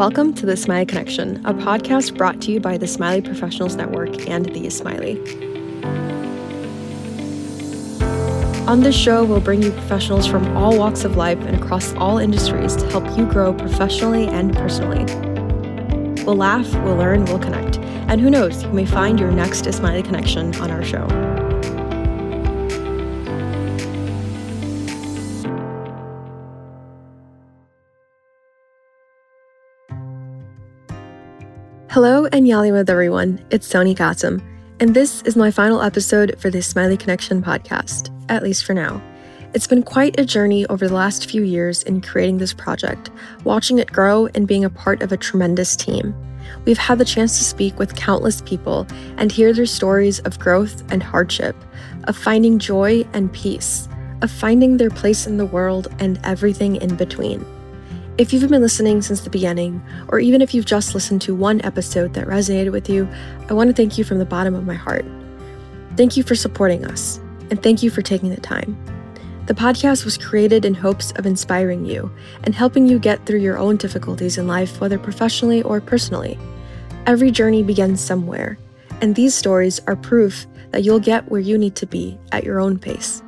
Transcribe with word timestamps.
Welcome 0.00 0.32
to 0.36 0.46
the 0.46 0.54
Ismaili 0.54 0.88
Connection, 0.88 1.44
a 1.44 1.52
podcast 1.52 2.16
brought 2.16 2.40
to 2.40 2.50
you 2.50 2.58
by 2.58 2.78
the 2.78 2.86
Ismaili 2.86 3.22
Professionals 3.22 3.76
Network 3.76 4.30
and 4.30 4.46
the 4.46 4.62
Ismaili. 4.62 5.18
On 8.66 8.80
this 8.80 8.96
show, 8.96 9.26
we'll 9.26 9.42
bring 9.42 9.62
you 9.62 9.70
professionals 9.72 10.26
from 10.26 10.56
all 10.56 10.78
walks 10.78 11.04
of 11.04 11.18
life 11.18 11.38
and 11.40 11.62
across 11.62 11.92
all 11.96 12.16
industries 12.16 12.76
to 12.76 12.86
help 12.86 13.04
you 13.18 13.26
grow 13.26 13.52
professionally 13.52 14.26
and 14.26 14.56
personally. 14.56 15.04
We'll 16.24 16.36
laugh, 16.36 16.72
we'll 16.82 16.96
learn, 16.96 17.26
we'll 17.26 17.38
connect. 17.38 17.76
And 18.08 18.22
who 18.22 18.30
knows, 18.30 18.62
you 18.62 18.72
may 18.72 18.86
find 18.86 19.20
your 19.20 19.30
next 19.30 19.66
Ismaili 19.66 20.06
connection 20.06 20.56
on 20.62 20.70
our 20.70 20.82
show. 20.82 21.29
Hello 31.90 32.26
and 32.26 32.46
Yali 32.46 32.70
with 32.70 32.88
everyone, 32.88 33.44
it's 33.50 33.68
Tony 33.68 33.96
Katzum, 33.96 34.40
and 34.78 34.94
this 34.94 35.22
is 35.22 35.34
my 35.34 35.50
final 35.50 35.82
episode 35.82 36.36
for 36.38 36.48
the 36.48 36.58
Ismaili 36.58 36.96
Connection 36.96 37.42
podcast, 37.42 38.14
at 38.28 38.44
least 38.44 38.64
for 38.64 38.74
now. 38.74 39.02
It's 39.54 39.66
been 39.66 39.82
quite 39.82 40.16
a 40.16 40.24
journey 40.24 40.64
over 40.66 40.86
the 40.86 40.94
last 40.94 41.28
few 41.28 41.42
years 41.42 41.82
in 41.82 42.00
creating 42.00 42.38
this 42.38 42.52
project, 42.52 43.10
watching 43.42 43.78
it 43.78 43.90
grow 43.90 44.28
and 44.36 44.46
being 44.46 44.64
a 44.64 44.70
part 44.70 45.02
of 45.02 45.10
a 45.10 45.16
tremendous 45.16 45.74
team. 45.74 46.14
We've 46.64 46.78
had 46.78 46.98
the 46.98 47.04
chance 47.04 47.38
to 47.38 47.44
speak 47.44 47.76
with 47.76 47.96
countless 47.96 48.40
people 48.42 48.86
and 49.16 49.32
hear 49.32 49.52
their 49.52 49.66
stories 49.66 50.20
of 50.20 50.38
growth 50.38 50.84
and 50.92 51.02
hardship, 51.02 51.56
of 52.04 52.16
finding 52.16 52.60
joy 52.60 53.04
and 53.14 53.32
peace, 53.32 53.88
of 54.22 54.30
finding 54.30 54.76
their 54.76 54.90
place 54.90 55.26
in 55.26 55.38
the 55.38 55.46
world 55.46 55.88
and 55.98 56.20
everything 56.22 56.76
in 56.76 56.94
between. 56.94 57.44
If 58.20 58.34
you've 58.34 58.50
been 58.50 58.60
listening 58.60 59.00
since 59.00 59.22
the 59.22 59.30
beginning, 59.30 59.82
or 60.08 60.20
even 60.20 60.42
if 60.42 60.52
you've 60.52 60.66
just 60.66 60.94
listened 60.94 61.22
to 61.22 61.34
one 61.34 61.62
episode 61.62 62.12
that 62.12 62.26
resonated 62.26 62.70
with 62.70 62.90
you, 62.90 63.08
I 63.48 63.54
want 63.54 63.68
to 63.68 63.74
thank 63.74 63.96
you 63.96 64.04
from 64.04 64.18
the 64.18 64.26
bottom 64.26 64.54
of 64.54 64.66
my 64.66 64.74
heart. 64.74 65.06
Thank 65.96 66.18
you 66.18 66.22
for 66.22 66.34
supporting 66.34 66.84
us, 66.84 67.18
and 67.48 67.62
thank 67.62 67.82
you 67.82 67.88
for 67.88 68.02
taking 68.02 68.28
the 68.28 68.38
time. 68.38 68.76
The 69.46 69.54
podcast 69.54 70.04
was 70.04 70.18
created 70.18 70.66
in 70.66 70.74
hopes 70.74 71.12
of 71.12 71.24
inspiring 71.24 71.86
you 71.86 72.12
and 72.44 72.54
helping 72.54 72.86
you 72.86 72.98
get 72.98 73.24
through 73.24 73.38
your 73.38 73.56
own 73.56 73.78
difficulties 73.78 74.36
in 74.36 74.46
life, 74.46 74.82
whether 74.82 74.98
professionally 74.98 75.62
or 75.62 75.80
personally. 75.80 76.38
Every 77.06 77.30
journey 77.30 77.62
begins 77.62 78.02
somewhere, 78.02 78.58
and 79.00 79.14
these 79.14 79.34
stories 79.34 79.80
are 79.86 79.96
proof 79.96 80.46
that 80.72 80.84
you'll 80.84 81.00
get 81.00 81.30
where 81.30 81.40
you 81.40 81.56
need 81.56 81.74
to 81.76 81.86
be 81.86 82.18
at 82.32 82.44
your 82.44 82.60
own 82.60 82.78
pace. 82.78 83.22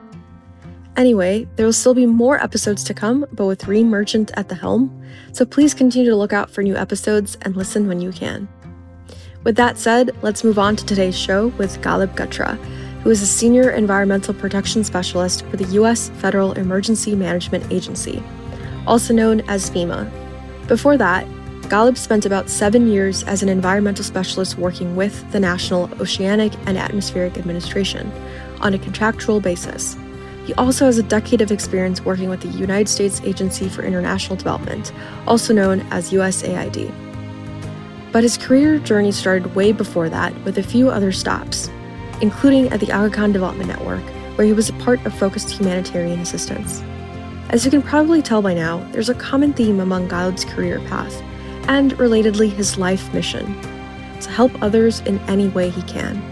Anyway, 0.97 1.49
there 1.57 1.65
will 1.65 1.73
still 1.73 1.95
be 1.95 2.05
more 2.05 2.43
episodes 2.43 2.85
to 2.85 2.93
come, 2.93 3.27
but 3.33 3.47
with 3.47 3.67
Reem 3.67 3.89
Merchant 3.89 4.31
at 4.35 4.49
the 4.49 4.55
helm, 4.55 5.03
so 5.33 5.47
please 5.47 5.73
continue 5.73 6.11
to 6.11 6.17
look 6.17 6.35
out 6.35 6.51
for 6.51 6.63
new 6.63 6.77
episodes 6.77 7.39
and 7.43 7.57
listen 7.57 7.89
when 7.89 8.01
you 8.01 8.13
can. 8.13 8.47
With 9.43 9.57
that 9.57 9.79
said, 9.79 10.11
let's 10.23 10.45
move 10.45 10.59
on 10.59 10.77
to 10.77 10.85
today's 10.85 11.19
show 11.19 11.49
with 11.59 11.81
Galeeb 11.81 12.15
Kachra, 12.15 12.57
who 13.03 13.11
is 13.11 13.23
a 13.23 13.27
Senior 13.27 13.71
Environmental 13.71 14.35
Protection 14.35 14.85
Specialist 14.85 15.47
for 15.47 15.57
the 15.57 15.73
U.S. 15.75 16.11
Federal 16.11 16.53
Emergency 16.53 17.17
Management 17.17 17.73
Agency, 17.73 18.23
also 18.87 19.15
known 19.15 19.41
as 19.49 19.71
FEMA. 19.71 20.11
Before 20.69 20.99
that, 20.99 21.27
Galeeb 21.63 21.97
spent 21.97 22.27
about 22.27 22.51
seven 22.51 22.87
years 22.87 23.25
as 23.25 23.43
an 23.43 23.49
environmental 23.49 24.05
specialist 24.05 24.59
working 24.59 24.95
with 24.95 25.29
the 25.33 25.41
National 25.41 25.91
Oceanic 26.01 26.53
and 26.67 26.77
Atmospheric 26.77 27.39
Administration 27.39 28.13
on 28.61 28.75
a 28.75 28.79
contractual 28.79 29.41
basis. 29.41 29.97
He 30.45 30.55
also 30.55 30.87
has 30.87 30.99
a 30.99 31.05
decade 31.05 31.41
of 31.41 31.53
experience 31.53 32.05
working 32.05 32.29
with 32.29 32.41
the 32.41 32.49
United 32.49 32.89
States 32.89 33.21
Agency 33.23 33.69
for 33.69 33.83
International 33.83 34.37
Development, 34.37 34.93
also 35.27 35.55
known 35.55 35.81
as 35.91 36.11
USAID. 36.11 36.93
But 38.11 38.25
his 38.25 38.37
career 38.37 38.79
journey 38.79 39.13
started 39.13 39.55
way 39.55 39.73
before 39.73 40.09
that 40.09 40.35
with 40.45 40.59
a 40.59 40.63
few 40.63 40.91
other 40.91 41.13
stops, 41.13 41.71
including 42.21 42.69
at 42.69 42.81
the 42.81 42.91
Aga 42.91 43.15
Khan 43.15 43.33
Development 43.33 43.69
Network, 43.69 44.03
where 44.37 44.47
he 44.47 44.53
was 44.53 44.69
a 44.69 44.75
part 44.75 45.05
of 45.07 45.17
focused 45.17 45.51
humanitarian 45.51 46.21
assistance. 46.21 46.83
As 47.51 47.65
you 47.65 47.71
can 47.71 47.83
probably 47.83 48.23
tell 48.23 48.43
by 48.43 48.55
now, 48.55 48.79
there's 48.93 49.11
a 49.11 49.15
common 49.15 49.53
theme 49.53 49.79
among 49.79 50.09
Galeeb's 50.09 50.45
career 50.45 50.81
path, 50.89 51.23
and 51.69 51.93
relatedly 51.99 52.51
his 52.51 52.79
life 52.79 53.13
mission 53.15 53.47
to 54.21 54.31
help 54.31 54.51
others 54.63 55.01
in 55.01 55.19
any 55.21 55.49
way 55.49 55.71
he 55.71 55.83
can. 55.83 56.32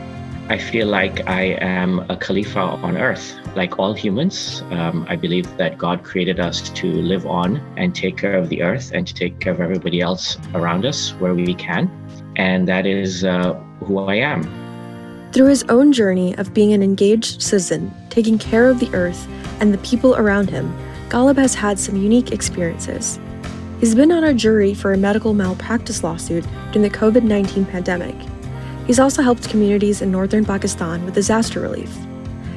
I 0.50 0.58
feel 0.58 0.88
like 0.88 1.28
I 1.28 1.56
am 1.60 2.00
a 2.10 2.16
Khalifa 2.16 2.58
on 2.58 2.96
earth. 2.96 3.38
Like 3.54 3.78
all 3.78 3.92
humans, 3.92 4.64
um, 4.72 5.06
I 5.08 5.14
believe 5.14 5.46
that 5.58 5.78
God 5.78 6.02
created 6.02 6.40
us 6.40 6.70
to 6.70 6.88
live 6.90 7.24
on 7.24 7.58
and 7.76 7.94
take 7.94 8.16
care 8.16 8.34
of 8.34 8.48
the 8.48 8.64
earth 8.64 8.90
and 8.92 9.06
to 9.06 9.14
take 9.14 9.38
care 9.38 9.52
of 9.52 9.60
everybody 9.60 10.00
else 10.00 10.38
around 10.52 10.84
us 10.84 11.12
where 11.20 11.36
we 11.36 11.54
can. 11.54 11.88
And 12.34 12.66
that 12.66 12.84
is 12.84 13.22
uh, 13.22 13.52
who 13.84 14.00
I 14.00 14.16
am. 14.16 14.42
Through 15.32 15.46
his 15.46 15.62
own 15.68 15.92
journey 15.92 16.36
of 16.36 16.52
being 16.52 16.72
an 16.72 16.82
engaged 16.82 17.40
citizen, 17.40 17.94
taking 18.08 18.36
care 18.36 18.68
of 18.68 18.80
the 18.80 18.92
earth 18.92 19.28
and 19.60 19.72
the 19.72 19.78
people 19.78 20.16
around 20.16 20.50
him, 20.50 20.76
Galeeb 21.10 21.36
has 21.36 21.54
had 21.54 21.78
some 21.78 21.94
unique 21.94 22.32
experiences. 22.32 23.20
He's 23.78 23.94
been 23.94 24.10
on 24.10 24.24
a 24.24 24.34
jury 24.34 24.74
for 24.74 24.92
a 24.92 24.96
medical 24.96 25.32
malpractice 25.32 26.02
lawsuit 26.02 26.44
during 26.72 26.82
the 26.82 26.90
COVID 26.90 27.22
19 27.22 27.66
pandemic 27.66 28.16
He's 28.90 28.98
also 28.98 29.22
helped 29.22 29.48
communities 29.48 30.02
in 30.02 30.10
northern 30.10 30.44
Pakistan 30.44 31.04
with 31.04 31.14
disaster 31.14 31.60
relief. 31.60 31.96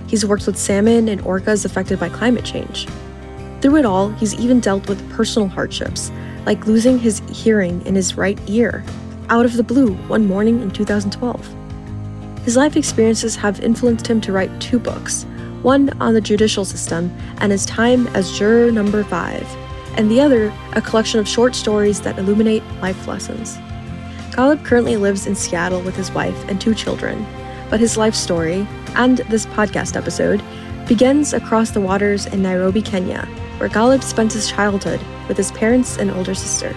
He's 0.07 0.25
worked 0.25 0.47
with 0.47 0.57
salmon 0.57 1.07
and 1.07 1.21
orcas 1.21 1.63
affected 1.63 1.99
by 1.99 2.09
climate 2.09 2.43
change. 2.43 2.87
Through 3.61 3.75
it 3.75 3.85
all, 3.85 4.09
he's 4.13 4.33
even 4.39 4.59
dealt 4.59 4.89
with 4.89 5.11
personal 5.11 5.47
hardships, 5.47 6.11
like 6.47 6.65
losing 6.65 6.97
his 6.97 7.21
hearing 7.29 7.85
in 7.85 7.93
his 7.93 8.17
right 8.17 8.39
ear, 8.49 8.83
out 9.29 9.45
of 9.45 9.53
the 9.53 9.61
blue 9.61 9.93
one 10.07 10.25
morning 10.25 10.59
in 10.63 10.71
2012. 10.71 11.55
His 12.43 12.57
life 12.57 12.75
experiences 12.75 13.35
have 13.35 13.59
influenced 13.59 14.07
him 14.07 14.19
to 14.21 14.31
write 14.31 14.59
two 14.59 14.79
books 14.79 15.27
one 15.61 15.91
on 16.01 16.15
the 16.15 16.19
judicial 16.19 16.65
system 16.65 17.15
and 17.41 17.51
his 17.51 17.67
time 17.67 18.07
as 18.15 18.35
juror 18.35 18.71
number 18.71 19.03
five, 19.03 19.45
and 19.97 20.09
the 20.09 20.19
other 20.19 20.51
a 20.71 20.81
collection 20.81 21.19
of 21.19 21.27
short 21.27 21.53
stories 21.53 22.01
that 22.01 22.17
illuminate 22.17 22.63
life 22.81 23.07
lessons. 23.07 23.59
Galeeb 24.33 24.65
currently 24.65 24.97
lives 24.97 25.27
in 25.27 25.35
Seattle 25.35 25.81
with 25.81 25.95
his 25.95 26.09
wife 26.11 26.49
and 26.49 26.59
two 26.59 26.73
children, 26.73 27.23
but 27.69 27.79
his 27.79 27.97
life 27.97 28.15
story, 28.15 28.67
and 28.95 29.19
this 29.29 29.45
podcast 29.45 29.95
episode, 29.95 30.41
begins 30.87 31.33
across 31.33 31.69
the 31.69 31.79
waters 31.79 32.25
in 32.25 32.41
Nairobi, 32.41 32.81
Kenya, 32.81 33.27
where 33.57 33.69
Galeeb 33.69 34.01
spent 34.01 34.33
his 34.33 34.49
childhood 34.49 34.99
with 35.27 35.37
his 35.37 35.51
parents 35.51 35.97
and 35.99 36.09
older 36.09 36.33
sister. 36.33 36.75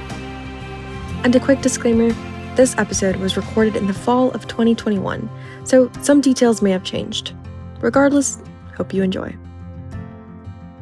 And 1.24 1.34
a 1.34 1.40
quick 1.40 1.62
disclaimer 1.62 2.10
this 2.56 2.76
episode 2.76 3.16
was 3.16 3.38
recorded 3.38 3.74
in 3.74 3.86
the 3.86 3.94
fall 3.94 4.32
of 4.32 4.46
2021, 4.46 5.26
so 5.64 5.90
some 6.02 6.20
details 6.20 6.60
may 6.60 6.72
have 6.72 6.84
changed. 6.84 7.32
Regardless, 7.80 8.38
hope 8.76 8.92
you 8.92 9.02
enjoy. 9.02 9.34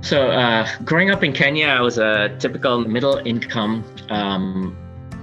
So, 0.00 0.28
uh, 0.28 0.68
growing 0.84 1.12
up 1.12 1.22
in 1.22 1.32
Kenya, 1.32 1.68
I 1.68 1.80
was 1.80 1.98
a 1.98 2.36
typical 2.40 2.80
middle 2.80 3.18
income 3.18 3.84
um, 4.10 4.76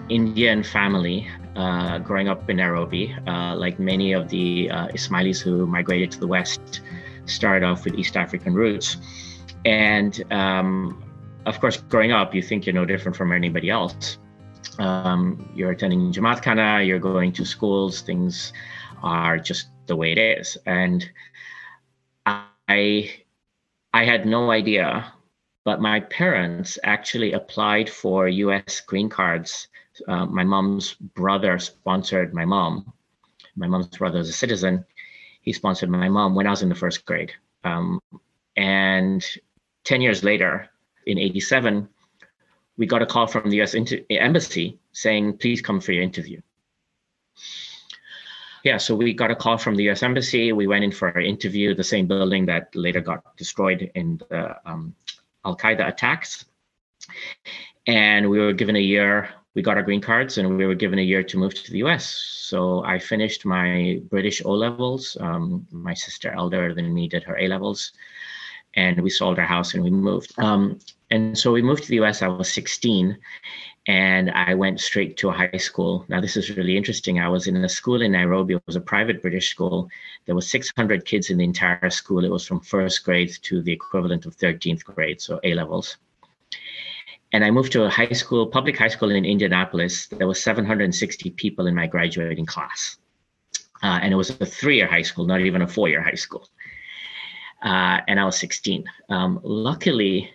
Indian 0.07 0.63
family 0.63 1.29
uh, 1.55 1.99
growing 1.99 2.29
up 2.29 2.49
in 2.49 2.57
Nairobi, 2.57 3.15
uh, 3.27 3.55
like 3.55 3.79
many 3.79 4.13
of 4.13 4.29
the 4.29 4.69
uh, 4.69 4.87
Ismailis 4.89 5.41
who 5.41 5.65
migrated 5.67 6.11
to 6.11 6.19
the 6.19 6.27
West, 6.27 6.81
started 7.25 7.65
off 7.65 7.85
with 7.85 7.95
East 7.95 8.17
African 8.17 8.53
roots. 8.53 8.97
And 9.65 10.23
um, 10.31 11.03
of 11.45 11.59
course, 11.59 11.77
growing 11.77 12.11
up, 12.11 12.33
you 12.33 12.41
think 12.41 12.65
you're 12.65 12.75
no 12.75 12.85
different 12.85 13.15
from 13.15 13.31
anybody 13.31 13.69
else. 13.69 14.17
Um, 14.79 15.49
you're 15.55 15.71
attending 15.71 16.11
Jamaat 16.13 16.41
Khana, 16.41 16.85
you're 16.85 16.99
going 16.99 17.33
to 17.33 17.45
schools, 17.45 18.01
things 18.01 18.53
are 19.03 19.37
just 19.37 19.67
the 19.87 19.95
way 19.95 20.11
it 20.11 20.17
is. 20.17 20.57
And 20.65 21.09
I, 22.25 23.11
I 23.93 24.05
had 24.05 24.25
no 24.25 24.51
idea, 24.51 25.11
but 25.65 25.81
my 25.81 25.99
parents 25.99 26.79
actually 26.83 27.33
applied 27.33 27.89
for 27.89 28.27
US 28.27 28.79
green 28.81 29.09
cards 29.09 29.67
uh, 30.07 30.25
my 30.25 30.43
mom's 30.43 30.93
brother 30.93 31.59
sponsored 31.59 32.33
my 32.33 32.45
mom. 32.45 32.93
My 33.55 33.67
mom's 33.67 33.87
brother 33.87 34.19
is 34.19 34.29
a 34.29 34.33
citizen. 34.33 34.85
He 35.41 35.53
sponsored 35.53 35.89
my 35.89 36.09
mom 36.09 36.35
when 36.35 36.47
I 36.47 36.51
was 36.51 36.61
in 36.61 36.69
the 36.69 36.75
first 36.75 37.05
grade. 37.05 37.31
Um, 37.63 37.99
and 38.55 39.25
10 39.83 40.01
years 40.01 40.23
later, 40.23 40.69
in 41.05 41.17
87, 41.17 41.87
we 42.77 42.85
got 42.85 43.01
a 43.01 43.05
call 43.05 43.27
from 43.27 43.49
the 43.49 43.61
US 43.61 43.73
inter- 43.73 44.01
embassy 44.09 44.79
saying, 44.91 45.37
please 45.37 45.61
come 45.61 45.79
for 45.81 45.91
your 45.91 46.03
interview. 46.03 46.41
Yeah, 48.63 48.77
so 48.77 48.95
we 48.95 49.13
got 49.13 49.31
a 49.31 49.35
call 49.35 49.57
from 49.57 49.75
the 49.75 49.89
US 49.89 50.03
embassy. 50.03 50.51
We 50.51 50.67
went 50.67 50.83
in 50.83 50.91
for 50.91 51.09
an 51.09 51.25
interview, 51.25 51.73
the 51.73 51.83
same 51.83 52.07
building 52.07 52.45
that 52.45 52.75
later 52.75 53.01
got 53.01 53.35
destroyed 53.35 53.91
in 53.95 54.21
the 54.29 54.55
um, 54.69 54.95
Al 55.43 55.57
Qaeda 55.57 55.87
attacks. 55.87 56.45
And 57.87 58.29
we 58.29 58.39
were 58.39 58.53
given 58.53 58.75
a 58.75 58.79
year 58.79 59.29
we 59.53 59.61
got 59.61 59.77
our 59.77 59.83
green 59.83 60.01
cards 60.01 60.37
and 60.37 60.57
we 60.57 60.65
were 60.65 60.75
given 60.75 60.99
a 60.99 61.01
year 61.01 61.23
to 61.23 61.37
move 61.37 61.53
to 61.53 61.71
the 61.71 61.79
US. 61.79 62.05
So 62.05 62.83
I 62.83 62.99
finished 62.99 63.45
my 63.45 64.01
British 64.09 64.41
O 64.45 64.51
levels. 64.51 65.17
Um, 65.19 65.67
my 65.71 65.93
sister, 65.93 66.31
elder 66.31 66.73
than 66.73 66.93
me, 66.93 67.07
did 67.07 67.23
her 67.23 67.37
A 67.37 67.47
levels. 67.47 67.91
and 68.75 69.01
we 69.01 69.09
sold 69.09 69.37
our 69.37 69.45
house 69.45 69.73
and 69.73 69.83
we 69.83 69.89
moved. 69.89 70.33
Um, 70.39 70.79
and 71.09 71.37
so 71.37 71.51
we 71.51 71.61
moved 71.61 71.83
to 71.83 71.89
the 71.89 71.99
US. 72.03 72.21
I 72.21 72.27
was 72.27 72.51
16 72.53 73.17
and 73.87 74.31
I 74.31 74.53
went 74.53 74.79
straight 74.79 75.17
to 75.17 75.29
a 75.29 75.33
high 75.33 75.57
school. 75.57 76.05
Now, 76.07 76.21
this 76.21 76.37
is 76.37 76.55
really 76.55 76.77
interesting. 76.77 77.19
I 77.19 77.27
was 77.27 77.47
in 77.47 77.57
a 77.57 77.69
school 77.69 78.01
in 78.01 78.11
Nairobi. 78.13 78.53
It 78.53 78.63
was 78.67 78.75
a 78.75 78.81
private 78.81 79.21
British 79.21 79.49
school. 79.49 79.89
There 80.25 80.35
were 80.35 80.41
600 80.41 81.05
kids 81.05 81.29
in 81.29 81.37
the 81.37 81.43
entire 81.43 81.89
school. 81.89 82.23
It 82.23 82.31
was 82.31 82.45
from 82.45 82.61
first 82.61 83.03
grade 83.03 83.31
to 83.43 83.61
the 83.61 83.73
equivalent 83.73 84.25
of 84.25 84.37
13th 84.37 84.83
grade, 84.85 85.19
so 85.19 85.39
A 85.43 85.53
levels. 85.55 85.97
And 87.33 87.45
I 87.45 87.51
moved 87.51 87.71
to 87.73 87.83
a 87.83 87.89
high 87.89 88.11
school, 88.11 88.47
public 88.47 88.77
high 88.77 88.89
school 88.89 89.11
in 89.11 89.23
Indianapolis. 89.23 90.07
There 90.07 90.27
was 90.27 90.43
760 90.43 91.29
people 91.31 91.67
in 91.67 91.75
my 91.75 91.87
graduating 91.87 92.45
class. 92.45 92.97
Uh, 93.83 93.99
and 94.01 94.13
it 94.13 94.17
was 94.17 94.29
a 94.29 94.45
three-year 94.45 94.87
high 94.87 95.01
school, 95.01 95.25
not 95.25 95.41
even 95.41 95.61
a 95.61 95.67
four-year 95.67 96.01
high 96.01 96.15
school. 96.15 96.47
Uh, 97.63 97.99
and 98.07 98.19
I 98.19 98.25
was 98.25 98.37
16. 98.37 98.83
Um, 99.09 99.39
luckily, 99.43 100.31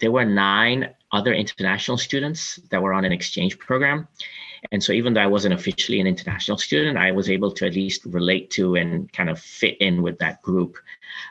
there 0.00 0.10
were 0.10 0.24
nine 0.24 0.94
other 1.12 1.32
international 1.32 1.98
students 1.98 2.58
that 2.70 2.82
were 2.82 2.92
on 2.92 3.04
an 3.04 3.12
exchange 3.12 3.58
program. 3.58 4.08
And 4.72 4.82
so, 4.82 4.92
even 4.92 5.14
though 5.14 5.22
I 5.22 5.26
wasn't 5.26 5.54
officially 5.54 6.00
an 6.00 6.06
international 6.06 6.58
student, 6.58 6.98
I 6.98 7.12
was 7.12 7.30
able 7.30 7.50
to 7.52 7.66
at 7.66 7.74
least 7.74 8.04
relate 8.04 8.50
to 8.50 8.76
and 8.76 9.10
kind 9.12 9.30
of 9.30 9.40
fit 9.40 9.76
in 9.80 10.02
with 10.02 10.18
that 10.18 10.42
group 10.42 10.76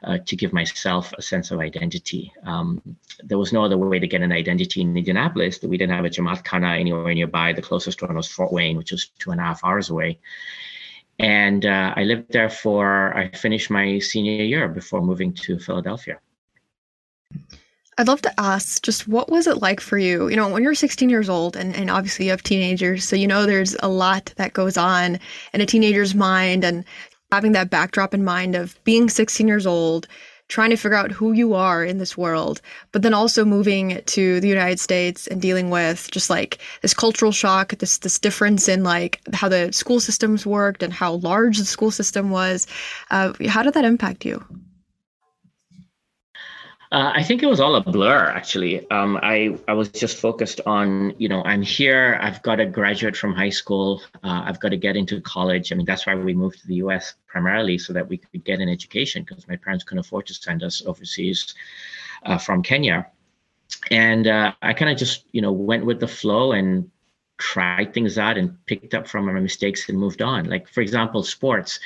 uh, 0.04 0.18
to 0.26 0.36
give 0.36 0.54
myself 0.54 1.14
a 1.18 1.22
sense 1.22 1.52
of 1.52 1.60
identity. 1.60 2.34
Um, 2.44 2.82
there 3.24 3.38
was 3.38 3.54
no 3.54 3.64
other 3.64 3.78
way 3.78 4.00
to 4.00 4.08
get 4.08 4.22
an 4.22 4.32
identity 4.32 4.82
in 4.82 4.98
Indianapolis. 4.98 5.62
We 5.62 5.78
didn't 5.78 5.96
have 5.96 6.06
a 6.06 6.10
Jamaat 6.10 6.44
Khana 6.44 6.80
anywhere 6.80 7.14
nearby. 7.14 7.54
The 7.54 7.62
closest 7.62 8.02
one 8.02 8.16
was 8.16 8.28
Fort 8.28 8.52
Wayne, 8.52 8.78
which 8.78 8.92
was 8.92 9.10
two 9.20 9.32
and 9.32 9.40
a 9.40 9.44
half 9.44 9.64
hours 9.64 9.90
away. 9.90 10.20
And 11.20 11.66
uh, 11.66 11.94
I 11.96 12.04
lived 12.04 12.32
there 12.32 12.50
for, 12.50 13.16
I 13.16 13.30
finished 13.32 13.70
my 13.70 14.00
senior 14.00 14.44
year 14.44 14.68
before 14.70 15.02
moving 15.02 15.34
to 15.34 15.60
Philadelphia. 15.60 16.20
I'd 18.00 18.08
love 18.08 18.22
to 18.22 18.40
ask 18.40 18.82
just 18.82 19.10
what 19.10 19.30
was 19.30 19.46
it 19.46 19.62
like 19.62 19.82
for 19.82 19.98
you? 19.98 20.30
You 20.30 20.38
know, 20.38 20.48
when 20.48 20.64
you're 20.64 20.74
16 20.74 21.10
years 21.10 21.28
old 21.28 21.58
and, 21.58 21.76
and 21.76 21.90
obviously 21.90 22.26
you 22.26 22.32
have 22.32 22.42
teenagers, 22.42 23.04
so 23.04 23.18
you 23.18 23.28
know 23.28 23.46
there's 23.46 23.76
a 23.82 23.90
lot 23.90 24.32
that 24.38 24.54
goes 24.54 24.78
on 24.78 25.20
in 25.54 25.60
a 25.60 25.66
teenager's 25.66 26.16
mind 26.16 26.64
and 26.64 26.86
having 27.30 27.52
that 27.52 27.70
backdrop 27.70 28.14
in 28.14 28.24
mind 28.24 28.56
of 28.56 28.82
being 28.86 29.10
16 29.10 29.50
years 29.50 29.68
old, 29.68 30.08
trying 30.48 30.70
to 30.70 30.78
figure 30.78 30.96
out 30.96 31.12
who 31.12 31.34
you 31.34 31.56
are 31.56 31.84
in 31.84 31.98
this 31.98 32.18
world, 32.18 32.62
but 32.94 33.02
then 33.02 33.14
also 33.14 33.44
moving 33.44 34.02
to 34.06 34.40
the 34.40 34.48
United 34.48 34.80
States 34.80 35.28
and 35.28 35.42
dealing 35.42 35.70
with 35.70 36.10
just 36.10 36.30
like 36.30 36.60
this 36.82 36.94
cultural 36.94 37.34
shock, 37.34 37.78
this 37.80 37.98
this 37.98 38.18
difference 38.18 38.70
in 38.70 38.82
like 38.82 39.20
how 39.34 39.50
the 39.50 39.74
school 39.74 40.00
systems 40.00 40.46
worked 40.46 40.84
and 40.84 40.94
how 40.94 41.16
large 41.16 41.58
the 41.58 41.66
school 41.66 41.92
system 41.92 42.30
was. 42.30 42.66
Uh, 43.12 43.34
how 43.50 43.62
did 43.62 43.74
that 43.74 43.84
impact 43.84 44.24
you? 44.24 44.42
Uh, 46.92 47.12
I 47.14 47.22
think 47.22 47.44
it 47.44 47.46
was 47.46 47.60
all 47.60 47.76
a 47.76 47.82
blur, 47.82 48.26
actually. 48.30 48.90
Um, 48.90 49.20
I 49.22 49.56
I 49.68 49.74
was 49.74 49.90
just 49.90 50.18
focused 50.18 50.60
on, 50.66 51.14
you 51.20 51.30
know, 51.30 51.44
I'm 51.44 51.62
here. 51.62 52.18
I've 52.20 52.42
got 52.42 52.56
to 52.56 52.66
graduate 52.66 53.16
from 53.16 53.36
high 53.36 53.52
school. 53.52 54.02
Uh, 54.24 54.42
I've 54.46 54.60
got 54.60 54.70
to 54.70 54.78
get 54.78 54.98
into 54.98 55.22
college. 55.22 55.72
I 55.72 55.76
mean, 55.76 55.86
that's 55.86 56.08
why 56.08 56.16
we 56.16 56.34
moved 56.34 56.62
to 56.62 56.68
the 56.68 56.76
U.S. 56.76 57.14
primarily 57.28 57.78
so 57.78 57.94
that 57.94 58.10
we 58.10 58.18
could 58.18 58.44
get 58.44 58.60
an 58.60 58.70
education 58.70 59.24
because 59.24 59.48
my 59.48 59.56
parents 59.56 59.84
couldn't 59.84 60.00
afford 60.00 60.26
to 60.28 60.34
send 60.34 60.64
us 60.64 60.84
overseas 60.84 61.54
uh, 62.26 62.40
from 62.40 62.64
Kenya. 62.64 63.06
And 63.92 64.26
uh, 64.26 64.54
I 64.64 64.74
kind 64.74 64.92
of 64.92 64.98
just, 64.98 65.26
you 65.32 65.44
know, 65.44 65.52
went 65.52 65.86
with 65.86 66.00
the 66.00 66.08
flow 66.08 66.54
and 66.54 66.90
tried 67.38 67.94
things 67.94 68.18
out 68.18 68.36
and 68.36 68.58
picked 68.66 68.96
up 68.96 69.08
from 69.08 69.28
my 69.28 69.34
mistakes 69.34 69.88
and 69.90 69.98
moved 69.98 70.24
on. 70.24 70.46
Like 70.46 70.68
for 70.68 70.82
example, 70.82 71.22
sports 71.22 71.80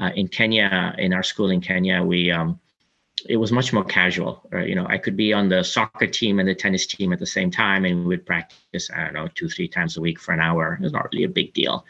uh, 0.00 0.10
in 0.16 0.26
Kenya, 0.26 0.96
in 0.98 1.12
our 1.12 1.22
school 1.22 1.50
in 1.50 1.60
Kenya, 1.60 2.02
we 2.02 2.32
um, 2.32 2.58
it 3.28 3.36
was 3.36 3.52
much 3.52 3.72
more 3.72 3.84
casual. 3.84 4.42
you 4.52 4.74
know, 4.74 4.86
I 4.88 4.98
could 4.98 5.16
be 5.16 5.32
on 5.32 5.48
the 5.48 5.62
soccer 5.62 6.06
team 6.06 6.38
and 6.38 6.48
the 6.48 6.54
tennis 6.54 6.86
team 6.86 7.12
at 7.12 7.18
the 7.18 7.26
same 7.26 7.50
time, 7.50 7.84
and 7.84 8.00
we 8.00 8.08
would 8.08 8.26
practice, 8.26 8.90
I 8.94 9.04
don't 9.04 9.14
know, 9.14 9.28
two, 9.34 9.48
three 9.48 9.68
times 9.68 9.96
a 9.96 10.00
week 10.00 10.20
for 10.20 10.32
an 10.32 10.40
hour. 10.40 10.74
It 10.74 10.82
was 10.82 10.92
not 10.92 11.08
really 11.12 11.24
a 11.24 11.28
big 11.28 11.54
deal. 11.54 11.84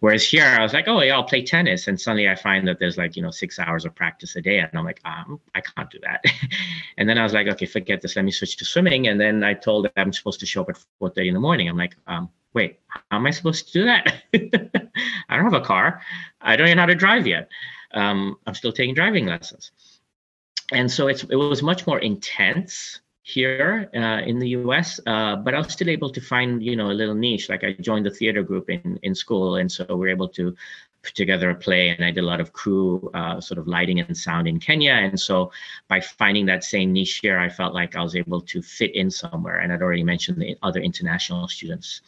Whereas 0.00 0.28
here, 0.28 0.44
I 0.44 0.62
was 0.62 0.72
like, 0.72 0.88
oh, 0.88 1.00
yeah, 1.00 1.14
I'll 1.14 1.22
play 1.22 1.44
tennis. 1.44 1.86
And 1.86 2.00
suddenly 2.00 2.28
I 2.28 2.34
find 2.34 2.66
that 2.66 2.80
there's 2.80 2.98
like, 2.98 3.14
you 3.14 3.22
know, 3.22 3.30
six 3.30 3.60
hours 3.60 3.84
of 3.84 3.94
practice 3.94 4.34
a 4.34 4.42
day. 4.42 4.58
And 4.58 4.68
I'm 4.74 4.84
like, 4.84 5.00
um, 5.04 5.40
I 5.54 5.60
can't 5.60 5.88
do 5.90 6.00
that. 6.00 6.24
and 6.98 7.08
then 7.08 7.18
I 7.18 7.22
was 7.22 7.32
like, 7.32 7.46
okay, 7.46 7.66
forget 7.66 8.02
this. 8.02 8.16
Let 8.16 8.24
me 8.24 8.32
switch 8.32 8.56
to 8.56 8.64
swimming. 8.64 9.06
And 9.06 9.20
then 9.20 9.44
I 9.44 9.54
told 9.54 9.84
them 9.84 9.92
I'm 9.96 10.12
supposed 10.12 10.40
to 10.40 10.46
show 10.46 10.62
up 10.62 10.70
at 10.70 10.84
4.30 11.00 11.28
in 11.28 11.34
the 11.34 11.40
morning. 11.40 11.68
I'm 11.68 11.76
like, 11.76 11.96
um, 12.08 12.28
wait, 12.52 12.80
how 12.88 13.16
am 13.16 13.26
I 13.26 13.30
supposed 13.30 13.68
to 13.68 13.72
do 13.72 13.84
that? 13.84 14.24
I 15.28 15.36
don't 15.36 15.44
have 15.44 15.54
a 15.54 15.64
car. 15.64 16.02
I 16.40 16.56
don't 16.56 16.66
even 16.66 16.78
know 16.78 16.82
how 16.82 16.86
to 16.86 16.96
drive 16.96 17.28
yet. 17.28 17.48
Um, 17.94 18.38
I'm 18.44 18.54
still 18.54 18.72
taking 18.72 18.94
driving 18.96 19.26
lessons 19.26 19.70
and 20.72 20.90
so 20.90 21.08
it's 21.08 21.24
it 21.24 21.36
was 21.36 21.62
much 21.62 21.86
more 21.86 21.98
intense 21.98 23.00
here 23.24 23.88
uh, 23.94 24.20
in 24.26 24.38
the 24.40 24.48
US, 24.48 24.98
uh, 25.06 25.36
but 25.36 25.54
I 25.54 25.58
was 25.58 25.72
still 25.72 25.88
able 25.88 26.10
to 26.10 26.20
find 26.20 26.62
you 26.62 26.76
know 26.76 26.90
a 26.90 26.98
little 27.00 27.14
niche. 27.14 27.48
Like 27.48 27.64
I 27.64 27.72
joined 27.72 28.06
the 28.06 28.10
theater 28.10 28.42
group 28.42 28.70
in 28.70 28.98
in 29.02 29.14
school, 29.14 29.56
and 29.56 29.70
so 29.70 29.84
we 29.88 29.94
we're 29.94 30.08
able 30.08 30.28
to 30.30 30.54
put 31.02 31.14
together 31.14 31.50
a 31.50 31.54
play, 31.54 31.88
and 31.90 32.04
I 32.04 32.10
did 32.10 32.22
a 32.22 32.26
lot 32.26 32.40
of 32.40 32.52
crew 32.52 33.10
uh, 33.14 33.40
sort 33.40 33.58
of 33.58 33.66
lighting 33.66 34.00
and 34.00 34.16
sound 34.16 34.46
in 34.46 34.58
Kenya. 34.58 34.92
And 34.92 35.18
so 35.18 35.52
by 35.88 36.00
finding 36.00 36.46
that 36.46 36.64
same 36.64 36.92
niche 36.92 37.18
here, 37.22 37.38
I 37.38 37.48
felt 37.48 37.74
like 37.74 37.96
I 37.96 38.02
was 38.02 38.16
able 38.16 38.40
to 38.40 38.62
fit 38.62 38.94
in 38.94 39.10
somewhere. 39.10 39.58
And 39.58 39.72
I'd 39.72 39.82
already 39.82 40.04
mentioned 40.04 40.40
the 40.40 40.56
other 40.62 40.80
international 40.80 41.48
students. 41.48 42.02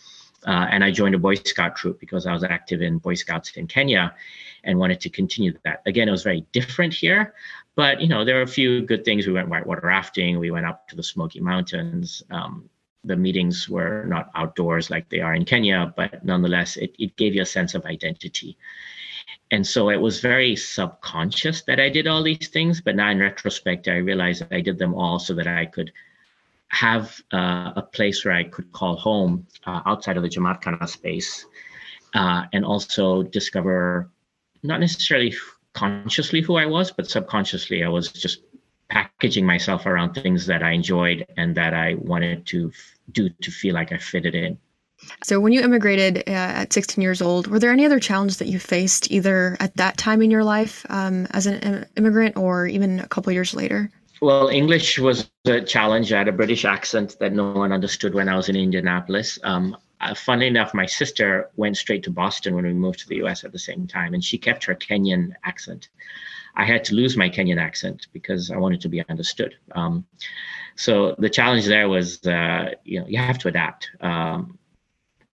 Uh, 0.46 0.66
and 0.70 0.84
I 0.84 0.90
joined 0.90 1.14
a 1.14 1.18
Boy 1.18 1.34
Scout 1.36 1.74
troop 1.74 1.98
because 1.98 2.26
I 2.26 2.32
was 2.32 2.44
active 2.44 2.82
in 2.82 2.98
Boy 2.98 3.14
Scouts 3.14 3.56
in 3.56 3.66
Kenya 3.66 4.14
and 4.62 4.78
wanted 4.78 5.00
to 5.00 5.08
continue 5.08 5.52
that. 5.64 5.82
Again, 5.86 6.08
it 6.08 6.12
was 6.12 6.22
very 6.22 6.46
different 6.52 6.92
here, 6.92 7.34
but 7.76 8.00
you 8.00 8.08
know 8.08 8.24
there 8.24 8.36
were 8.36 8.42
a 8.42 8.46
few 8.46 8.82
good 8.82 9.04
things. 9.04 9.26
We 9.26 9.32
went 9.32 9.48
whitewater 9.48 9.86
rafting. 9.86 10.38
We 10.38 10.50
went 10.50 10.66
up 10.66 10.88
to 10.88 10.96
the 10.96 11.02
Smoky 11.02 11.40
Mountains. 11.40 12.22
Um, 12.30 12.68
the 13.04 13.16
meetings 13.16 13.68
were 13.68 14.04
not 14.06 14.30
outdoors 14.34 14.90
like 14.90 15.08
they 15.10 15.20
are 15.20 15.34
in 15.34 15.44
Kenya, 15.44 15.92
but 15.96 16.24
nonetheless, 16.24 16.76
it, 16.76 16.94
it 16.98 17.16
gave 17.16 17.34
you 17.34 17.42
a 17.42 17.46
sense 17.46 17.74
of 17.74 17.84
identity. 17.84 18.56
And 19.50 19.66
so 19.66 19.90
it 19.90 20.00
was 20.00 20.20
very 20.20 20.56
subconscious 20.56 21.62
that 21.62 21.78
I 21.78 21.90
did 21.90 22.06
all 22.06 22.22
these 22.22 22.48
things. 22.48 22.80
But 22.80 22.96
now 22.96 23.10
in 23.10 23.18
retrospect, 23.18 23.88
I 23.88 23.96
realized 23.96 24.44
I 24.50 24.60
did 24.60 24.78
them 24.78 24.94
all 24.94 25.18
so 25.18 25.34
that 25.34 25.46
I 25.46 25.66
could 25.66 25.92
have 26.68 27.20
uh, 27.32 27.72
a 27.76 27.82
place 27.82 28.24
where 28.24 28.34
I 28.34 28.44
could 28.44 28.72
call 28.72 28.96
home 28.96 29.46
uh, 29.66 29.82
outside 29.86 30.16
of 30.16 30.22
the 30.22 30.28
Jamaat 30.28 30.62
Khana 30.62 30.88
space 30.88 31.46
uh, 32.14 32.44
and 32.52 32.64
also 32.64 33.22
discover 33.22 34.10
not 34.62 34.80
necessarily 34.80 35.34
consciously 35.74 36.40
who 36.40 36.56
I 36.56 36.66
was, 36.66 36.90
but 36.90 37.10
subconsciously 37.10 37.84
I 37.84 37.88
was 37.88 38.10
just 38.10 38.40
packaging 38.88 39.44
myself 39.44 39.86
around 39.86 40.14
things 40.14 40.46
that 40.46 40.62
I 40.62 40.70
enjoyed 40.70 41.26
and 41.36 41.54
that 41.56 41.74
I 41.74 41.94
wanted 41.94 42.46
to 42.46 42.70
f- 42.72 42.98
do 43.12 43.28
to 43.28 43.50
feel 43.50 43.74
like 43.74 43.92
I 43.92 43.98
fitted 43.98 44.34
in. 44.34 44.58
So, 45.22 45.40
when 45.40 45.52
you 45.52 45.60
immigrated 45.60 46.18
uh, 46.28 46.30
at 46.30 46.72
16 46.72 47.02
years 47.02 47.20
old, 47.20 47.48
were 47.48 47.58
there 47.58 47.72
any 47.72 47.84
other 47.84 48.00
challenges 48.00 48.38
that 48.38 48.48
you 48.48 48.58
faced 48.58 49.10
either 49.10 49.56
at 49.60 49.76
that 49.76 49.98
time 49.98 50.22
in 50.22 50.30
your 50.30 50.44
life 50.44 50.86
um, 50.88 51.26
as 51.30 51.46
an 51.46 51.86
immigrant 51.96 52.36
or 52.36 52.66
even 52.66 53.00
a 53.00 53.08
couple 53.08 53.32
years 53.32 53.54
later? 53.54 53.90
Well, 54.22 54.48
English 54.48 54.98
was 54.98 55.28
a 55.44 55.60
challenge. 55.60 56.12
I 56.12 56.18
had 56.18 56.28
a 56.28 56.32
British 56.32 56.64
accent 56.64 57.16
that 57.20 57.32
no 57.32 57.52
one 57.52 57.72
understood 57.72 58.14
when 58.14 58.28
I 58.28 58.36
was 58.36 58.48
in 58.48 58.56
Indianapolis. 58.56 59.38
Um, 59.42 59.76
uh, 60.04 60.14
funnily 60.14 60.46
enough, 60.46 60.74
my 60.74 60.86
sister 60.86 61.50
went 61.56 61.76
straight 61.76 62.02
to 62.04 62.10
Boston 62.10 62.54
when 62.54 62.66
we 62.66 62.72
moved 62.72 63.00
to 63.00 63.08
the 63.08 63.16
US 63.24 63.42
at 63.44 63.52
the 63.52 63.58
same 63.58 63.86
time, 63.86 64.14
and 64.14 64.22
she 64.22 64.36
kept 64.38 64.64
her 64.64 64.74
Kenyan 64.74 65.32
accent. 65.44 65.88
I 66.56 66.64
had 66.64 66.84
to 66.84 66.94
lose 66.94 67.16
my 67.16 67.28
Kenyan 67.28 67.60
accent 67.60 68.06
because 68.12 68.50
I 68.50 68.56
wanted 68.56 68.80
to 68.82 68.88
be 68.88 69.02
understood. 69.08 69.56
Um, 69.72 70.04
so 70.76 71.14
the 71.18 71.30
challenge 71.30 71.66
there 71.66 71.88
was, 71.88 72.24
uh, 72.26 72.74
you 72.84 73.00
know, 73.00 73.06
you 73.08 73.18
have 73.18 73.38
to 73.38 73.48
adapt. 73.48 73.90
Um, 74.00 74.58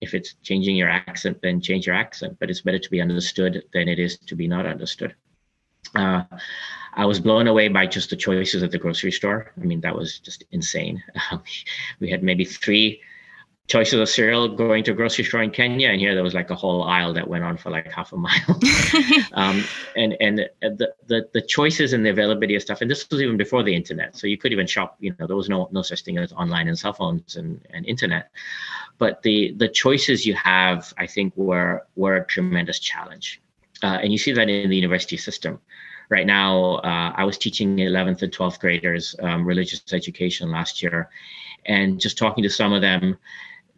if 0.02 0.14
it's 0.14 0.36
changing 0.44 0.76
your 0.76 0.90
accent, 0.90 1.42
then 1.42 1.60
change 1.60 1.88
your 1.88 1.96
accent. 1.96 2.38
But 2.40 2.50
it's 2.50 2.62
better 2.62 2.80
to 2.80 2.92
be 2.92 3.02
understood 3.02 3.64
than 3.74 3.90
it 3.90 4.00
is 4.00 4.18
to 4.20 4.36
be 4.36 4.48
not 4.48 4.66
understood. 4.66 5.16
Uh, 5.96 6.24
I 6.94 7.06
was 7.06 7.20
blown 7.20 7.48
away 7.48 7.68
by 7.70 7.88
just 7.88 8.12
the 8.12 8.16
choices 8.16 8.64
at 8.64 8.72
the 8.72 8.78
grocery 8.78 9.12
store. 9.12 9.52
I 9.60 9.66
mean, 9.66 9.82
that 9.82 9.96
was 9.96 10.20
just 10.20 10.44
insane. 10.52 11.04
we 12.00 12.10
had 12.10 12.24
maybe 12.24 12.46
three 12.46 13.02
choices 13.70 14.00
of 14.00 14.10
cereal 14.10 14.48
going 14.50 14.84
to 14.84 14.92
a 14.92 14.94
grocery 14.96 15.24
store 15.24 15.44
in 15.44 15.52
Kenya, 15.52 15.90
and 15.90 16.00
here 16.02 16.16
there 16.16 16.24
was 16.24 16.34
like 16.34 16.50
a 16.50 16.56
whole 16.56 16.84
aisle 16.84 17.14
that 17.14 17.28
went 17.28 17.44
on 17.44 17.56
for 17.56 17.70
like 17.70 17.90
half 17.92 18.12
a 18.12 18.18
mile. 18.18 18.60
um, 19.34 19.64
and 19.96 20.18
and 20.20 20.40
the, 20.62 20.94
the 21.06 21.30
the 21.32 21.42
choices 21.42 21.94
and 21.94 22.06
the 22.06 22.10
availability 22.10 22.56
of 22.56 22.62
stuff, 22.64 22.82
and 22.82 22.90
this 22.90 23.08
was 23.10 23.22
even 23.22 23.38
before 23.38 23.64
the 23.64 23.74
internet, 23.74 24.18
so 24.18 24.28
you 24.28 24.38
could 24.38 24.52
even 24.52 24.68
shop. 24.68 24.98
You 25.00 25.16
know, 25.18 25.28
there 25.28 25.36
was 25.36 25.50
no 25.50 25.70
no 25.72 25.84
such 25.84 26.02
thing 26.04 26.18
as 26.18 26.34
online 26.34 26.68
and 26.68 26.78
cell 26.78 26.94
phones 26.94 27.36
and, 27.38 27.62
and 27.70 27.86
internet. 27.86 28.32
But 28.98 29.22
the 29.22 29.54
the 29.56 29.70
choices 29.70 30.26
you 30.26 30.34
have, 30.34 30.92
I 30.98 31.06
think, 31.06 31.38
were 31.38 31.86
were 31.96 32.18
a 32.18 32.26
tremendous 32.26 32.80
challenge, 32.80 33.40
uh, 33.84 34.00
and 34.02 34.12
you 34.12 34.18
see 34.18 34.32
that 34.34 34.50
in 34.50 34.70
the 34.70 34.76
university 34.76 35.16
system. 35.16 35.62
Right 36.10 36.26
now, 36.26 36.78
uh, 36.78 37.14
I 37.16 37.24
was 37.24 37.38
teaching 37.38 37.78
11th 37.78 38.24
and 38.24 38.32
12th 38.34 38.60
graders 38.60 39.16
um, 39.22 39.46
religious 39.46 39.94
education 39.94 40.50
last 40.50 40.82
year, 40.82 41.08
and 41.68 42.02
just 42.02 42.18
talking 42.18 42.44
to 42.44 42.50
some 42.50 42.74
of 42.74 42.82
them 42.82 43.20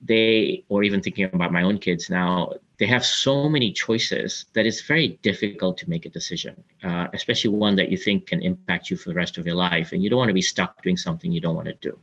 they 0.04 0.64
or 0.70 0.84
even 0.84 1.02
thinking 1.02 1.26
about 1.26 1.52
my 1.52 1.64
own 1.64 1.78
kids 1.78 2.10
now 2.10 2.52
they 2.82 2.88
have 2.88 3.06
so 3.06 3.48
many 3.48 3.72
choices 3.72 4.46
that 4.54 4.66
it's 4.66 4.82
very 4.82 5.10
difficult 5.22 5.78
to 5.78 5.88
make 5.88 6.08
a 6.08 6.10
decision, 6.10 6.64
uh, 6.84 7.06
especially 7.14 7.52
one 7.52 7.76
that 7.76 7.92
you 7.92 7.98
think 7.98 8.26
can 8.26 8.42
impact 8.42 8.90
you 8.90 8.98
for 8.98 9.10
the 9.10 9.14
rest 9.14 9.38
of 9.38 9.46
your 9.46 9.54
life. 9.54 9.92
And 9.92 10.02
you 10.04 10.10
don't 10.10 10.18
want 10.18 10.30
to 10.30 10.34
be 10.34 10.42
stuck 10.42 10.82
doing 10.82 10.98
something 10.98 11.32
you 11.32 11.42
don't 11.42 11.54
want 11.54 11.68
to 11.68 11.76
do, 11.76 11.96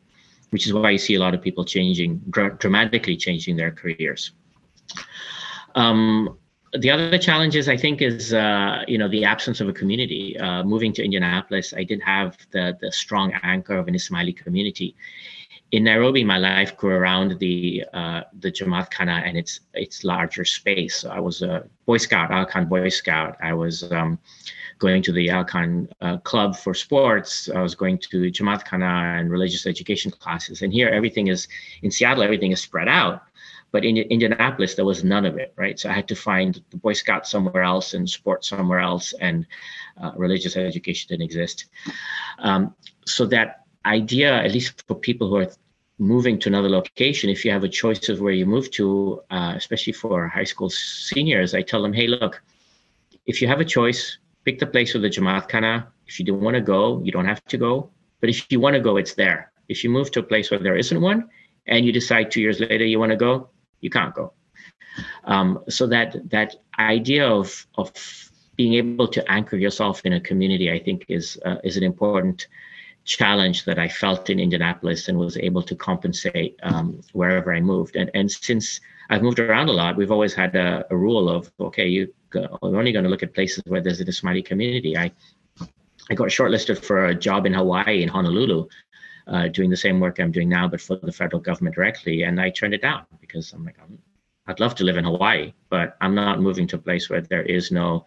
which 0.51 0.69
is 0.69 0.73
why 0.73 0.91
you 0.91 0.99
see 0.99 1.17
a 1.17 1.19
lot 1.19 1.35
of 1.35 1.43
people 1.43 1.65
changing, 1.65 2.23
dr- 2.31 2.61
dramatically 2.61 3.17
changing 3.17 3.57
their 3.57 3.73
careers. 3.73 4.31
Um, 5.75 6.39
the 6.75 6.93
other 6.93 7.19
challenges 7.19 7.69
I 7.69 7.77
think 7.77 8.01
is 8.01 8.33
uh, 8.33 8.85
you 8.87 8.99
know 8.99 9.09
the 9.09 9.25
absence 9.25 9.61
of 9.61 9.69
a 9.69 9.73
community. 9.73 10.39
Uh, 10.39 10.63
moving 10.63 10.93
to 10.93 11.03
Indianapolis, 11.03 11.75
I 11.77 11.83
didn't 11.83 12.05
have 12.05 12.37
the 12.53 12.79
the 12.81 12.93
strong 12.93 13.33
anchor 13.43 13.77
of 13.77 13.89
an 13.89 13.95
Ismaili 13.95 14.37
community. 14.37 14.95
In 15.71 15.85
Nairobi, 15.85 16.25
my 16.25 16.39
life 16.39 16.77
grew 16.77 16.95
around 16.95 17.39
the 17.39 17.85
uh, 17.93 18.23
the 18.41 18.51
Jamaat 18.51 18.91
Khana 18.91 19.23
and 19.27 19.37
its 19.37 19.61
its 19.75 20.03
larger 20.03 20.45
space. 20.45 20.97
So 20.97 21.11
I 21.11 21.21
was 21.21 21.43
a 21.43 21.69
Boy 21.85 21.99
Scout, 21.99 22.31
Aga 22.31 22.51
Khan 22.51 22.67
Boy 22.67 22.89
Scout. 22.89 23.37
I 23.43 23.53
was 23.53 23.91
um, 23.93 24.19
going 24.79 25.03
to 25.03 25.13
the 25.13 25.31
Aga 25.31 25.51
Khan 25.51 25.89
uh, 26.01 26.17
club 26.19 26.57
for 26.57 26.73
sports. 26.73 27.51
I 27.55 27.61
was 27.61 27.75
going 27.75 27.99
to 27.99 28.31
Jamaat 28.31 28.65
Khana 28.65 29.19
and 29.19 29.31
religious 29.31 29.67
education 29.67 30.11
classes. 30.11 30.63
And 30.63 30.73
here, 30.73 30.89
everything 30.89 31.27
is 31.27 31.49
in 31.83 31.91
Seattle. 31.91 32.23
Everything 32.23 32.53
is 32.53 32.61
spread 32.63 32.89
out 32.89 33.23
but 33.71 33.85
in 33.85 33.99
Indianapolis, 33.99 34.75
there 34.75 34.85
was 34.85 35.05
none 35.05 35.27
of 35.27 35.37
it, 35.37 35.53
right? 35.57 35.79
So 35.79 35.91
I 35.91 35.93
had 35.93 36.09
to 36.09 36.15
find 36.15 36.63
the 36.71 36.79
Boy 36.79 36.95
Scout 36.95 37.27
somewhere 37.27 37.63
else 37.63 37.95
and 37.95 38.09
sports 38.09 38.49
somewhere 38.49 38.81
else, 38.81 39.13
and 39.21 39.47
uh, 40.01 40.13
religious 40.17 40.57
education 40.57 41.09
didn't 41.09 41.25
exist. 41.25 41.67
Um, 42.39 42.75
so 43.05 43.27
that 43.27 43.67
idea, 43.89 44.31
at 44.47 44.53
least 44.53 44.85
for 44.87 44.95
people 44.95 45.29
who 45.29 45.37
are 45.37 45.51
moving 45.99 46.39
to 46.41 46.49
another 46.49 46.69
location, 46.69 47.31
if 47.31 47.45
you 47.45 47.51
have 47.51 47.65
a 47.65 47.69
choice 47.69 48.09
of 48.09 48.21
where 48.21 48.33
you 48.33 48.47
move 48.47 48.71
to, 48.73 49.21
uh, 49.31 49.55
especially 49.57 49.93
for 49.93 50.29
high 50.29 50.45
school 50.45 50.71
seniors, 50.71 51.55
I 51.55 51.63
tell 51.63 51.83
them, 51.83 51.93
hey, 51.93 52.07
look, 52.07 52.41
if 53.27 53.43
you 53.43 53.49
have 53.49 53.61
a 53.61 53.65
choice, 53.65 54.19
pick 54.45 54.59
the 54.59 54.67
place 54.67 54.95
with 54.95 55.03
the 55.03 55.11
Jamaat 55.11 55.49
Khana. 55.49 55.89
If 56.07 56.19
you 56.19 56.25
don't 56.25 56.41
want 56.41 56.55
to 56.55 56.61
go, 56.61 57.03
you 57.05 57.13
don't 57.13 57.27
have 57.27 57.45
to 57.47 57.59
go. 57.59 57.91
But 58.21 58.31
if 58.31 58.51
you 58.51 58.61
want 58.61 58.75
to 58.75 58.81
go, 58.81 58.97
it's 58.97 59.15
there. 59.15 59.53
If 59.69 59.85
you 59.85 59.91
move 59.91 60.11
to 60.13 60.21
a 60.21 60.23
place 60.23 60.51
where 60.51 60.61
there 60.61 60.77
isn't 60.77 61.01
one, 61.01 61.29
and 61.67 61.85
you 61.85 61.93
decide 61.93 62.31
two 62.31 62.41
years 62.41 62.61
later 62.61 62.85
you 62.85 62.99
want 62.99 63.13
to 63.13 63.17
go, 63.17 63.51
you 63.81 63.91
can't 63.91 64.15
go. 64.15 64.33
Um, 65.25 65.63
so 65.69 65.87
that 65.89 66.17
that 66.31 66.57
idea 66.79 67.25
of 67.29 67.67
of 67.77 67.93
being 68.57 68.75
able 68.75 69.07
to 69.07 69.21
anchor 69.31 69.57
yourself 69.57 70.05
in 70.05 70.15
a 70.15 70.21
community, 70.21 70.73
I 70.73 70.79
think, 70.79 71.05
is 71.09 71.39
uh, 71.45 71.57
is 71.63 71.77
an 71.77 71.85
important 71.85 72.49
challenge 73.09 73.65
that 73.65 73.79
I 73.79 73.89
felt 73.89 74.29
in 74.29 74.39
Indianapolis 74.39 75.09
and 75.09 75.17
was 75.19 75.37
able 75.39 75.63
to 75.63 75.75
compensate 75.75 76.61
um, 76.63 77.01
wherever 77.13 77.55
I 77.55 77.61
moved. 77.61 77.97
And 77.97 78.11
and 78.15 78.31
since 78.31 78.81
I've 79.11 79.23
moved 79.23 79.41
around 79.41 79.69
a 79.69 79.73
lot, 79.73 79.97
we've 79.97 80.13
always 80.13 80.35
had 80.35 80.55
a, 80.55 80.85
a 80.91 80.97
rule 80.97 81.29
of 81.29 81.51
okay, 81.59 81.89
you 81.89 82.13
we're 82.35 82.79
only 82.79 82.93
going 82.93 83.05
to 83.05 83.11
look 83.11 83.23
at 83.23 83.35
places 83.35 83.63
where 83.67 83.81
there's 83.81 84.01
an 84.01 84.07
Ismaili 84.07 84.45
community. 84.45 84.97
I 84.97 85.11
I 86.11 86.15
got 86.15 86.29
shortlisted 86.29 86.79
for 86.79 87.07
a 87.07 87.15
job 87.15 87.47
in 87.47 87.55
Hawaii 87.55 88.03
in 88.03 88.09
Honolulu, 88.09 88.69
uh, 89.27 89.49
doing 89.49 89.71
the 89.71 89.77
same 89.77 90.01
work 90.01 90.19
I'm 90.19 90.33
doing 90.33 90.49
now, 90.49 90.69
but 90.69 90.81
for 90.81 90.97
the 90.97 91.13
federal 91.13 91.41
government 91.41 91.77
directly. 91.77 92.23
And 92.23 92.41
I 92.41 92.51
turned 92.51 92.75
it 92.75 92.83
down 92.83 93.05
because 93.21 93.53
I'm 93.53 93.65
like, 93.65 93.79
I'm, 93.83 93.99
I'd 94.49 94.61
love 94.61 94.75
to 94.77 94.85
live 94.85 94.97
in 94.97 95.05
Hawaii, 95.05 95.53
but 95.69 95.97
I'm 96.01 96.15
not 96.15 96.41
moving 96.41 96.67
to 96.69 96.77
a 96.77 96.79
place 96.79 97.11
where 97.11 97.21
there 97.21 97.43
is 97.43 97.71
no 97.71 98.07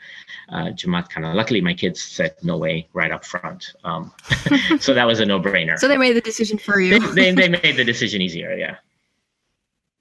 uh, 0.49 0.71
Jamaat 0.73 1.09
Khana. 1.09 1.35
Luckily, 1.35 1.61
my 1.61 1.75
kids 1.75 2.01
said 2.01 2.35
no 2.41 2.57
way 2.57 2.89
right 2.93 3.11
up 3.11 3.23
front. 3.23 3.73
Um, 3.83 4.11
so 4.79 4.95
that 4.95 5.05
was 5.05 5.19
a 5.19 5.25
no 5.25 5.39
brainer. 5.39 5.77
so 5.77 5.87
they 5.87 5.97
made 5.97 6.13
the 6.13 6.21
decision 6.21 6.57
for 6.57 6.79
you. 6.79 6.99
they, 7.13 7.31
they, 7.31 7.47
they 7.47 7.59
made 7.61 7.77
the 7.77 7.83
decision 7.83 8.23
easier, 8.23 8.55
yeah. 8.55 8.77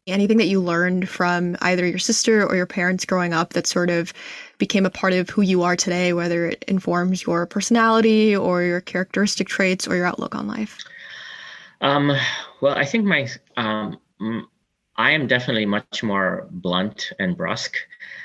Anything 0.07 0.39
that 0.39 0.47
you 0.47 0.61
learned 0.61 1.11
from 1.11 1.59
either 1.61 1.87
your 1.87 1.99
sister 1.99 2.45
or 2.45 2.57
your 2.57 2.67
parents 2.67 3.05
growing 3.05 3.35
up 3.35 3.53
that 3.53 3.67
sort 3.67 3.91
of 3.91 4.15
became 4.57 4.87
a 4.87 4.91
part 4.91 5.13
of 5.13 5.29
who 5.29 5.43
you 5.43 5.63
are 5.63 5.77
today, 5.77 6.15
whether 6.15 6.47
it 6.47 6.65
informs 6.67 7.25
your 7.27 7.45
personality 7.47 8.35
or 8.35 8.63
your 8.63 8.81
characteristic 8.81 9.47
traits 9.47 9.87
or 9.87 9.95
your 9.95 10.07
outlook 10.07 10.35
on 10.35 10.49
life? 10.49 10.79
Um, 11.83 12.17
well, 12.63 12.77
I 12.77 12.87
think 12.87 13.05
my 13.05 13.29
um, 13.59 13.99
I 15.01 15.13
am 15.13 15.27
definitely 15.27 15.65
much 15.65 16.03
more 16.03 16.47
blunt 16.51 17.13
and 17.19 17.35
brusque, 17.35 17.77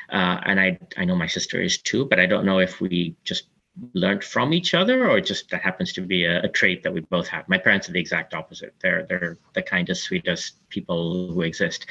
uh, 0.10 0.38
and 0.44 0.60
I 0.60 0.77
I 0.98 1.05
know 1.05 1.15
my 1.15 1.27
sister 1.38 1.62
is 1.62 1.77
too, 1.77 2.03
but 2.05 2.20
I 2.20 2.25
don't 2.25 2.46
know 2.46 2.60
if 2.60 2.82
we 2.82 3.15
just 3.24 3.46
learned 3.94 4.25
from 4.25 4.51
each 4.53 4.74
other 4.74 5.10
or 5.10 5.22
just 5.22 5.50
that 5.51 5.62
happens 5.62 5.94
to 5.94 6.01
be 6.01 6.25
a, 6.25 6.41
a, 6.44 6.48
trait 6.48 6.82
that 6.84 6.94
we 6.94 7.01
both 7.01 7.27
have. 7.27 7.48
My 7.50 7.58
parents 7.58 7.88
are 7.88 7.94
the 7.94 8.00
exact 8.00 8.34
opposite. 8.34 8.74
They're 8.82 9.05
they're 9.08 9.38
the 9.53 9.62
kindest, 9.62 10.03
sweetest 10.03 10.67
people 10.67 11.32
who 11.34 11.41
exist. 11.44 11.86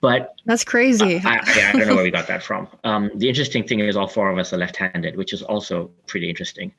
But 0.00 0.34
that's 0.44 0.64
crazy. 0.64 1.20
I, 1.24 1.36
I, 1.36 1.68
I 1.68 1.72
don't 1.78 1.86
know 1.86 1.94
where 1.94 2.08
we 2.10 2.10
got 2.10 2.26
that 2.26 2.42
from. 2.42 2.66
Um, 2.82 3.12
the 3.14 3.28
interesting 3.28 3.64
thing 3.64 3.78
is 3.78 3.96
all 3.96 4.08
four 4.08 4.28
of 4.32 4.38
us 4.38 4.52
are 4.52 4.58
left-handed, 4.58 5.16
which 5.16 5.32
is 5.32 5.42
also 5.42 5.90
pretty 6.08 6.28
interesting. 6.28 6.72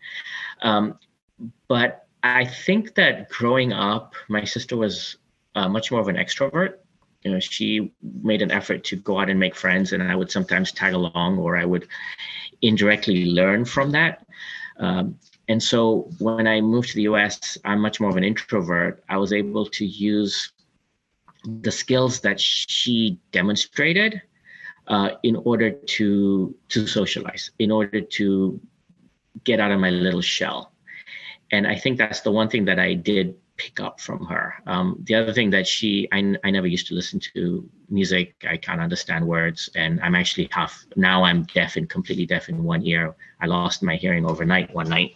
Um, 0.62 1.00
but 1.70 2.08
I 2.24 2.44
think 2.44 2.96
that 2.96 3.30
growing 3.30 3.72
up, 3.72 4.16
my 4.28 4.44
sister 4.44 4.76
was 4.76 5.18
uh, 5.56 5.70
much 5.70 5.92
more 5.92 6.02
of 6.02 6.10
an 6.10 6.18
extrovert. 6.18 6.74
You 7.24 7.32
know, 7.32 7.40
she 7.40 7.92
made 8.02 8.42
an 8.42 8.52
effort 8.52 8.84
to 8.86 8.96
go 8.96 9.20
out 9.20 9.30
and 9.30 9.40
make 9.40 9.56
friends, 9.56 9.94
and 9.94 10.02
I 10.04 10.16
would 10.16 10.32
sometimes 10.32 10.72
tag 10.72 10.94
along, 10.94 11.38
or 11.38 11.58
I 11.58 11.66
would 11.66 11.88
indirectly 12.62 13.26
learn 13.26 13.66
from 13.66 13.92
that. 13.92 14.26
Um, 14.78 15.18
and 15.48 15.62
so 15.62 16.10
when 16.20 16.48
I 16.48 16.62
moved 16.62 16.90
to 16.90 16.96
the 16.96 17.04
US, 17.04 17.58
I'm 17.66 17.80
much 17.80 18.00
more 18.00 18.10
of 18.10 18.18
an 18.18 18.24
introvert. 18.24 19.04
I 19.10 19.18
was 19.18 19.34
able 19.34 19.66
to 19.68 19.86
use 19.86 20.52
the 21.46 21.72
skills 21.72 22.20
that 22.22 22.40
she 22.40 23.20
demonstrated 23.32 24.22
uh, 24.88 25.12
in 25.24 25.36
order 25.36 25.72
to 25.72 26.56
to 26.70 26.88
socialize, 26.88 27.52
in 27.60 27.72
order 27.72 28.02
to 28.02 28.60
get 29.44 29.60
out 29.60 29.72
of 29.72 29.80
my 29.80 29.90
little 29.90 30.22
shell 30.22 30.72
and 31.52 31.68
I 31.68 31.76
think 31.76 31.98
that's 31.98 32.22
the 32.22 32.32
one 32.32 32.50
thing 32.50 32.66
that 32.66 32.80
I 32.80 32.94
did 32.94 33.36
pick 33.62 33.80
up 33.80 34.02
from 34.02 34.26
her. 34.26 34.56
Um, 34.66 34.98
the 35.04 35.14
other 35.14 35.32
thing 35.32 35.52
that 35.52 35.68
she, 35.68 36.08
I, 36.12 36.36
I 36.44 36.50
never 36.50 36.66
used 36.66 36.88
to 36.88 36.96
listen 36.96 37.20
to 37.36 37.70
music. 37.90 38.34
I 38.50 38.58
can't 38.58 38.82
understand 38.82 39.28
words, 39.28 39.70
and 39.76 40.02
I'm 40.02 40.16
actually 40.16 40.50
half 40.52 40.84
now. 40.96 41.24
I'm 41.24 41.44
deaf 41.44 41.76
and 41.76 41.88
completely 41.88 42.26
deaf 42.26 42.50
in 42.50 42.64
one 42.64 42.84
ear. 42.84 43.16
I 43.40 43.46
lost 43.46 43.84
my 43.84 43.98
hearing 43.98 44.26
overnight 44.26 44.74
one 44.74 44.90
night. 44.90 45.14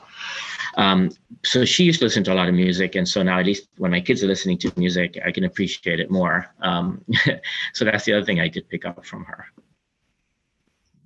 Um, 0.77 1.09
so 1.43 1.65
she 1.65 1.85
used 1.85 1.99
to 1.99 2.05
listen 2.05 2.23
to 2.25 2.33
a 2.33 2.35
lot 2.35 2.47
of 2.47 2.53
music, 2.53 2.93
and 2.93 3.07
so 3.07 3.23
now 3.23 3.39
at 3.39 3.47
least 3.47 3.67
when 3.77 3.89
my 3.89 4.01
kids 4.01 4.23
are 4.23 4.27
listening 4.27 4.59
to 4.59 4.71
music, 4.77 5.17
I 5.25 5.31
can 5.31 5.45
appreciate 5.45 5.99
it 5.99 6.11
more. 6.11 6.45
Um, 6.61 7.03
so 7.73 7.83
that's 7.83 8.05
the 8.05 8.13
other 8.13 8.25
thing 8.25 8.39
I 8.39 8.47
did 8.47 8.69
pick 8.69 8.85
up 8.85 9.03
from 9.03 9.23
her. 9.25 9.45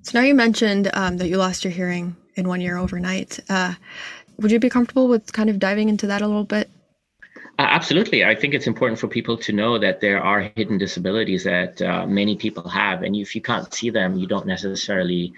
So 0.01 0.19
now 0.19 0.25
you 0.25 0.35
mentioned 0.35 0.89
um, 0.93 1.17
that 1.17 1.29
you 1.29 1.37
lost 1.37 1.63
your 1.63 1.71
hearing 1.71 2.17
in 2.35 2.49
one 2.49 2.59
year 2.59 2.77
overnight. 2.77 3.39
Uh, 3.47 3.75
would 4.39 4.51
you 4.51 4.59
be 4.59 4.69
comfortable 4.69 5.07
with 5.07 5.31
kind 5.31 5.49
of 5.49 5.57
diving 5.57 5.87
into 5.87 6.07
that 6.07 6.21
a 6.21 6.27
little 6.27 6.43
bit? 6.43 6.69
Absolutely. 7.59 8.23
I 8.23 8.35
think 8.35 8.53
it's 8.53 8.67
important 8.67 8.99
for 8.99 9.09
people 9.09 9.35
to 9.39 9.51
know 9.51 9.77
that 9.79 9.99
there 9.99 10.23
are 10.23 10.49
hidden 10.55 10.77
disabilities 10.77 11.43
that 11.43 11.81
uh, 11.81 12.05
many 12.07 12.37
people 12.37 12.69
have. 12.69 13.03
And 13.03 13.13
if 13.17 13.35
you 13.35 13.41
can't 13.41 13.73
see 13.73 13.89
them, 13.89 14.17
you 14.17 14.27
don't 14.27 14.47
necessarily 14.47 15.33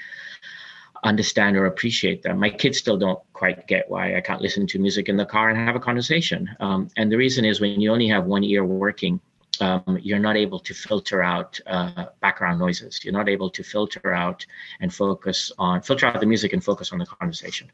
understand 1.03 1.57
or 1.57 1.65
appreciate 1.65 2.21
them. 2.21 2.37
My 2.37 2.51
kids 2.51 2.77
still 2.77 2.97
don't 2.97 3.19
quite 3.33 3.67
get 3.67 3.89
why 3.89 4.15
I 4.15 4.21
can't 4.21 4.39
listen 4.39 4.67
to 4.67 4.77
music 4.77 5.09
in 5.09 5.17
the 5.17 5.25
car 5.25 5.49
and 5.49 5.57
have 5.57 5.75
a 5.75 5.79
conversation. 5.79 6.47
Um, 6.59 6.89
and 6.95 7.11
the 7.11 7.17
reason 7.17 7.43
is 7.43 7.59
when 7.59 7.81
you 7.81 7.91
only 7.91 8.07
have 8.09 8.25
one 8.25 8.43
ear 8.43 8.63
working, 8.63 9.19
um, 9.61 9.99
you're 10.01 10.19
not 10.19 10.35
able 10.35 10.59
to 10.59 10.73
filter 10.73 11.21
out 11.21 11.59
uh, 11.67 12.05
background 12.19 12.59
noises. 12.59 13.03
You're 13.03 13.13
not 13.13 13.29
able 13.29 13.49
to 13.51 13.63
filter 13.63 14.13
out 14.13 14.45
and 14.79 14.93
focus 14.93 15.51
on 15.57 15.81
filter 15.81 16.07
out 16.07 16.19
the 16.19 16.25
music 16.25 16.53
and 16.53 16.63
focus 16.63 16.91
on 16.91 16.99
the 16.99 17.05
conversation. 17.05 17.71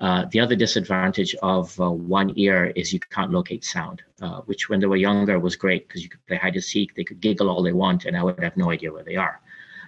Uh, 0.00 0.26
the 0.30 0.40
other 0.40 0.54
disadvantage 0.54 1.34
of 1.42 1.78
uh, 1.80 1.90
one 1.90 2.32
ear 2.36 2.66
is 2.76 2.92
you 2.92 3.00
can't 3.00 3.32
locate 3.32 3.64
sound, 3.64 4.02
uh, 4.22 4.40
which 4.42 4.68
when 4.68 4.80
they 4.80 4.86
were 4.86 4.96
younger 4.96 5.38
was 5.38 5.56
great 5.56 5.88
because 5.88 6.02
you 6.02 6.08
could 6.08 6.24
play 6.26 6.36
hide 6.36 6.54
and 6.54 6.64
seek. 6.64 6.94
They 6.94 7.04
could 7.04 7.20
giggle 7.20 7.50
all 7.50 7.62
they 7.62 7.72
want, 7.72 8.04
and 8.04 8.16
I 8.16 8.22
would 8.22 8.42
have 8.42 8.56
no 8.56 8.70
idea 8.70 8.92
where 8.92 9.04
they 9.04 9.16
are. 9.16 9.40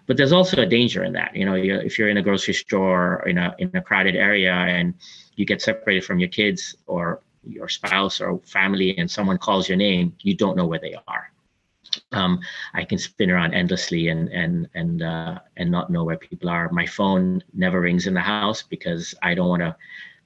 But 0.07 0.17
there's 0.17 0.33
also 0.33 0.61
a 0.63 0.67
danger 0.67 1.05
in 1.05 1.13
that. 1.15 1.35
You 1.35 1.45
know, 1.47 1.55
you're, 1.55 1.81
if 1.81 1.99
you're 1.99 2.09
in 2.09 2.17
a 2.17 2.23
grocery 2.23 2.55
store 2.55 3.25
in 3.29 3.39
a 3.39 3.55
in 3.59 3.71
a 3.75 3.83
crowded 3.83 4.17
area 4.17 4.53
and 4.53 4.95
you 5.37 5.45
get 5.45 5.63
separated 5.63 6.05
from 6.05 6.19
your 6.19 6.29
kids 6.29 6.77
or 6.87 7.23
your 7.45 7.69
spouse 7.69 8.21
or 8.21 8.41
family, 8.45 8.99
and 8.99 9.09
someone 9.09 9.39
calls 9.39 9.69
your 9.69 9.79
name, 9.79 10.13
you 10.21 10.35
don't 10.35 10.57
know 10.57 10.67
where 10.67 10.81
they 10.81 10.97
are 11.07 11.31
um, 12.13 12.41
I 12.75 12.85
can 12.85 12.99
spin 12.99 13.31
around 13.31 13.55
endlessly 13.55 14.09
and 14.09 14.29
and 14.29 14.69
and 14.75 15.03
uh, 15.03 15.39
and 15.57 15.71
not 15.71 15.91
know 15.91 16.05
where 16.05 16.17
people 16.17 16.49
are. 16.49 16.71
My 16.71 16.87
phone 16.87 17.43
never 17.53 17.81
rings 17.81 18.07
in 18.07 18.15
the 18.15 18.21
house 18.21 18.63
because 18.63 19.15
I 19.23 19.35
don't 19.35 19.49
want 19.49 19.63
to 19.63 19.77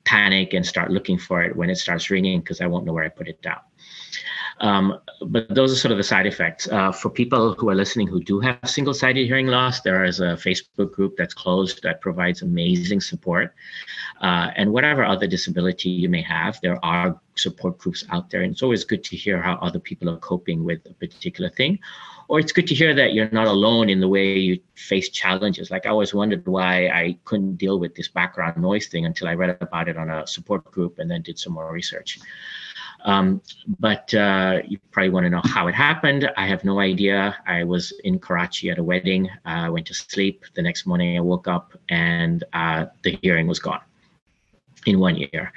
panic 0.05 0.55
and 0.55 0.65
start 0.65 0.91
looking 0.91 1.19
for 1.19 1.43
it 1.43 1.55
when 1.55 1.71
it 1.71 1.77
starts 1.77 2.11
ringing 2.11 2.41
because 2.41 2.61
I 2.61 2.67
won't 2.67 2.85
know 2.87 2.93
where 2.93 3.05
I 3.05 3.09
put 3.09 3.29
it 3.29 3.43
down. 3.43 3.61
Um, 4.61 4.99
but 5.23 5.49
those 5.55 5.73
are 5.73 5.77
sort 5.77 5.93
of 5.93 5.99
the 5.99 6.05
side 6.05 6.27
effects. 6.27 6.69
Uh, 6.69 6.93
for 6.93 7.09
people 7.11 7.55
who 7.55 7.71
are 7.71 7.75
listening 7.75 8.07
who 8.07 8.23
do 8.23 8.41
have 8.41 8.59
single 8.67 8.95
sided 8.95 9.27
hearing 9.27 9.47
loss, 9.47 9.81
there 9.81 10.05
is 10.05 10.21
a 10.21 10.37
Facebook 10.37 10.93
group 10.93 11.17
that's 11.17 11.35
closed 11.35 11.83
that 11.83 12.01
provides 12.01 12.43
amazing 12.43 13.01
support. 13.01 13.55
Uh, 14.21 14.51
and 14.57 14.71
whatever 14.71 15.03
other 15.05 15.27
disability 15.27 15.89
you 15.89 16.09
may 16.09 16.21
have, 16.21 16.61
there 16.61 16.83
are 16.85 17.19
support 17.37 17.79
groups 17.79 18.05
out 18.11 18.29
there. 18.31 18.43
And 18.43 18.53
it's 18.53 18.63
always 18.63 18.85
good 18.85 19.03
to 19.05 19.17
hear 19.17 19.41
how 19.41 19.55
other 19.55 19.79
people 19.79 20.11
are 20.11 20.19
coping 20.19 20.63
with 20.63 20.81
a 20.87 20.93
particular 20.95 21.49
thing. 21.49 21.79
Or 22.29 22.39
it's 22.39 22.53
good 22.53 22.67
to 22.69 22.75
hear 22.75 22.95
that 22.95 23.13
you're 23.13 23.31
not 23.31 23.47
alone 23.47 23.89
in 23.89 23.99
the 23.99 24.09
way 24.09 24.39
you 24.39 24.61
face 24.75 25.09
challenges. 25.09 25.71
Like 25.71 25.87
I 25.87 25.89
always 25.89 26.15
wondered 26.15 26.47
why 26.47 26.89
I 26.89 27.19
couldn't 27.25 27.57
deal 27.57 27.81
with 27.81 27.95
this 27.95 28.09
background 28.09 28.59
noise 28.59 28.87
thing 28.89 29.07
until 29.07 29.27
I 29.27 29.35
read 29.35 29.57
about 29.61 29.89
it 29.89 29.97
on 29.97 30.11
a 30.11 30.27
support 30.27 30.65
group 30.71 30.99
and 30.99 31.11
then 31.11 31.23
did 31.23 31.39
some 31.39 31.55
more 31.55 31.73
research. 31.73 32.19
Um, 33.05 33.41
but 33.79 34.13
uh, 34.15 34.61
you 34.67 34.79
probably 34.91 35.11
want 35.11 35.25
to 35.25 35.31
know 35.31 35.41
how 35.45 35.69
it 35.69 35.75
happened. 35.75 36.31
I 36.37 36.47
have 36.47 36.65
no 36.65 36.81
idea. 36.81 37.37
I 37.47 37.65
was 37.65 37.93
in 38.05 38.19
Karachi 38.19 38.71
at 38.71 38.79
a 38.79 38.83
wedding. 38.83 39.29
I 39.45 39.71
went 39.71 39.87
to 39.87 39.95
sleep. 39.95 40.45
The 40.55 40.63
next 40.63 40.87
morning, 40.87 41.17
I 41.17 41.21
woke 41.21 41.49
up 41.49 41.73
and 41.89 42.45
uh, 42.53 42.87
the 43.03 43.19
hearing 43.23 43.47
was 43.47 43.59
gone 43.59 43.81
in 44.87 44.99
one 44.99 45.17
year. 45.17 45.53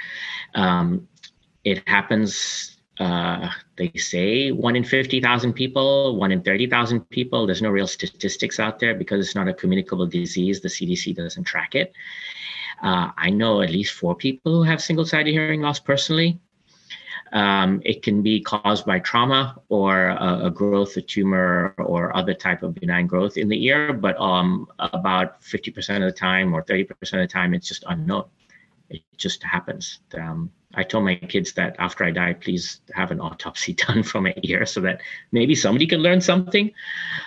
Um, 0.56 1.08
it 1.64 1.88
happens, 1.88 2.78
uh, 3.00 3.50
they 3.78 3.92
say, 3.96 4.52
one 4.52 4.76
in 4.76 4.84
50,000 4.84 5.54
people, 5.54 6.18
one 6.18 6.32
in 6.32 6.42
30,000 6.42 7.10
people. 7.10 7.46
There's 7.46 7.62
no 7.62 7.70
real 7.70 7.88
statistics 7.88 8.60
out 8.60 8.80
there 8.80 8.96
because 8.96 9.26
it's 9.26 9.36
not 9.36 9.48
a 9.48 9.54
communicable 9.54 10.06
disease. 10.06 10.62
The 10.62 10.70
CDC 10.70 11.16
doesn't 11.16 11.46
track 11.46 11.76
it. 11.76 11.94
Uh, 12.82 13.12
I 13.18 13.30
know 13.30 13.62
at 13.62 13.70
least 13.70 13.94
four 13.94 14.16
people 14.16 14.56
who 14.56 14.64
have 14.64 14.82
single 14.82 15.06
sided 15.06 15.32
hearing 15.32 15.62
loss 15.62 15.80
personally. 15.80 16.40
Um, 17.34 17.82
it 17.84 18.04
can 18.04 18.22
be 18.22 18.42
caused 18.42 18.86
by 18.86 19.00
trauma 19.00 19.56
or 19.70 20.10
a, 20.10 20.46
a, 20.46 20.52
growth, 20.52 20.96
a 20.98 21.02
tumor, 21.02 21.74
or 21.80 22.16
other 22.16 22.36
type 22.36 22.62
of 22.62 22.76
benign 22.76 23.08
growth 23.08 23.38
in 23.38 23.50
the 23.50 23.66
ear. 23.66 23.92
But 23.92 24.20
um, 24.20 24.68
about 24.78 25.42
50% 25.42 25.96
of 25.98 26.02
the 26.04 26.12
time 26.12 26.54
or 26.54 26.64
30% 26.64 26.92
of 26.92 27.10
the 27.12 27.28
time, 27.28 27.56
it's 27.56 27.68
just 27.68 27.84
unknown. 27.88 28.26
It 28.90 29.02
just 29.18 29.42
happens. 29.44 30.00
Um, 30.16 30.52
I 30.76 30.84
told 30.84 31.06
my 31.06 31.16
kids 31.16 31.54
that 31.54 31.76
after 31.80 32.04
I 32.04 32.12
die, 32.12 32.34
please 32.34 32.82
have 32.94 33.10
an 33.10 33.20
autopsy 33.20 33.74
done 33.88 34.04
from 34.04 34.26
my 34.26 34.36
ear 34.44 34.68
so 34.68 34.80
that 34.82 35.02
maybe 35.32 35.56
somebody 35.56 35.88
can 35.88 36.02
learn 36.02 36.22
something. 36.22 36.72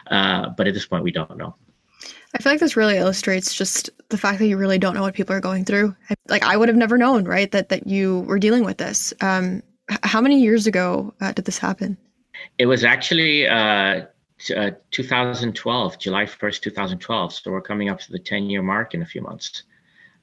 Uh, 0.08 0.50
but 0.50 0.68
at 0.68 0.74
this 0.74 0.86
point, 0.86 1.02
we 1.02 1.10
don't 1.10 1.36
know. 1.36 1.56
I 2.32 2.38
feel 2.42 2.52
like 2.52 2.60
this 2.60 2.76
really 2.76 2.98
illustrates 2.98 3.54
just 3.54 3.90
the 4.10 4.18
fact 4.18 4.38
that 4.38 4.46
you 4.46 4.56
really 4.56 4.78
don't 4.78 4.94
know 4.94 5.02
what 5.02 5.14
people 5.14 5.34
are 5.34 5.40
going 5.40 5.64
through. 5.64 5.96
Like 6.28 6.44
I 6.44 6.56
would 6.56 6.68
have 6.68 6.76
never 6.76 6.98
known, 6.98 7.24
right, 7.24 7.50
that 7.50 7.70
that 7.70 7.86
you 7.86 8.20
were 8.20 8.38
dealing 8.38 8.64
with 8.64 8.76
this. 8.76 9.12
Um, 9.20 9.62
how 10.02 10.20
many 10.20 10.40
years 10.40 10.66
ago 10.66 11.14
uh, 11.20 11.32
did 11.32 11.44
this 11.44 11.58
happen? 11.58 11.96
It 12.58 12.66
was 12.66 12.84
actually 12.84 13.46
uh, 13.46 14.06
uh, 14.56 14.70
2012, 14.90 15.98
July 15.98 16.24
1st, 16.24 16.60
2012. 16.60 17.32
So 17.32 17.50
we're 17.50 17.60
coming 17.60 17.88
up 17.88 18.00
to 18.00 18.12
the 18.12 18.18
10 18.18 18.50
year 18.50 18.62
mark 18.62 18.94
in 18.94 19.02
a 19.02 19.06
few 19.06 19.22
months. 19.22 19.62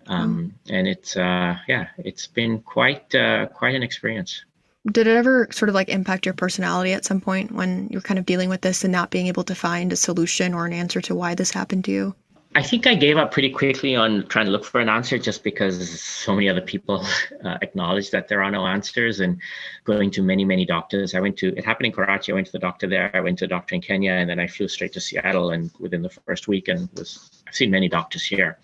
Um. 0.08 0.54
And 0.70 0.88
it's, 0.88 1.16
uh, 1.16 1.56
yeah, 1.68 1.88
it's 1.98 2.28
been 2.28 2.60
quite, 2.60 3.14
uh, 3.16 3.48
quite 3.48 3.74
an 3.74 3.84
experience. 3.84 4.44
Did 4.92 5.08
it 5.08 5.16
ever 5.16 5.48
sort 5.52 5.70
of 5.70 5.76
like 5.76 5.88
impact 5.88 6.26
your 6.26 6.34
personality 6.34 6.92
at 6.92 7.06
some 7.06 7.22
point 7.22 7.54
when 7.54 7.88
you're 7.90 8.02
kind 8.02 8.20
of 8.20 8.26
dealing 8.26 8.50
with 8.50 8.60
this 8.62 8.84
and 8.84 8.92
not 8.92 9.12
being 9.12 9.28
able 9.28 9.46
to 9.46 9.56
find 9.56 9.94
a 9.94 9.96
solution 9.96 10.54
or 10.54 10.66
an 10.66 10.74
answer 10.74 11.00
to 11.02 11.16
why 11.16 11.36
this 11.36 11.52
happened 11.52 11.86
to 11.86 11.92
you? 11.92 12.16
I 12.56 12.62
think 12.62 12.86
I 12.86 12.94
gave 12.94 13.18
up 13.18 13.32
pretty 13.32 13.50
quickly 13.50 13.96
on 13.96 14.28
trying 14.28 14.46
to 14.46 14.52
look 14.52 14.64
for 14.64 14.80
an 14.80 14.90
answer 14.90 15.18
just 15.18 15.44
because 15.44 16.02
so 16.02 16.36
many 16.36 16.50
other 16.50 16.62
people 16.62 17.06
uh, 17.44 17.58
acknowledge 17.62 18.12
that 18.12 18.28
there 18.28 18.44
are 18.44 18.52
no 18.52 18.66
answers 18.68 19.20
and 19.22 19.42
going 19.86 20.12
to 20.12 20.22
many, 20.22 20.46
many 20.46 20.66
doctors. 20.66 21.16
I 21.16 21.20
went 21.20 21.38
to, 21.38 21.56
it 21.58 21.66
happened 21.66 21.88
in 21.88 21.92
Karachi. 21.94 22.32
I 22.32 22.36
went 22.36 22.48
to 22.48 22.52
the 22.52 22.60
doctor 22.60 22.88
there. 22.88 23.10
I 23.14 23.22
went 23.22 23.40
to 23.40 23.46
a 23.46 23.48
doctor 23.48 23.74
in 23.76 23.82
Kenya 23.82 24.12
and 24.12 24.30
then 24.30 24.40
I 24.40 24.48
flew 24.48 24.68
straight 24.68 24.94
to 24.94 25.02
Seattle 25.02 25.52
and 25.52 25.72
within 25.80 26.04
the 26.04 26.10
first 26.10 26.48
week 26.48 26.68
and 26.68 26.90
was, 26.94 27.44
I've 27.48 27.56
seen 27.56 27.72
many 27.72 27.90
doctors 27.90 28.24
here. 28.24 28.60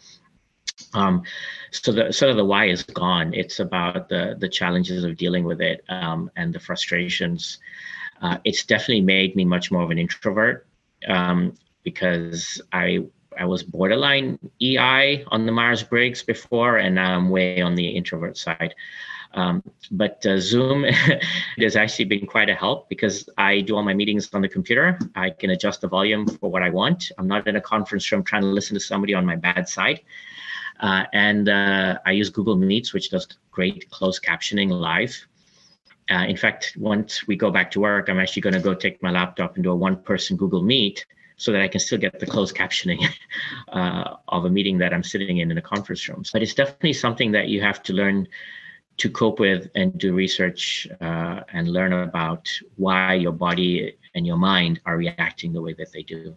Um, 0.93 1.23
so 1.71 1.91
the 1.91 2.11
sort 2.13 2.31
of 2.31 2.37
the 2.37 2.45
why 2.45 2.65
is 2.65 2.83
gone. 2.83 3.33
It's 3.33 3.59
about 3.59 4.07
the 4.09 4.35
the 4.39 4.47
challenges 4.47 5.03
of 5.03 5.17
dealing 5.17 5.43
with 5.43 5.61
it 5.61 5.83
um, 5.89 6.31
and 6.35 6.53
the 6.53 6.59
frustrations. 6.59 7.59
Uh, 8.21 8.37
it's 8.43 8.65
definitely 8.65 9.01
made 9.01 9.35
me 9.35 9.45
much 9.45 9.71
more 9.71 9.83
of 9.83 9.91
an 9.91 9.99
introvert 9.99 10.65
um, 11.07 11.53
because 11.83 12.61
I 12.71 13.05
I 13.39 13.45
was 13.45 13.63
borderline 13.63 14.37
EI 14.61 15.23
on 15.27 15.45
the 15.45 15.51
Myers 15.51 15.81
Briggs 15.81 16.21
before, 16.21 16.77
and 16.77 16.95
now 16.95 17.15
I'm 17.15 17.29
way 17.29 17.61
on 17.61 17.73
the 17.73 17.87
introvert 17.87 18.37
side. 18.37 18.75
Um, 19.33 19.63
but 19.91 20.25
uh, 20.25 20.39
Zoom 20.39 20.83
has 21.57 21.75
actually 21.75 22.05
been 22.05 22.25
quite 22.25 22.49
a 22.49 22.55
help 22.55 22.89
because 22.89 23.29
I 23.37 23.61
do 23.61 23.75
all 23.75 23.83
my 23.83 23.93
meetings 23.93 24.29
on 24.33 24.41
the 24.41 24.49
computer. 24.49 24.99
I 25.15 25.29
can 25.29 25.51
adjust 25.51 25.81
the 25.81 25.87
volume 25.87 26.27
for 26.27 26.51
what 26.51 26.63
I 26.63 26.69
want. 26.69 27.11
I'm 27.17 27.27
not 27.27 27.47
in 27.47 27.55
a 27.55 27.61
conference 27.61 28.11
room 28.11 28.23
trying 28.23 28.41
to 28.41 28.47
listen 28.47 28.73
to 28.73 28.79
somebody 28.79 29.13
on 29.13 29.25
my 29.25 29.35
bad 29.35 29.69
side. 29.69 30.01
Uh, 30.81 31.05
and 31.13 31.47
uh, 31.47 31.99
I 32.05 32.11
use 32.11 32.29
Google 32.29 32.55
Meets, 32.55 32.93
which 32.93 33.09
does 33.09 33.27
great 33.51 33.89
closed 33.89 34.23
captioning 34.23 34.69
live. 34.69 35.15
Uh, 36.09 36.25
in 36.25 36.35
fact, 36.35 36.73
once 36.77 37.27
we 37.27 37.35
go 37.35 37.51
back 37.51 37.69
to 37.71 37.79
work, 37.79 38.09
I'm 38.09 38.19
actually 38.19 38.41
going 38.41 38.55
to 38.55 38.59
go 38.59 38.73
take 38.73 39.01
my 39.03 39.11
laptop 39.11 39.55
and 39.55 39.63
do 39.63 39.71
a 39.71 39.75
one 39.75 39.97
person 39.97 40.35
Google 40.35 40.63
Meet 40.63 41.05
so 41.39 41.53
that 41.53 41.61
I 41.61 41.69
can 41.69 41.79
still 41.79 41.97
get 41.97 42.19
the 42.19 42.25
closed 42.25 42.53
captioning 42.55 43.01
uh, 43.69 44.15
of 44.27 44.45
a 44.45 44.49
meeting 44.49 44.77
that 44.79 44.93
I'm 44.93 45.03
sitting 45.03 45.37
in 45.37 45.49
in 45.51 45.57
a 45.57 45.61
conference 45.61 46.07
room. 46.07 46.23
But 46.31 46.43
it's 46.43 46.53
definitely 46.53 46.93
something 46.93 47.31
that 47.31 47.47
you 47.47 47.61
have 47.61 47.81
to 47.83 47.93
learn 47.93 48.27
to 48.97 49.09
cope 49.09 49.39
with 49.39 49.69
and 49.73 49.97
do 49.97 50.13
research 50.13 50.85
uh, 50.99 51.39
and 51.53 51.69
learn 51.69 51.93
about 51.93 52.49
why 52.75 53.13
your 53.13 53.31
body 53.31 53.95
and 54.13 54.27
your 54.27 54.35
mind 54.35 54.81
are 54.85 54.97
reacting 54.97 55.53
the 55.53 55.61
way 55.61 55.73
that 55.73 55.93
they 55.93 56.03
do. 56.03 56.35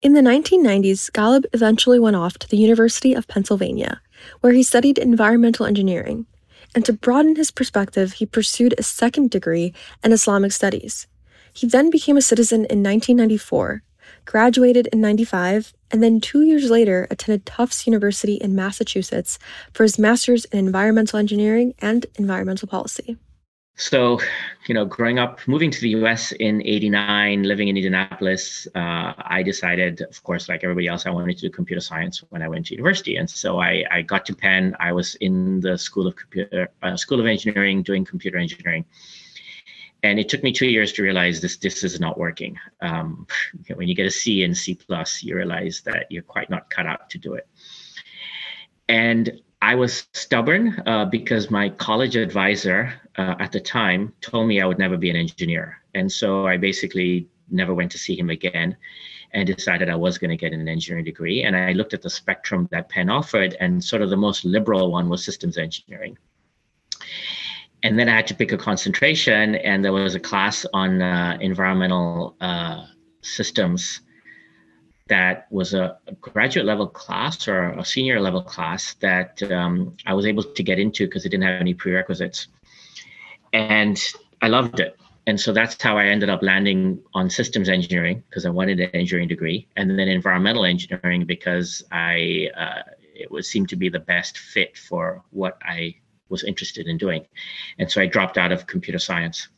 In 0.00 0.12
the 0.12 0.20
1990s, 0.20 1.10
Galeeb 1.10 1.46
eventually 1.52 1.98
went 1.98 2.14
off 2.14 2.38
to 2.38 2.48
the 2.48 2.56
University 2.56 3.14
of 3.14 3.26
Pennsylvania, 3.26 4.00
where 4.40 4.52
he 4.52 4.62
studied 4.62 4.98
environmental 4.98 5.66
engineering. 5.66 6.26
And 6.72 6.84
to 6.84 6.92
broaden 6.92 7.34
his 7.34 7.50
perspective, 7.50 8.12
he 8.12 8.26
pursued 8.26 8.76
a 8.78 8.84
second 8.84 9.30
degree 9.30 9.74
in 10.04 10.12
Islamic 10.12 10.52
studies. 10.52 11.08
He 11.52 11.66
then 11.66 11.90
became 11.90 12.16
a 12.16 12.22
citizen 12.22 12.66
in 12.66 12.84
1994 12.84 13.82
graduated 14.26 14.88
in 14.88 15.00
95, 15.00 15.72
and 15.90 16.02
then 16.02 16.20
two 16.20 16.42
years 16.42 16.70
later 16.70 17.06
attended 17.10 17.46
Tufts 17.46 17.86
University 17.86 18.34
in 18.34 18.54
Massachusetts 18.54 19.38
for 19.72 19.84
his 19.84 19.98
master's 19.98 20.44
in 20.46 20.58
environmental 20.58 21.18
engineering 21.18 21.74
and 21.78 22.04
environmental 22.16 22.68
policy. 22.68 23.16
So, 23.78 24.18
you 24.66 24.74
know, 24.74 24.86
growing 24.86 25.18
up, 25.18 25.46
moving 25.46 25.70
to 25.70 25.80
the 25.80 25.90
US 25.90 26.32
in 26.32 26.62
89, 26.62 27.42
living 27.42 27.68
in 27.68 27.76
Indianapolis, 27.76 28.66
uh, 28.74 29.12
I 29.18 29.42
decided, 29.44 30.00
of 30.00 30.22
course, 30.22 30.48
like 30.48 30.64
everybody 30.64 30.88
else, 30.88 31.04
I 31.04 31.10
wanted 31.10 31.36
to 31.36 31.42
do 31.42 31.50
computer 31.50 31.82
science 31.82 32.22
when 32.30 32.40
I 32.40 32.48
went 32.48 32.66
to 32.66 32.74
university. 32.74 33.16
And 33.16 33.28
so 33.28 33.60
I, 33.60 33.84
I 33.90 34.00
got 34.00 34.24
to 34.26 34.34
Penn. 34.34 34.74
I 34.80 34.92
was 34.92 35.14
in 35.16 35.60
the 35.60 35.76
School 35.76 36.06
of 36.06 36.16
Computer, 36.16 36.70
uh, 36.82 36.96
School 36.96 37.20
of 37.20 37.26
Engineering, 37.26 37.82
doing 37.82 38.02
computer 38.04 38.38
engineering 38.38 38.86
and 40.06 40.20
it 40.20 40.28
took 40.28 40.44
me 40.44 40.52
two 40.52 40.68
years 40.68 40.92
to 40.92 41.02
realize 41.02 41.40
this 41.40 41.56
this 41.56 41.82
is 41.82 41.98
not 41.98 42.16
working. 42.16 42.56
Um, 42.80 43.26
when 43.74 43.88
you 43.88 43.94
get 43.94 44.06
a 44.06 44.10
C 44.10 44.44
in 44.44 44.54
C 44.54 44.74
plus, 44.74 45.22
you 45.22 45.34
realize 45.34 45.82
that 45.84 46.06
you're 46.10 46.22
quite 46.22 46.48
not 46.48 46.70
cut 46.70 46.86
out 46.86 47.10
to 47.10 47.18
do 47.18 47.34
it. 47.34 47.48
And 48.88 49.40
I 49.62 49.74
was 49.74 50.06
stubborn 50.12 50.80
uh, 50.86 51.06
because 51.06 51.50
my 51.50 51.70
college 51.70 52.14
advisor 52.14 52.92
uh, 53.16 53.34
at 53.40 53.50
the 53.50 53.60
time 53.60 54.12
told 54.20 54.46
me 54.46 54.60
I 54.60 54.66
would 54.66 54.78
never 54.78 54.96
be 54.96 55.10
an 55.10 55.16
engineer, 55.16 55.78
and 55.94 56.10
so 56.10 56.46
I 56.46 56.56
basically 56.56 57.28
never 57.50 57.74
went 57.74 57.90
to 57.92 57.98
see 57.98 58.16
him 58.16 58.30
again 58.30 58.76
and 59.32 59.46
decided 59.46 59.88
I 59.88 59.96
was 59.96 60.18
going 60.18 60.30
to 60.30 60.36
get 60.36 60.52
an 60.52 60.68
engineering 60.68 61.04
degree. 61.04 61.42
And 61.42 61.56
I 61.56 61.72
looked 61.72 61.94
at 61.94 62.02
the 62.02 62.10
spectrum 62.10 62.68
that 62.70 62.88
Penn 62.88 63.10
offered, 63.10 63.56
and 63.60 63.82
sort 63.82 64.02
of 64.02 64.10
the 64.10 64.16
most 64.16 64.44
liberal 64.44 64.92
one 64.92 65.08
was 65.08 65.24
systems 65.24 65.58
engineering 65.58 66.16
and 67.86 67.96
then 67.96 68.08
I 68.08 68.16
had 68.16 68.26
to 68.26 68.34
pick 68.34 68.50
a 68.50 68.58
concentration, 68.58 69.54
and 69.54 69.84
there 69.84 69.92
was 69.92 70.16
a 70.16 70.20
class 70.20 70.66
on 70.72 71.00
uh, 71.00 71.38
environmental 71.40 72.34
uh, 72.40 72.84
systems 73.20 74.00
that 75.06 75.46
was 75.52 75.72
a, 75.72 75.96
graduate 76.20 76.66
level 76.66 76.88
class 76.88 77.46
or 77.46 77.68
a 77.78 77.84
senior 77.84 78.20
level 78.20 78.42
class 78.42 78.94
that 78.94 79.40
um, 79.52 79.96
I 80.04 80.14
was 80.14 80.26
able 80.26 80.42
to 80.42 80.62
get 80.64 80.80
into 80.80 81.06
because 81.06 81.24
it 81.24 81.28
didn't 81.28 81.44
have 81.44 81.60
any 81.60 81.74
prerequisites. 81.74 82.48
And 83.52 83.96
I 84.42 84.48
loved 84.48 84.80
it. 84.80 84.96
And 85.28 85.40
so 85.40 85.52
that's 85.52 85.80
how 85.80 85.96
I 85.96 86.06
ended 86.06 86.28
up 86.28 86.42
landing 86.42 87.00
on 87.14 87.30
systems 87.30 87.68
engineering 87.68 88.24
because 88.28 88.46
I 88.46 88.50
wanted 88.50 88.80
an 88.80 88.90
engineering 88.94 89.28
degree, 89.28 89.68
and 89.76 89.96
then 89.96 90.08
environmental 90.08 90.64
engineering 90.64 91.24
because 91.24 91.84
I 91.92 92.48
uh, 92.56 92.82
it 93.14 93.30
would 93.30 93.44
seem 93.44 93.64
to 93.66 93.76
be 93.76 93.88
the 93.88 94.00
best 94.00 94.38
fit 94.38 94.76
for 94.76 95.22
what 95.30 95.56
I 95.62 95.94
was 96.28 96.44
interested 96.44 96.86
in 96.86 96.98
doing. 96.98 97.26
And 97.78 97.90
so 97.90 98.00
I 98.00 98.06
dropped 98.06 98.38
out 98.38 98.52
of 98.52 98.66
computer 98.66 98.98
science. 98.98 99.48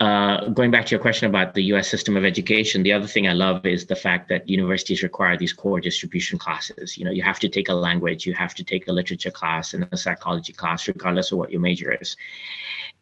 Uh, 0.00 0.48
going 0.48 0.72
back 0.72 0.84
to 0.84 0.90
your 0.90 1.00
question 1.00 1.28
about 1.28 1.54
the 1.54 1.62
US 1.74 1.88
system 1.88 2.16
of 2.16 2.24
education, 2.24 2.82
the 2.82 2.92
other 2.92 3.06
thing 3.06 3.28
I 3.28 3.34
love 3.34 3.64
is 3.64 3.86
the 3.86 3.94
fact 3.94 4.28
that 4.30 4.48
universities 4.48 5.02
require 5.04 5.36
these 5.36 5.52
core 5.52 5.80
distribution 5.80 6.40
classes. 6.40 6.98
You 6.98 7.04
know, 7.04 7.12
you 7.12 7.22
have 7.22 7.38
to 7.38 7.48
take 7.48 7.68
a 7.68 7.74
language, 7.74 8.26
you 8.26 8.34
have 8.34 8.52
to 8.56 8.64
take 8.64 8.88
a 8.88 8.92
literature 8.92 9.30
class 9.30 9.74
and 9.74 9.86
a 9.92 9.96
psychology 9.96 10.52
class, 10.52 10.88
regardless 10.88 11.30
of 11.30 11.38
what 11.38 11.52
your 11.52 11.60
major 11.60 11.96
is. 12.00 12.16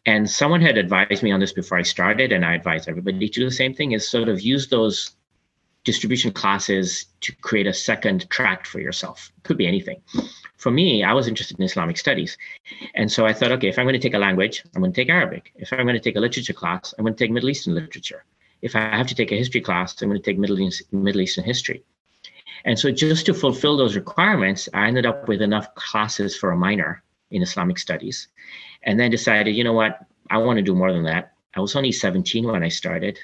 And 0.05 0.29
someone 0.29 0.61
had 0.61 0.77
advised 0.77 1.23
me 1.23 1.31
on 1.31 1.39
this 1.39 1.53
before 1.53 1.79
I 1.79 1.83
started, 1.83 2.31
and 2.31 2.45
I 2.45 2.53
advise 2.53 2.87
everybody 2.87 3.27
to 3.27 3.39
do 3.39 3.45
the 3.45 3.51
same 3.51 3.73
thing: 3.73 3.93
is 3.93 4.07
sort 4.07 4.29
of 4.29 4.41
use 4.41 4.67
those 4.67 5.15
distribution 5.83 6.31
classes 6.31 7.05
to 7.21 7.33
create 7.37 7.67
a 7.67 7.73
second 7.73 8.29
track 8.29 8.65
for 8.65 8.79
yourself. 8.79 9.31
Could 9.43 9.57
be 9.57 9.67
anything. 9.67 10.01
For 10.57 10.71
me, 10.71 11.03
I 11.03 11.13
was 11.13 11.27
interested 11.27 11.57
in 11.57 11.65
Islamic 11.65 11.97
studies. 11.97 12.37
And 12.93 13.11
so 13.11 13.25
I 13.25 13.33
thought, 13.33 13.51
okay, 13.53 13.67
if 13.67 13.79
I'm 13.79 13.85
going 13.85 13.93
to 13.93 13.99
take 13.99 14.13
a 14.13 14.19
language, 14.19 14.63
I'm 14.75 14.81
going 14.81 14.93
to 14.93 15.01
take 15.01 15.09
Arabic. 15.09 15.51
If 15.55 15.73
I'm 15.73 15.83
going 15.83 15.95
to 15.95 15.99
take 15.99 16.15
a 16.15 16.19
literature 16.19 16.53
class, 16.53 16.93
I'm 16.97 17.05
going 17.05 17.15
to 17.15 17.23
take 17.23 17.31
Middle 17.31 17.49
Eastern 17.49 17.73
literature. 17.73 18.25
If 18.61 18.75
I 18.75 18.81
have 18.81 19.07
to 19.07 19.15
take 19.15 19.31
a 19.31 19.37
history 19.37 19.61
class, 19.61 19.99
I'm 20.01 20.09
going 20.09 20.21
to 20.21 20.25
take 20.25 20.37
Middle, 20.37 20.59
East, 20.59 20.83
Middle 20.93 21.21
Eastern 21.21 21.43
history. 21.43 21.83
And 22.63 22.77
so 22.77 22.91
just 22.91 23.25
to 23.25 23.33
fulfill 23.33 23.75
those 23.75 23.95
requirements, 23.95 24.69
I 24.73 24.85
ended 24.85 25.07
up 25.07 25.27
with 25.27 25.41
enough 25.41 25.73
classes 25.73 26.37
for 26.37 26.51
a 26.51 26.57
minor 26.57 27.01
in 27.31 27.41
Islamic 27.41 27.79
studies. 27.79 28.27
And 28.83 28.99
then 28.99 29.09
decided, 29.09 29.55
you 29.55 29.63
know 29.63 29.73
what, 29.73 30.05
I 30.29 30.37
want 30.37 30.57
to 30.57 30.63
do 30.63 30.75
more 30.75 30.93
than 30.93 31.03
that. 31.03 31.33
I 31.55 31.59
was 31.59 31.75
only 31.75 31.91
17 31.91 32.47
when 32.47 32.63
I 32.63 32.69
started. 32.69 33.19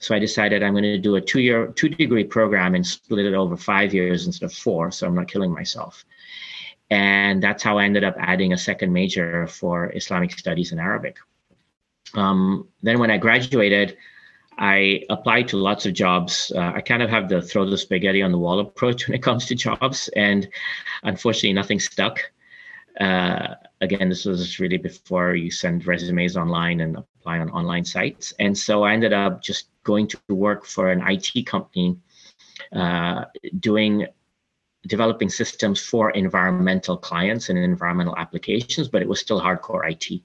So 0.00 0.14
I 0.14 0.18
decided 0.18 0.62
I'm 0.62 0.72
going 0.72 0.82
to 0.84 0.98
do 0.98 1.16
a 1.16 1.20
two-year, 1.20 1.68
two-degree 1.68 2.24
program 2.24 2.74
and 2.74 2.86
split 2.86 3.26
it 3.26 3.34
over 3.34 3.56
five 3.56 3.94
years 3.94 4.26
instead 4.26 4.46
of 4.46 4.52
four, 4.52 4.90
so 4.90 5.06
I'm 5.06 5.14
not 5.14 5.28
killing 5.28 5.52
myself. 5.52 6.04
And 6.90 7.42
that's 7.42 7.62
how 7.62 7.78
I 7.78 7.84
ended 7.84 8.02
up 8.02 8.16
adding 8.18 8.52
a 8.52 8.58
second 8.58 8.92
major 8.92 9.46
for 9.46 9.94
Islamic 9.94 10.36
studies 10.36 10.72
and 10.72 10.80
Arabic. 10.80 11.18
Um, 12.14 12.66
then 12.82 12.98
when 12.98 13.10
I 13.10 13.18
graduated, 13.18 13.96
I 14.58 15.04
applied 15.08 15.48
to 15.48 15.56
lots 15.56 15.86
of 15.86 15.92
jobs. 15.92 16.50
Uh, 16.54 16.72
I 16.74 16.80
kind 16.80 17.02
of 17.02 17.10
have 17.10 17.28
the 17.28 17.40
throw 17.40 17.64
the 17.64 17.78
spaghetti 17.78 18.22
on 18.22 18.32
the 18.32 18.38
wall 18.38 18.58
approach 18.60 19.06
when 19.08 19.14
it 19.14 19.22
comes 19.22 19.46
to 19.46 19.54
jobs, 19.54 20.08
and 20.16 20.48
unfortunately, 21.02 21.52
nothing 21.52 21.78
stuck. 21.78 22.20
Uh, 22.98 23.54
again, 23.80 24.08
this 24.08 24.24
was 24.24 24.58
really 24.58 24.76
before 24.76 25.34
you 25.34 25.50
send 25.50 25.86
resumes 25.86 26.36
online 26.36 26.80
and 26.80 26.96
apply 26.96 27.38
on 27.38 27.50
online 27.50 27.84
sites. 27.84 28.32
And 28.38 28.56
so 28.56 28.82
I 28.82 28.92
ended 28.92 29.12
up 29.12 29.42
just 29.42 29.68
going 29.84 30.06
to 30.08 30.18
work 30.28 30.66
for 30.66 30.90
an 30.90 31.02
IT 31.06 31.46
company 31.46 31.98
uh, 32.72 33.24
doing 33.58 34.06
developing 34.86 35.28
systems 35.28 35.80
for 35.80 36.10
environmental 36.10 36.96
clients 36.96 37.48
and 37.48 37.58
environmental 37.58 38.16
applications, 38.16 38.88
but 38.88 39.02
it 39.02 39.08
was 39.08 39.20
still 39.20 39.40
hardcore 39.40 39.90
IT. 39.90 40.22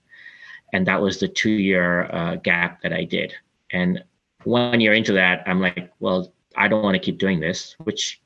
And 0.73 0.87
that 0.87 1.01
was 1.01 1.19
the 1.19 1.27
two 1.27 1.49
year 1.49 2.03
uh, 2.13 2.35
gap 2.37 2.81
that 2.81 2.93
I 2.93 3.03
did. 3.03 3.33
And 3.71 4.03
one 4.43 4.79
year 4.79 4.93
into 4.93 5.13
that, 5.13 5.43
I'm 5.45 5.59
like, 5.59 5.91
well, 5.99 6.33
I 6.55 6.67
don't 6.67 6.83
want 6.83 6.95
to 6.95 6.99
keep 6.99 7.17
doing 7.17 7.39
this, 7.39 7.75
which 7.83 8.21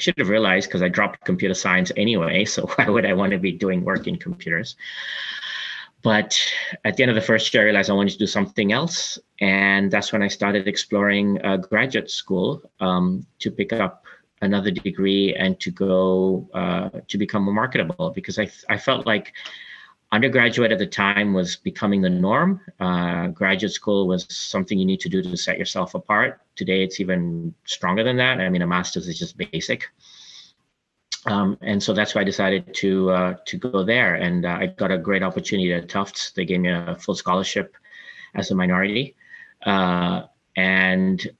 should 0.00 0.18
have 0.18 0.28
realized 0.28 0.68
because 0.68 0.82
I 0.82 0.88
dropped 0.88 1.24
computer 1.24 1.54
science 1.54 1.92
anyway. 1.96 2.44
So 2.54 2.66
why 2.74 2.88
would 2.88 3.06
I 3.06 3.12
want 3.12 3.32
to 3.32 3.38
be 3.38 3.52
doing 3.52 3.84
work 3.84 4.06
in 4.06 4.16
computers? 4.16 4.76
But 6.02 6.38
at 6.84 6.96
the 6.96 7.02
end 7.02 7.10
of 7.10 7.14
the 7.14 7.20
first 7.20 7.52
year, 7.52 7.62
I 7.62 7.66
realized 7.66 7.90
I 7.90 7.92
wanted 7.92 8.12
to 8.12 8.18
do 8.18 8.26
something 8.26 8.72
else. 8.72 9.18
And 9.40 9.90
that's 9.90 10.12
when 10.12 10.22
I 10.22 10.28
started 10.28 10.66
exploring 10.66 11.38
graduate 11.68 12.10
school 12.10 12.62
um, 12.80 13.26
to 13.40 13.50
pick 13.50 13.72
up 13.72 14.04
another 14.42 14.70
degree 14.70 15.34
and 15.34 15.60
to 15.60 15.70
go 15.70 16.48
uh, 16.54 16.88
to 17.08 17.18
become 17.18 17.42
more 17.42 17.54
marketable 17.54 18.10
because 18.10 18.38
I, 18.38 18.50
I 18.68 18.78
felt 18.78 19.06
like 19.06 19.34
undergraduate 20.12 20.72
at 20.72 20.78
the 20.78 20.86
time 20.86 21.32
was 21.32 21.56
becoming 21.56 22.00
the 22.02 22.10
norm. 22.10 22.60
Uh, 22.80 23.28
graduate 23.28 23.72
school 23.72 24.08
was 24.08 24.26
something 24.28 24.78
you 24.78 24.84
need 24.84 25.00
to 25.00 25.08
do 25.08 25.22
to 25.22 25.36
set 25.36 25.58
yourself 25.58 25.94
apart. 25.94 26.40
Today, 26.56 26.82
it's 26.82 27.00
even 27.00 27.54
stronger 27.64 28.02
than 28.02 28.16
that. 28.16 28.40
I 28.40 28.48
mean, 28.48 28.62
a 28.62 28.66
master's 28.66 29.06
is 29.08 29.18
just 29.18 29.36
basic. 29.36 29.88
Um, 31.26 31.58
and 31.60 31.82
so 31.82 31.92
that's 31.92 32.14
why 32.14 32.22
I 32.22 32.24
decided 32.24 32.74
to 32.76 33.10
uh, 33.10 33.34
to 33.44 33.58
go 33.58 33.84
there, 33.84 34.14
and 34.14 34.46
uh, 34.46 34.56
I 34.60 34.66
got 34.68 34.90
a 34.90 34.96
great 34.96 35.22
opportunity 35.22 35.72
at 35.74 35.88
Tufts. 35.88 36.30
They 36.30 36.46
gave 36.46 36.60
me 36.60 36.70
a 36.70 36.96
full 36.98 37.14
scholarship 37.14 37.76
as 38.34 38.50
a 38.50 38.54
minority, 38.54 39.16
uh, 39.66 40.22
and 40.56 41.30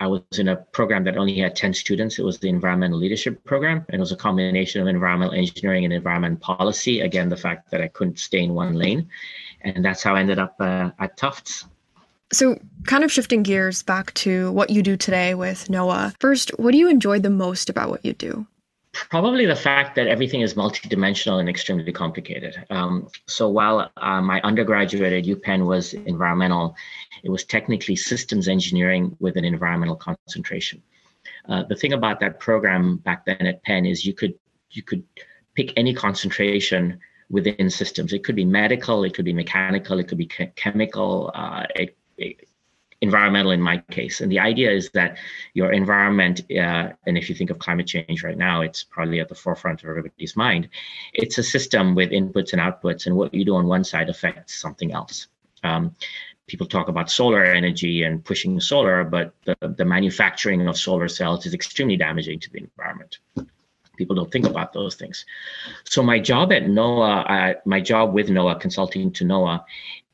I 0.00 0.06
was 0.06 0.22
in 0.38 0.48
a 0.48 0.56
program 0.56 1.04
that 1.04 1.18
only 1.18 1.38
had 1.38 1.54
ten 1.54 1.74
students. 1.74 2.18
It 2.18 2.24
was 2.24 2.38
the 2.38 2.48
environmental 2.48 2.98
leadership 2.98 3.44
program, 3.44 3.84
and 3.88 3.96
it 3.96 4.00
was 4.00 4.12
a 4.12 4.16
combination 4.16 4.80
of 4.80 4.88
environmental 4.88 5.34
engineering 5.34 5.84
and 5.84 5.92
environment 5.92 6.40
policy. 6.40 7.00
Again, 7.00 7.28
the 7.28 7.36
fact 7.36 7.70
that 7.70 7.82
I 7.82 7.88
couldn't 7.88 8.18
stay 8.18 8.42
in 8.42 8.54
one 8.54 8.74
lane, 8.74 9.08
and 9.60 9.84
that's 9.84 10.02
how 10.02 10.16
I 10.16 10.20
ended 10.20 10.38
up 10.38 10.56
uh, 10.58 10.90
at 10.98 11.16
Tufts. 11.18 11.66
So, 12.32 12.58
kind 12.86 13.04
of 13.04 13.12
shifting 13.12 13.42
gears 13.42 13.82
back 13.82 14.14
to 14.14 14.52
what 14.52 14.70
you 14.70 14.82
do 14.82 14.96
today 14.96 15.34
with 15.34 15.68
NOAA. 15.68 16.14
First, 16.20 16.50
what 16.58 16.70
do 16.72 16.78
you 16.78 16.88
enjoy 16.88 17.18
the 17.18 17.30
most 17.30 17.68
about 17.68 17.90
what 17.90 18.04
you 18.04 18.12
do? 18.14 18.46
Probably 18.92 19.46
the 19.46 19.56
fact 19.56 19.94
that 19.94 20.08
everything 20.08 20.40
is 20.40 20.54
multidimensional 20.54 21.38
and 21.38 21.48
extremely 21.48 21.92
complicated. 21.92 22.64
Um, 22.70 23.08
so 23.26 23.48
while 23.48 23.90
uh, 23.96 24.20
my 24.20 24.40
undergraduate 24.42 25.12
at 25.12 25.24
UPenn 25.24 25.64
was 25.64 25.94
environmental, 25.94 26.74
it 27.22 27.30
was 27.30 27.44
technically 27.44 27.94
systems 27.94 28.48
engineering 28.48 29.16
with 29.20 29.36
an 29.36 29.44
environmental 29.44 29.96
concentration. 29.96 30.82
Uh, 31.48 31.62
the 31.68 31.76
thing 31.76 31.92
about 31.92 32.18
that 32.20 32.40
program 32.40 32.96
back 32.96 33.24
then 33.26 33.46
at 33.46 33.62
Penn 33.62 33.86
is 33.86 34.04
you 34.04 34.12
could 34.12 34.34
you 34.70 34.82
could 34.82 35.04
pick 35.54 35.72
any 35.76 35.94
concentration 35.94 36.98
within 37.28 37.70
systems. 37.70 38.12
It 38.12 38.24
could 38.24 38.36
be 38.36 38.44
medical, 38.44 39.04
it 39.04 39.14
could 39.14 39.24
be 39.24 39.32
mechanical, 39.32 39.98
it 39.98 40.08
could 40.08 40.18
be 40.18 40.26
chemical, 40.26 41.30
uh, 41.34 41.64
it, 41.76 41.96
it, 42.18 42.48
environmental 43.00 43.52
in 43.52 43.60
my 43.60 43.78
case. 43.90 44.20
And 44.20 44.30
the 44.30 44.38
idea 44.38 44.70
is 44.70 44.90
that 44.90 45.16
your 45.54 45.72
environment, 45.72 46.42
uh, 46.50 46.90
and 47.06 47.16
if 47.16 47.28
you 47.28 47.34
think 47.34 47.50
of 47.50 47.58
climate 47.58 47.86
change 47.86 48.22
right 48.22 48.36
now, 48.36 48.60
it's 48.60 48.84
probably 48.84 49.20
at 49.20 49.28
the 49.28 49.34
forefront 49.34 49.82
of 49.82 49.88
everybody's 49.88 50.36
mind. 50.36 50.68
It's 51.14 51.38
a 51.38 51.42
system 51.42 51.94
with 51.94 52.10
inputs 52.10 52.52
and 52.52 52.60
outputs, 52.60 53.06
and 53.06 53.16
what 53.16 53.32
you 53.32 53.44
do 53.44 53.56
on 53.56 53.66
one 53.66 53.84
side 53.84 54.10
affects 54.10 54.54
something 54.54 54.92
else. 54.92 55.28
Um, 55.64 55.94
people 56.46 56.66
talk 56.66 56.88
about 56.88 57.10
solar 57.10 57.44
energy 57.44 58.02
and 58.02 58.24
pushing 58.24 58.60
solar, 58.60 59.04
but 59.04 59.32
the, 59.44 59.56
the 59.76 59.84
manufacturing 59.84 60.66
of 60.66 60.76
solar 60.76 61.08
cells 61.08 61.46
is 61.46 61.54
extremely 61.54 61.96
damaging 61.96 62.40
to 62.40 62.50
the 62.50 62.58
environment 62.58 63.18
people 64.00 64.16
don't 64.16 64.32
think 64.32 64.46
about 64.46 64.72
those 64.72 64.94
things. 64.94 65.26
So 65.84 66.02
my 66.02 66.18
job 66.18 66.52
at 66.52 66.62
NOAA, 66.62 67.30
uh, 67.34 67.54
my 67.66 67.82
job 67.82 68.14
with 68.14 68.28
NOAA, 68.28 68.58
consulting 68.58 69.12
to 69.12 69.24
NOAA, 69.26 69.62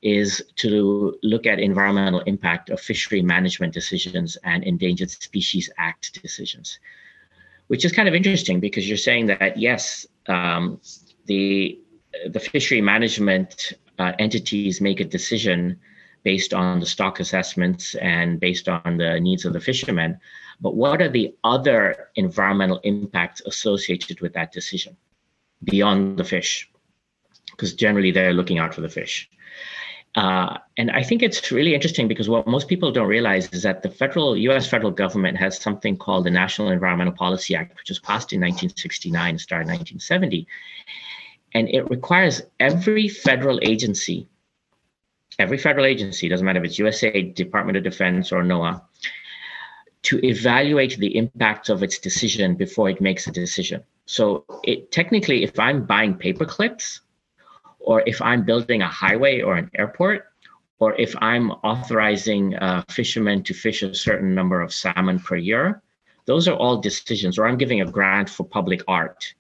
is 0.07 0.41
to 0.55 1.19
look 1.25 1.47
at 1.47 1.59
environmental 1.59 2.21
impact 2.21 2.71
of 2.71 2.79
fishery 2.79 3.23
management 3.23 3.75
decisions 3.75 4.39
and 4.45 4.63
Endangered 4.63 5.11
Species 5.11 5.69
Act 5.79 6.23
decisions, 6.23 6.79
which 7.67 7.85
is 7.85 7.91
kind 7.91 8.07
of 8.07 8.15
interesting 8.15 8.61
because 8.61 8.89
you're 8.89 8.97
saying 8.97 9.27
that 9.27 9.59
yes, 9.59 10.07
um, 10.29 10.81
the 11.25 11.81
the 12.31 12.39
fishery 12.39 12.81
management 12.81 13.73
uh, 13.99 14.13
entities 14.21 14.81
make 14.81 15.01
a 15.01 15.05
decision 15.05 15.77
based 16.23 16.55
on 16.55 16.79
the 16.79 16.87
stock 16.87 17.19
assessments 17.19 17.97
and 17.97 18.39
based 18.39 18.69
on 18.69 18.97
the 18.97 19.19
needs 19.19 19.45
of 19.45 19.53
the 19.53 19.61
fishermen, 19.61 20.19
but 20.61 20.77
what 20.77 21.03
are 21.03 21.09
the 21.09 21.35
other 21.43 22.11
environmental 22.15 22.79
impacts 22.85 23.43
associated 23.45 24.21
with 24.21 24.33
that 24.35 24.53
decision 24.53 24.97
beyond 25.65 26.17
the 26.17 26.25
fish? 26.25 26.71
Because 27.51 27.75
generally 27.75 28.13
they're 28.13 28.33
looking 28.33 28.59
out 28.59 28.73
for 28.73 28.83
the 28.83 28.89
fish. 28.89 29.29
Uh, 30.17 30.57
and 30.79 30.91
I 30.91 31.03
think 31.03 31.23
it's 31.23 31.53
really 31.53 31.75
interesting 31.75 32.09
because 32.09 32.27
what 32.27 32.47
most 32.47 32.69
people 32.69 32.91
don't 32.91 33.07
realize 33.07 33.53
is 33.53 33.63
that 33.65 33.83
the 33.83 33.91
federal 33.91 34.35
U.S. 34.35 34.67
federal 34.67 34.91
government 34.91 35.37
has 35.37 35.61
something 35.61 35.95
called 35.95 36.25
the 36.25 36.31
National 36.31 36.71
Environmental 36.71 37.13
Policy 37.13 37.55
Act, 37.55 37.77
which 37.77 37.91
was 37.91 37.99
passed 37.99 38.33
in 38.33 38.41
1969 38.41 39.29
and 39.29 39.41
started 39.41 39.65
in 39.65 39.75
1970, 39.75 40.47
and 41.53 41.69
it 41.69 41.89
requires 41.91 42.41
every 42.61 43.09
federal 43.09 43.61
agency, 43.63 44.27
every 45.39 45.59
federal 45.59 45.85
agency, 45.85 46.31
doesn't 46.31 46.47
matter 46.47 46.61
if 46.61 46.65
it's 46.65 46.79
USAID, 46.79 47.35
Department 47.35 47.77
of 47.77 47.85
Defense, 47.85 48.33
or 48.33 48.43
NOAA, 48.43 48.81
to 50.03 50.25
evaluate 50.25 50.97
the 50.97 51.15
impact 51.15 51.69
of 51.69 51.83
its 51.83 51.99
decision 51.99 52.55
before 52.55 52.89
it 52.89 53.03
makes 53.03 53.27
a 53.27 53.33
decision. 53.33 53.83
So 54.07 54.47
it 54.65 54.93
technically, 54.93 55.45
if 55.45 55.59
I'm 55.59 55.85
buying 55.85 56.15
paper 56.15 56.47
clips 56.47 57.01
or 57.87 58.03
if 58.05 58.21
I'm 58.21 58.45
building 58.45 58.83
a 58.83 58.89
highway 58.89 59.41
or 59.41 59.57
an 59.57 59.71
airport, 59.75 60.27
or 60.81 60.95
if 61.01 61.15
I'm 61.23 61.53
authorizing 61.73 62.55
uh, 62.57 62.83
fishermen 62.91 63.43
to 63.45 63.55
fish 63.55 63.83
a 63.83 63.95
certain 63.95 64.35
number 64.35 64.61
of 64.61 64.75
salmon 64.75 65.21
per 65.21 65.37
year, 65.37 65.81
those 66.27 66.49
are 66.49 66.57
all 66.57 66.79
decisions, 66.79 67.39
or 67.39 67.47
I'm 67.47 67.57
giving 67.57 67.81
a 67.81 67.91
grant 67.91 68.29
for 68.29 68.45
public 68.45 68.83
art. 68.89 69.35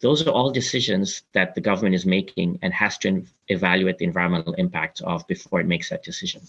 Those 0.00 0.26
are 0.26 0.30
all 0.30 0.50
decisions 0.50 1.22
that 1.32 1.54
the 1.54 1.60
government 1.60 1.94
is 1.94 2.06
making 2.06 2.58
and 2.62 2.72
has 2.72 2.98
to 2.98 3.24
evaluate 3.48 3.98
the 3.98 4.06
environmental 4.06 4.54
impact 4.54 5.02
of 5.02 5.24
before 5.28 5.60
it 5.60 5.66
makes 5.66 5.90
that 5.90 6.02
decision. 6.02 6.40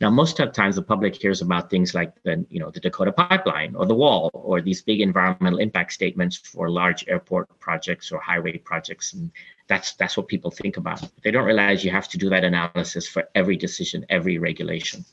Now, 0.00 0.10
most 0.10 0.38
of 0.40 0.48
the 0.48 0.52
times 0.52 0.76
the 0.76 0.82
public 0.82 1.14
hears 1.16 1.42
about 1.42 1.70
things 1.70 1.94
like 1.94 2.12
the, 2.22 2.44
you 2.50 2.60
know, 2.60 2.70
the 2.70 2.80
Dakota 2.80 3.12
pipeline 3.12 3.74
or 3.74 3.86
the 3.86 3.94
wall 3.94 4.30
or 4.34 4.60
these 4.60 4.82
big 4.82 5.00
environmental 5.00 5.58
impact 5.58 5.92
statements 5.92 6.36
for 6.36 6.70
large 6.70 7.04
airport 7.08 7.58
projects 7.60 8.12
or 8.12 8.20
highway 8.20 8.58
projects. 8.58 9.14
And 9.14 9.30
that's 9.68 9.94
that's 9.94 10.16
what 10.16 10.28
people 10.28 10.50
think 10.50 10.76
about. 10.76 11.02
They 11.22 11.30
don't 11.30 11.44
realize 11.44 11.84
you 11.84 11.90
have 11.90 12.08
to 12.08 12.18
do 12.18 12.28
that 12.30 12.44
analysis 12.44 13.08
for 13.08 13.28
every 13.34 13.56
decision, 13.56 14.06
every 14.08 14.38
regulation. 14.38 15.04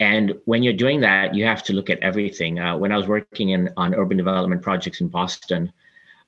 And 0.00 0.40
when 0.46 0.62
you're 0.62 0.72
doing 0.72 1.00
that, 1.00 1.34
you 1.34 1.44
have 1.44 1.62
to 1.64 1.74
look 1.74 1.90
at 1.90 1.98
everything. 2.00 2.58
Uh, 2.58 2.76
when 2.78 2.90
I 2.90 2.96
was 2.96 3.06
working 3.06 3.50
in 3.50 3.68
on 3.76 3.94
urban 3.94 4.16
development 4.16 4.62
projects 4.62 5.02
in 5.02 5.08
Boston 5.08 5.72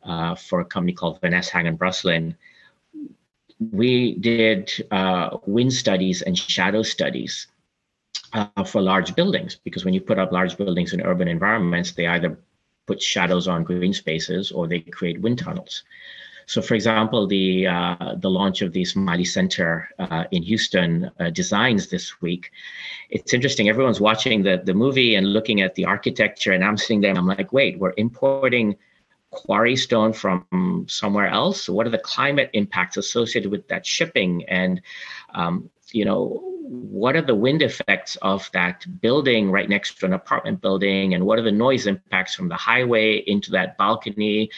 uh, 0.03 0.35
for 0.35 0.61
a 0.61 0.65
company 0.65 0.93
called 0.93 1.23
Vanasse 1.23 1.51
Hangen 1.51 1.79
Brustlin, 1.79 2.37
we 3.71 4.15
did 4.17 4.73
uh, 4.91 5.39
wind 5.47 5.73
studies 5.73 6.23
and 6.23 6.37
shadow 6.37 6.83
studies 6.83 7.47
uh, 8.33 8.65
for 8.65 8.81
large 8.81 9.15
buildings 9.15 9.57
because 9.65 9.85
when 9.85 9.95
you 9.95 10.01
put 10.01 10.19
up 10.19 10.33
large 10.33 10.57
buildings 10.57 10.93
in 10.93 11.01
urban 11.03 11.29
environments, 11.29 11.93
they 11.93 12.07
either 12.07 12.39
put 12.87 13.01
shadows 13.01 13.49
on 13.49 13.65
green 13.65 13.93
spaces 13.93 14.51
or 14.51 14.67
they 14.67 14.81
create 14.81 15.21
wind 15.21 15.39
tunnels. 15.39 15.85
So, 16.47 16.61
for 16.61 16.75
example, 16.75 17.27
the 17.27 17.67
uh, 17.69 18.15
the 18.17 18.29
launch 18.29 18.63
of 18.63 18.73
the 18.73 18.83
Ismaili 18.83 19.27
Center 19.27 19.89
uh, 19.99 20.25
in 20.33 20.43
Houston 20.43 21.11
uh, 21.21 21.31
designs 21.31 21.89
this 21.89 22.21
week. 22.21 22.51
It's 23.11 23.33
interesting. 23.33 23.69
Everyone's 23.69 24.01
watching 24.01 24.43
the 24.43 24.61
the 24.65 24.75
movie 24.75 25.15
and 25.15 25.33
looking 25.33 25.61
at 25.61 25.77
the 25.77 25.85
architecture, 25.85 26.53
and 26.53 26.65
I'm 26.65 26.77
sitting 26.77 27.01
there. 27.01 27.15
I'm 27.17 27.29
like, 27.29 27.53
wait, 27.53 27.79
we're 27.79 27.95
importing 27.97 28.77
quarry 29.33 29.75
stone 29.75 30.13
from 30.13 30.87
somewhere 30.89 31.27
else. 31.27 31.69
what 31.69 31.87
are 31.87 31.91
the 31.91 31.99
climate 31.99 32.51
impacts 32.53 32.97
associated 32.97 33.51
with 33.51 33.67
that 33.69 33.85
shipping? 33.85 34.45
And 34.49 34.81
um, 35.35 35.69
you 35.91 36.05
know, 36.05 36.41
what 36.63 37.17
are 37.17 37.23
the 37.23 37.35
wind 37.35 37.61
effects 37.61 38.17
of 38.23 38.49
that 38.53 38.87
building 39.01 39.51
right 39.51 39.69
next 39.69 39.99
to 39.99 40.07
an 40.07 40.13
apartment 40.13 40.61
building 40.61 41.15
and 41.15 41.25
what 41.25 41.39
are 41.39 41.43
the 41.43 41.53
noise 41.53 41.87
impacts 41.87 42.35
from 42.35 42.49
the 42.49 42.55
highway 42.55 43.17
into 43.27 43.51
that 43.51 43.77
balcony 43.77 44.51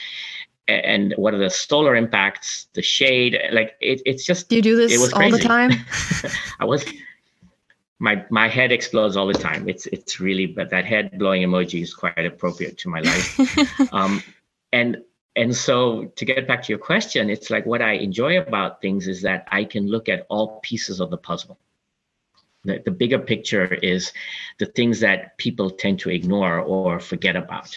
and 0.69 1.13
what 1.17 1.35
are 1.35 1.39
the 1.39 1.51
solar 1.51 1.95
impacts, 1.95 2.69
the 2.73 2.83
shade. 2.83 3.39
Like 3.53 3.77
it, 3.81 4.03
it's 4.07 4.25
just. 4.25 4.49
Do 4.49 4.57
you 4.57 4.63
do 4.63 4.77
this 4.77 5.13
all 5.13 5.31
the 5.31 5.39
time? 5.39 5.73
I 6.61 6.65
was. 6.65 6.85
My 7.99 8.25
my 8.31 8.49
head 8.49 8.73
explodes 8.73 9.17
all 9.17 9.27
the 9.27 9.35
time. 9.35 9.69
It's 9.69 9.87
it's 9.87 10.21
really, 10.21 10.47
but 10.47 10.71
that 10.71 10.85
head 10.85 11.19
blowing 11.19 11.43
emoji 11.43 11.83
is 11.83 11.95
quite 11.95 12.25
appropriate 12.25 12.79
to 12.79 12.89
my 12.89 13.01
life. 13.01 13.93
um, 13.93 14.23
and 14.79 14.91
and 15.37 15.57
so 15.67 16.07
to 16.17 16.25
get 16.25 16.47
back 16.47 16.63
to 16.65 16.73
your 16.73 16.79
question, 16.79 17.29
it's 17.29 17.51
like 17.51 17.67
what 17.67 17.83
I 17.83 17.93
enjoy 18.09 18.39
about 18.39 18.81
things 18.81 19.09
is 19.09 19.23
that 19.23 19.49
I 19.51 19.65
can 19.65 19.89
look 19.89 20.09
at 20.09 20.27
all 20.29 20.61
pieces 20.63 21.01
of 21.01 21.11
the 21.11 21.17
puzzle. 21.17 21.59
The, 22.63 22.81
the 22.85 22.91
bigger 23.03 23.19
picture 23.19 23.75
is 23.75 24.13
the 24.59 24.67
things 24.67 25.01
that 25.01 25.37
people 25.39 25.71
tend 25.71 25.99
to 26.01 26.11
ignore 26.11 26.61
or 26.61 27.01
forget 27.01 27.37
about 27.37 27.71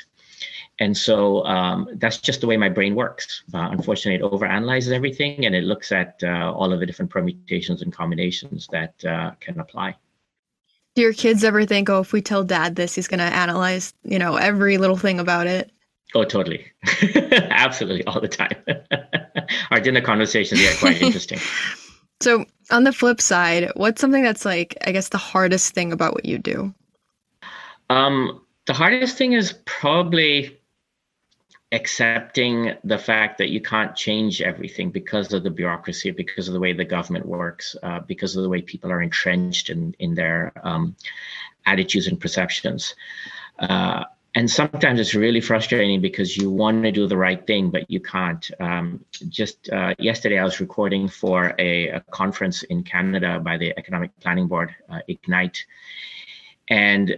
and 0.79 0.95
so 0.95 1.43
um, 1.45 1.89
that's 1.95 2.17
just 2.17 2.41
the 2.41 2.47
way 2.47 2.57
my 2.57 2.69
brain 2.69 2.93
works. 2.93 3.43
Uh, 3.53 3.69
unfortunately, 3.71 4.23
it 4.23 4.31
overanalyzes 4.31 4.91
everything 4.91 5.45
and 5.45 5.55
it 5.55 5.63
looks 5.63 5.91
at 5.91 6.19
uh, 6.23 6.53
all 6.53 6.71
of 6.71 6.79
the 6.79 6.85
different 6.85 7.09
permutations 7.09 7.81
and 7.81 7.91
combinations 7.91 8.67
that 8.71 9.03
uh, 9.03 9.31
can 9.39 9.59
apply. 9.59 9.95
Do 10.95 11.01
your 11.01 11.13
kids 11.13 11.43
ever 11.43 11.65
think, 11.65 11.89
oh, 11.89 12.01
if 12.01 12.13
we 12.13 12.21
tell 12.21 12.43
dad 12.43 12.75
this, 12.75 12.95
he's 12.95 13.07
going 13.07 13.19
to 13.19 13.25
analyze, 13.25 13.93
you 14.03 14.19
know, 14.19 14.35
every 14.35 14.77
little 14.77 14.97
thing 14.97 15.19
about 15.19 15.47
it? 15.47 15.71
Oh, 16.15 16.23
totally. 16.23 16.65
Absolutely, 17.33 18.05
all 18.05 18.21
the 18.21 18.27
time. 18.27 18.55
Our 19.71 19.79
dinner 19.79 20.01
conversations 20.01 20.61
are 20.61 20.77
quite 20.77 21.01
interesting. 21.01 21.39
so, 22.21 22.45
on 22.71 22.83
the 22.83 22.93
flip 22.93 23.21
side, 23.21 23.71
what's 23.75 24.01
something 24.01 24.23
that's 24.23 24.45
like, 24.45 24.77
I 24.85 24.91
guess, 24.91 25.09
the 25.09 25.17
hardest 25.17 25.73
thing 25.73 25.91
about 25.91 26.13
what 26.13 26.25
you 26.25 26.37
do? 26.37 26.73
Um, 27.89 28.41
the 28.65 28.73
hardest 28.73 29.17
thing 29.17 29.33
is 29.33 29.53
probably 29.65 30.57
accepting 31.73 32.73
the 32.85 32.97
fact 32.97 33.37
that 33.37 33.49
you 33.49 33.59
can't 33.59 33.93
change 33.93 34.41
everything 34.41 34.89
because 34.89 35.33
of 35.33 35.43
the 35.43 35.49
bureaucracy, 35.49 36.11
because 36.11 36.47
of 36.47 36.53
the 36.53 36.59
way 36.59 36.71
the 36.71 36.85
government 36.85 37.25
works, 37.25 37.75
uh, 37.83 37.99
because 37.99 38.37
of 38.37 38.43
the 38.43 38.49
way 38.49 38.61
people 38.61 38.91
are 38.91 39.01
entrenched 39.01 39.69
in 39.69 39.93
in 39.99 40.15
their 40.15 40.53
um, 40.63 40.95
attitudes 41.65 42.07
and 42.07 42.19
perceptions. 42.19 42.95
Uh, 43.59 44.05
and 44.35 44.49
sometimes 44.49 44.99
it's 44.99 45.15
really 45.15 45.41
frustrating 45.41 46.01
because 46.01 46.37
you 46.37 46.51
want 46.51 46.83
to 46.83 46.91
do 46.91 47.07
the 47.07 47.17
right 47.17 47.45
thing, 47.47 47.71
but 47.71 47.89
you 47.89 47.99
can't. 47.99 48.49
Um, 48.59 49.03
just 49.29 49.69
uh, 49.69 49.95
yesterday, 49.97 50.37
I 50.37 50.43
was 50.43 50.59
recording 50.59 51.07
for 51.07 51.55
a, 51.57 51.89
a, 51.89 51.99
conference 52.11 52.63
in 52.63 52.83
Canada 52.83 53.39
by 53.39 53.57
the 53.57 53.73
Economic 53.77 54.11
Planning 54.19 54.47
Board, 54.47 54.75
uh, 54.89 54.99
Ignite, 55.07 55.65
and 56.69 57.17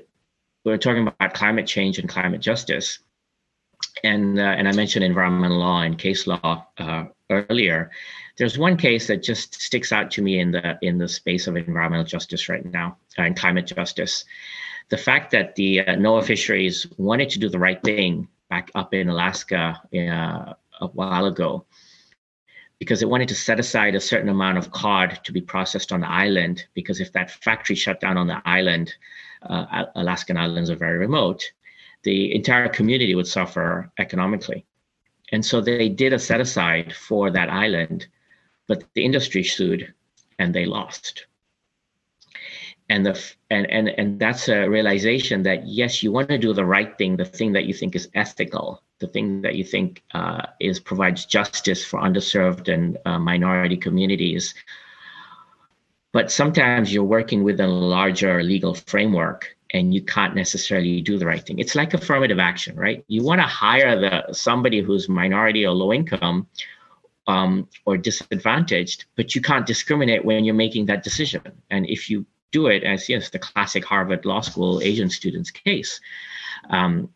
we 0.64 0.72
were 0.72 0.78
talking 0.78 1.08
about 1.08 1.34
climate 1.34 1.68
change 1.68 2.00
and 2.00 2.08
climate 2.08 2.42
justice 2.42 3.00
and 4.04 4.40
uh, 4.40 4.44
and 4.44 4.68
I 4.68 4.72
mentioned 4.74 5.04
environmental 5.04 5.60
law 5.60 5.82
and 5.82 5.98
case 5.98 6.28
law 6.28 6.66
uh, 6.78 7.06
earlier. 7.30 7.92
There's 8.38 8.58
one 8.58 8.78
case 8.78 9.08
that 9.08 9.24
just 9.24 9.62
sticks 9.62 9.92
out 9.92 10.12
to 10.12 10.22
me 10.22 10.40
in 10.40 10.52
the 10.52 10.78
in 10.82 10.98
the 10.98 11.08
space 11.08 11.48
of 11.48 11.58
environmental 11.58 12.06
justice 12.06 12.50
right 12.50 12.64
now 12.64 12.98
uh, 13.18 13.24
and 13.24 13.38
climate 13.38 13.68
justice. 13.68 14.26
The 14.90 14.98
fact 14.98 15.32
that 15.32 15.56
the 15.56 15.82
uh, 15.82 15.96
NOAA 15.96 16.24
fisheries 16.26 16.88
wanted 16.98 17.30
to 17.32 17.40
do 17.40 17.50
the 17.50 17.60
right 17.60 17.82
thing 17.82 18.28
back 18.50 18.72
up 18.76 18.94
in 18.94 19.10
Alaska 19.10 19.80
uh, 19.94 20.54
a 20.82 20.88
while 20.94 21.26
ago, 21.26 21.66
because 22.80 23.02
it 23.02 23.10
wanted 23.10 23.28
to 23.30 23.36
set 23.36 23.60
aside 23.60 23.96
a 23.96 24.00
certain 24.00 24.30
amount 24.30 24.58
of 24.58 24.72
cod 24.72 25.20
to 25.24 25.32
be 25.32 25.42
processed 25.42 25.92
on 25.92 26.02
the 26.02 26.10
island. 26.10 26.66
Because 26.74 27.00
if 27.00 27.12
that 27.14 27.30
factory 27.30 27.76
shut 27.76 28.00
down 28.00 28.18
on 28.18 28.28
the 28.28 28.42
island, 28.46 28.94
uh, 29.44 29.86
Alaskan 29.96 30.38
islands 30.38 30.70
are 30.70 30.76
very 30.76 30.98
remote 30.98 31.44
the 32.04 32.34
entire 32.34 32.70
community 32.70 33.16
would 33.16 33.28
suffer 33.28 33.92
economically. 33.98 34.66
And 35.32 35.46
so 35.46 35.62
they 35.62 35.90
did 35.90 36.14
a 36.14 36.20
set 36.20 36.42
aside 36.42 36.94
for 36.94 37.30
that 37.32 37.50
island, 37.50 38.08
but 38.68 38.84
the 38.96 39.06
industry 39.06 39.44
sued 39.44 39.94
and 40.40 40.54
they 40.54 40.66
lost. 40.66 41.26
And 42.90 43.06
the 43.06 43.34
and 43.52 43.70
and 43.70 43.90
and 43.90 44.20
that's 44.20 44.50
a 44.50 44.68
realization 44.68 45.44
that 45.44 45.68
yes, 45.68 46.02
you 46.02 46.12
want 46.12 46.30
to 46.30 46.38
do 46.40 46.54
the 46.54 46.66
right 46.66 46.98
thing, 46.98 47.18
the 47.18 47.26
thing 47.26 47.54
that 47.54 47.66
you 47.66 47.74
think 47.74 47.96
is 47.96 48.10
ethical, 48.16 48.82
the 49.00 49.08
thing 49.08 49.42
that 49.42 49.56
you 49.56 49.64
think 49.64 50.04
uh, 50.14 50.48
is 50.60 50.80
provides 50.80 51.26
justice 51.26 51.86
for 51.86 52.00
underserved 52.00 52.68
and 52.68 52.98
uh, 53.06 53.20
minority 53.20 53.78
communities. 53.78 54.56
But 56.12 56.32
sometimes 56.32 56.92
you're 56.92 57.04
working 57.04 57.44
within 57.44 57.70
a 57.70 57.74
larger 57.74 58.42
legal 58.42 58.74
framework 58.74 59.56
and 59.72 59.94
you 59.94 60.02
can't 60.02 60.36
necessarily 60.36 61.02
do 61.02 61.18
the 61.18 61.26
right 61.26 61.46
thing. 61.46 61.60
It's 61.60 61.76
like 61.76 61.94
affirmative 61.94 62.40
action, 62.40 62.76
right? 62.76 63.06
You 63.08 63.24
want 63.24 63.40
to 63.42 63.48
hire 63.48 64.00
the 64.00 64.34
somebody 64.34 64.82
who's 64.82 65.08
minority 65.08 65.66
or 65.66 65.74
low 65.74 65.94
income 65.94 66.48
um, 67.28 67.68
or 67.86 67.98
disadvantaged, 67.98 69.06
but 69.16 69.36
you 69.36 69.42
can't 69.42 69.68
discriminate 69.68 70.26
when 70.26 70.44
you're 70.44 70.56
making 70.56 70.88
that 70.88 71.04
decision. 71.04 71.44
And 71.70 71.86
if 71.88 72.10
you 72.10 72.26
do 72.52 72.68
it, 72.68 72.84
as 72.84 73.10
yes, 73.10 73.30
the 73.30 73.40
classic 73.40 73.86
Harvard 73.86 74.26
Law 74.26 74.42
School 74.42 74.82
Asian 74.82 75.10
students 75.10 75.52
case, 75.52 76.00
um, 76.70 77.10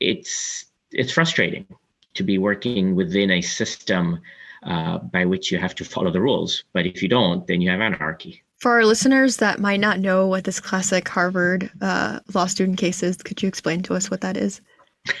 it's 0.00 0.66
it's 0.92 1.12
frustrating 1.12 1.66
to 2.14 2.22
be 2.22 2.38
working 2.38 2.94
within 2.94 3.30
a 3.30 3.40
system 3.40 4.20
uh, 4.62 4.98
by 4.98 5.24
which 5.24 5.52
you 5.52 5.58
have 5.58 5.74
to 5.74 5.84
follow 5.84 6.10
the 6.10 6.20
rules. 6.20 6.64
But 6.72 6.86
if 6.86 7.02
you 7.02 7.08
don't, 7.08 7.46
then 7.46 7.60
you 7.60 7.70
have 7.70 7.80
anarchy. 7.80 8.42
For 8.58 8.72
our 8.72 8.86
listeners 8.86 9.36
that 9.36 9.60
might 9.60 9.80
not 9.80 10.00
know 10.00 10.26
what 10.26 10.44
this 10.44 10.60
classic 10.60 11.08
Harvard 11.08 11.70
uh, 11.82 12.20
law 12.32 12.46
student 12.46 12.78
case 12.78 13.02
is, 13.02 13.16
could 13.16 13.42
you 13.42 13.48
explain 13.48 13.82
to 13.82 13.94
us 13.94 14.10
what 14.10 14.22
that 14.22 14.36
is? 14.36 14.60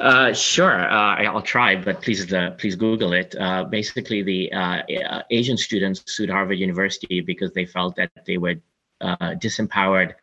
uh, 0.00 0.32
sure, 0.32 0.90
uh, 0.90 1.22
I'll 1.24 1.42
try, 1.42 1.76
but 1.76 2.02
please, 2.02 2.32
uh, 2.32 2.50
please 2.58 2.76
Google 2.76 3.12
it. 3.12 3.34
Uh, 3.38 3.64
basically, 3.64 4.22
the 4.22 4.52
uh, 4.52 5.22
Asian 5.30 5.56
students 5.56 6.02
sued 6.06 6.30
Harvard 6.30 6.58
University 6.58 7.20
because 7.20 7.52
they 7.52 7.64
felt 7.64 7.96
that 7.96 8.10
they 8.26 8.38
were 8.38 8.56
disempowered 9.02 10.14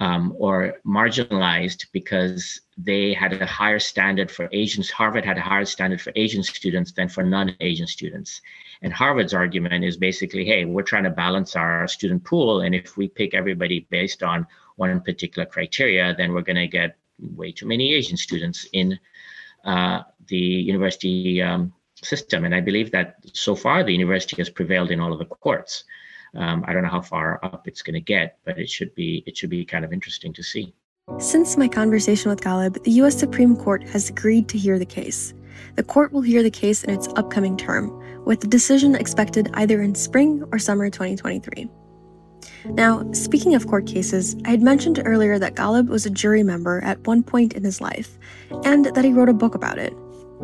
um, 0.00 0.34
or 0.38 0.74
marginalized 0.86 1.86
because 1.92 2.62
they 2.78 3.12
had 3.12 3.34
a 3.34 3.46
higher 3.46 3.78
standard 3.78 4.30
for 4.30 4.48
Asians. 4.52 4.90
Harvard 4.90 5.24
had 5.24 5.36
a 5.36 5.42
higher 5.42 5.66
standard 5.66 6.00
for 6.00 6.12
Asian 6.16 6.42
students 6.42 6.92
than 6.92 7.08
for 7.08 7.22
non-Asian 7.22 7.86
students. 7.86 8.40
And 8.82 8.92
Harvard's 8.92 9.34
argument 9.34 9.84
is 9.84 9.98
basically, 9.98 10.46
hey, 10.46 10.64
we're 10.64 10.82
trying 10.82 11.04
to 11.04 11.10
balance 11.10 11.54
our 11.54 11.86
student 11.86 12.24
pool, 12.24 12.62
and 12.62 12.74
if 12.74 12.96
we 12.96 13.08
pick 13.08 13.34
everybody 13.34 13.86
based 13.90 14.22
on 14.22 14.46
one 14.76 15.00
particular 15.02 15.44
criteria, 15.44 16.14
then 16.16 16.32
we're 16.32 16.40
going 16.40 16.56
to 16.56 16.66
get 16.66 16.96
way 17.36 17.52
too 17.52 17.66
many 17.66 17.94
Asian 17.94 18.16
students 18.16 18.66
in 18.72 18.98
uh, 19.64 20.02
the 20.28 20.36
university 20.36 21.42
um, 21.42 21.72
system. 22.02 22.44
And 22.44 22.54
I 22.54 22.60
believe 22.60 22.90
that 22.92 23.16
so 23.32 23.54
far 23.54 23.84
the 23.84 23.92
university 23.92 24.36
has 24.36 24.48
prevailed 24.48 24.90
in 24.90 25.00
all 25.00 25.12
of 25.12 25.18
the 25.18 25.24
courts. 25.24 25.84
Um, 26.34 26.64
I 26.66 26.72
don't 26.72 26.82
know 26.82 26.88
how 26.88 27.02
far 27.02 27.40
up 27.42 27.66
it's 27.66 27.82
going 27.82 27.94
to 27.94 28.00
get, 28.00 28.38
but 28.44 28.58
it 28.58 28.68
should 28.68 28.94
be 28.94 29.24
it 29.26 29.36
should 29.36 29.50
be 29.50 29.64
kind 29.64 29.84
of 29.84 29.92
interesting 29.92 30.32
to 30.34 30.42
see. 30.42 30.72
Since 31.18 31.56
my 31.56 31.66
conversation 31.66 32.30
with 32.30 32.40
Galeeb, 32.40 32.82
the 32.84 32.92
U.S. 32.92 33.18
Supreme 33.18 33.56
Court 33.56 33.82
has 33.88 34.10
agreed 34.10 34.48
to 34.48 34.58
hear 34.58 34.78
the 34.78 34.86
case. 34.86 35.34
The 35.74 35.82
court 35.82 36.12
will 36.12 36.20
hear 36.20 36.42
the 36.42 36.50
case 36.50 36.84
in 36.84 36.94
its 36.94 37.08
upcoming 37.16 37.56
term, 37.56 38.24
with 38.24 38.40
the 38.40 38.46
decision 38.46 38.94
expected 38.94 39.50
either 39.54 39.82
in 39.82 39.94
spring 39.94 40.44
or 40.52 40.58
summer 40.58 40.88
2023. 40.88 41.68
Now, 42.66 43.10
speaking 43.12 43.54
of 43.54 43.66
court 43.66 43.86
cases, 43.86 44.36
I 44.44 44.50
had 44.50 44.62
mentioned 44.62 45.02
earlier 45.04 45.38
that 45.38 45.54
Galeeb 45.54 45.88
was 45.88 46.06
a 46.06 46.10
jury 46.10 46.42
member 46.42 46.80
at 46.82 47.06
one 47.06 47.22
point 47.22 47.54
in 47.54 47.64
his 47.64 47.80
life, 47.80 48.18
and 48.64 48.86
that 48.86 49.04
he 49.04 49.12
wrote 49.12 49.28
a 49.28 49.34
book 49.34 49.54
about 49.54 49.78
it. 49.78 49.94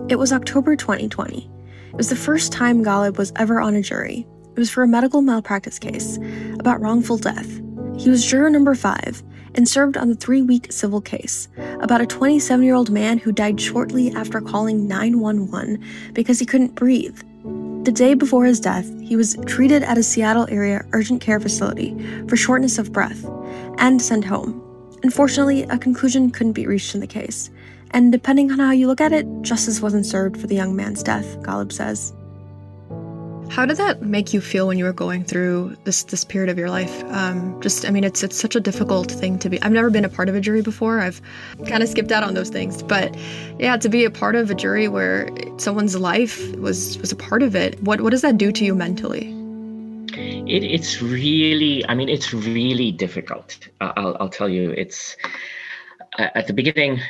It 0.09 0.17
was 0.17 0.33
October 0.33 0.77
2020. 0.77 1.51
It 1.89 1.97
was 1.97 2.09
the 2.09 2.17
first 2.17 2.53
time 2.53 2.85
Galeeb 2.85 3.17
was 3.17 3.33
ever 3.37 3.61
on 3.61 3.75
a 3.75 3.83
jury, 3.83 4.27
it 4.57 4.61
was 4.61 4.71
for 4.71 4.83
a 4.83 4.89
medical 4.89 5.21
malpractice 5.21 5.79
case 5.79 6.19
about 6.59 6.81
wrongful 6.81 7.19
death. 7.19 7.61
He 7.99 8.09
was 8.09 8.25
juror 8.25 8.49
number 8.49 8.75
five 8.75 9.23
and 9.55 9.69
served 9.69 9.99
on 9.99 10.09
the 10.09 10.15
three 10.15 10.41
week 10.41 10.73
civil 10.73 11.03
case 11.03 11.49
about 11.81 12.01
a 12.01 12.07
27 12.07 12.65
year 12.65 12.75
old 12.75 12.91
man 12.91 13.19
who 13.19 13.33
died 13.33 13.61
shortly 13.61 14.13
after 14.13 14.41
calling 14.41 14.89
911 14.89 15.85
because 16.15 16.39
he 16.39 16.47
couldn't 16.47 16.75
breathe. 16.75 17.21
The 17.87 17.93
day 17.93 18.15
before 18.15 18.45
his 18.45 18.59
death, 18.59 18.91
he 19.01 19.15
was 19.15 19.37
treated 19.47 19.85
at 19.85 19.97
a 19.97 20.03
Seattle 20.03 20.49
area 20.51 20.85
urgent 20.93 21.21
care 21.21 21.39
facility 21.39 21.97
for 22.27 22.35
shortness 22.35 22.79
of 22.79 22.93
breath 22.93 23.25
and 23.79 24.03
sent 24.03 24.25
home. 24.25 24.61
Unfortunately, 25.05 25.63
a 25.63 25.79
conclusion 25.79 26.33
couldn't 26.33 26.55
be 26.55 26.67
reached 26.67 26.97
in 26.97 27.01
the 27.01 27.07
case, 27.07 27.49
and 27.93 28.11
depending 28.11 28.51
on 28.51 28.59
how 28.59 28.73
you 28.73 28.89
look 28.89 29.01
at 29.01 29.13
it, 29.13 29.25
justice 29.43 29.81
wasn't 29.81 30.05
served 30.05 30.37
for 30.37 30.49
the 30.49 30.57
young 30.57 30.75
man's 30.75 31.05
death, 31.05 31.39
Galeeb 31.43 31.71
says. 31.71 32.13
How 33.49 33.65
did 33.65 33.79
that 33.79 34.03
make 34.03 34.35
you 34.35 34.41
feel 34.41 34.67
when 34.67 34.77
you 34.77 34.85
were 34.85 34.93
going 34.93 35.25
through 35.25 35.77
this 35.85 36.03
this 36.05 36.25
period 36.25 36.51
of 36.51 36.59
your 36.59 36.69
life? 36.69 37.05
Um, 37.05 37.61
just, 37.63 37.87
I 37.87 37.91
mean, 37.91 38.05
it's 38.05 38.23
it's 38.23 38.39
such 38.39 38.55
a 38.55 38.61
difficult 38.61 39.11
thing 39.11 39.39
to 39.39 39.49
be. 39.49 39.61
I've 39.63 39.73
never 39.73 39.89
been 39.91 40.05
a 40.05 40.09
part 40.09 40.29
of 40.29 40.35
a 40.35 40.41
jury 40.41 40.63
before. 40.63 41.01
I've 41.01 41.23
kind 41.67 41.83
of 41.83 41.89
skipped 41.89 42.13
out 42.13 42.23
on 42.23 42.35
those 42.35 42.51
things, 42.51 42.83
but 42.83 43.17
yeah, 43.59 43.77
to 43.79 43.89
be 43.89 44.05
a 44.05 44.11
part 44.11 44.35
of 44.35 44.51
a 44.51 44.55
jury 44.55 44.89
where 44.89 45.31
someone's 45.59 45.97
life 45.97 46.55
was 46.57 46.99
was 46.99 47.13
a 47.13 47.17
part 47.17 47.43
of 47.43 47.57
it. 47.57 47.83
What 47.83 48.01
what 48.03 48.11
does 48.11 48.23
that 48.23 48.37
do 48.37 48.53
to 48.53 48.65
you 48.65 48.75
mentally? 48.75 49.33
It, 50.13 50.63
it's 50.63 51.03
really, 51.03 51.85
I 51.89 51.95
mean, 51.95 52.09
it's 52.09 52.33
really 52.33 52.93
difficult. 52.93 53.59
I'll, 53.81 54.17
I'll 54.21 54.29
tell 54.29 54.49
you, 54.49 54.71
it's 54.71 55.17
at 56.19 56.47
the 56.47 56.53
beginning 56.53 57.01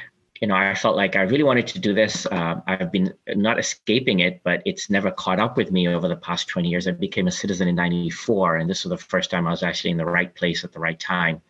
you 0.41 0.49
know, 0.49 0.55
I 0.55 0.75
felt 0.75 0.97
like 0.97 1.17
I 1.17 1.23
really 1.23 1.43
wanted 1.43 1.67
to 1.69 1.79
do 1.79 1.95
this. 1.95 2.27
Uh, 2.27 2.61
I've 2.67 2.93
been 2.93 3.15
not 3.29 3.59
escaping 3.59 4.21
it, 4.21 4.43
but 4.45 4.63
it's 4.65 4.91
never 4.91 5.11
caught 5.11 5.41
up 5.41 5.57
with 5.57 5.71
me 5.71 5.89
over 5.89 6.09
the 6.09 6.17
past 6.17 6.49
20 6.49 6.69
years. 6.69 6.87
I 6.87 6.93
became 6.93 7.27
a 7.27 7.33
citizen 7.33 7.69
in 7.69 7.75
94, 7.75 8.57
and 8.57 8.69
this 8.69 8.85
was 8.85 8.91
the 8.91 8.99
first 8.99 9.31
time 9.31 9.47
I 9.47 9.51
was 9.51 9.63
actually 9.63 9.93
in 9.93 9.97
the 9.97 10.07
right 10.07 10.35
place 10.35 10.65
at 10.65 10.73
the 10.73 10.81
right 10.81 10.99
time. 10.99 11.41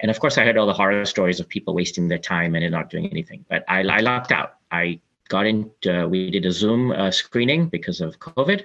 And 0.00 0.10
of 0.10 0.18
course, 0.18 0.38
I 0.38 0.44
heard 0.44 0.56
all 0.56 0.66
the 0.66 0.72
horror 0.72 1.04
stories 1.04 1.40
of 1.40 1.48
people 1.48 1.74
wasting 1.74 2.08
their 2.08 2.18
time 2.18 2.54
and 2.54 2.70
not 2.70 2.90
doing 2.90 3.06
anything. 3.10 3.44
But 3.48 3.64
I, 3.68 3.82
I 3.82 4.02
out. 4.04 4.54
I 4.72 5.00
got 5.28 5.46
in, 5.46 5.70
uh, 5.86 6.08
we 6.08 6.30
did 6.30 6.46
a 6.46 6.52
Zoom 6.52 6.90
uh, 6.90 7.10
screening 7.10 7.68
because 7.68 8.00
of 8.00 8.18
COVID. 8.18 8.64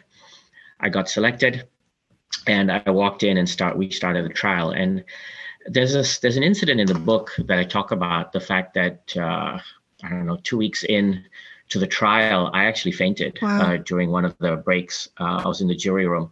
I 0.79 0.89
got 0.89 1.09
selected, 1.09 1.67
and 2.47 2.71
I 2.71 2.89
walked 2.89 3.23
in 3.23 3.37
and 3.37 3.47
start. 3.47 3.77
We 3.77 3.91
started 3.91 4.25
the 4.25 4.33
trial, 4.33 4.71
and 4.71 5.03
there's 5.65 5.95
a 5.95 6.03
there's 6.21 6.37
an 6.37 6.43
incident 6.43 6.79
in 6.79 6.87
the 6.87 6.93
book 6.99 7.31
that 7.37 7.59
I 7.59 7.63
talk 7.63 7.91
about 7.91 8.31
the 8.31 8.39
fact 8.39 8.73
that 8.75 9.15
uh, 9.17 9.59
I 10.03 10.09
don't 10.09 10.25
know 10.25 10.37
two 10.43 10.57
weeks 10.57 10.83
in 10.83 11.25
to 11.69 11.79
the 11.79 11.87
trial 11.87 12.51
I 12.53 12.65
actually 12.65 12.91
fainted 12.91 13.39
wow. 13.41 13.61
uh, 13.61 13.77
during 13.77 14.11
one 14.11 14.25
of 14.25 14.37
the 14.37 14.57
breaks. 14.57 15.09
Uh, 15.19 15.41
I 15.43 15.47
was 15.47 15.61
in 15.61 15.67
the 15.67 15.75
jury 15.75 16.05
room, 16.05 16.31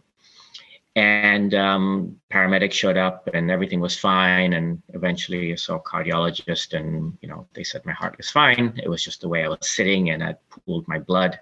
and 0.94 1.54
um, 1.54 2.20
paramedics 2.30 2.72
showed 2.72 2.96
up 2.96 3.28
and 3.34 3.50
everything 3.50 3.80
was 3.80 3.98
fine. 3.98 4.52
And 4.52 4.80
eventually 4.90 5.52
I 5.52 5.56
saw 5.56 5.76
a 5.76 5.82
cardiologist, 5.82 6.78
and 6.78 7.16
you 7.20 7.28
know 7.28 7.46
they 7.54 7.64
said 7.64 7.84
my 7.84 7.92
heart 7.92 8.16
was 8.16 8.30
fine. 8.30 8.80
It 8.82 8.88
was 8.88 9.02
just 9.02 9.20
the 9.20 9.28
way 9.28 9.44
I 9.44 9.48
was 9.48 9.58
sitting, 9.62 10.10
and 10.10 10.22
I 10.22 10.36
pooled 10.50 10.86
my 10.86 10.98
blood 10.98 11.38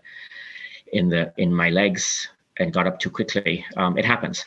in 0.92 1.08
the 1.08 1.32
in 1.36 1.54
my 1.54 1.68
legs 1.70 2.28
and 2.58 2.72
got 2.72 2.86
up 2.86 2.98
too 2.98 3.10
quickly. 3.10 3.64
Um, 3.76 3.98
it 3.98 4.04
happens. 4.04 4.44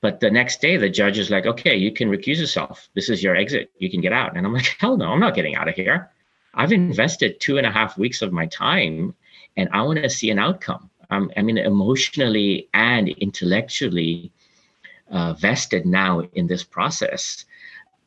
But 0.00 0.20
the 0.20 0.30
next 0.30 0.60
day, 0.60 0.76
the 0.76 0.88
judge 0.88 1.18
is 1.18 1.30
like, 1.30 1.46
okay, 1.46 1.76
you 1.76 1.92
can 1.92 2.08
recuse 2.08 2.38
yourself. 2.38 2.88
This 2.94 3.08
is 3.08 3.22
your 3.22 3.34
exit. 3.34 3.72
You 3.78 3.90
can 3.90 4.00
get 4.00 4.12
out. 4.12 4.36
And 4.36 4.46
I'm 4.46 4.52
like, 4.52 4.76
hell 4.78 4.96
no, 4.96 5.06
I'm 5.06 5.20
not 5.20 5.34
getting 5.34 5.56
out 5.56 5.68
of 5.68 5.74
here. 5.74 6.10
I've 6.54 6.72
invested 6.72 7.40
two 7.40 7.58
and 7.58 7.66
a 7.66 7.70
half 7.70 7.98
weeks 7.98 8.22
of 8.22 8.32
my 8.32 8.46
time 8.46 9.14
and 9.56 9.68
I 9.72 9.82
want 9.82 10.02
to 10.02 10.08
see 10.08 10.30
an 10.30 10.38
outcome. 10.38 10.90
Um, 11.10 11.30
I 11.36 11.42
mean, 11.42 11.58
emotionally 11.58 12.68
and 12.74 13.08
intellectually 13.08 14.32
uh, 15.10 15.34
vested 15.34 15.86
now 15.86 16.20
in 16.34 16.46
this 16.46 16.62
process. 16.62 17.44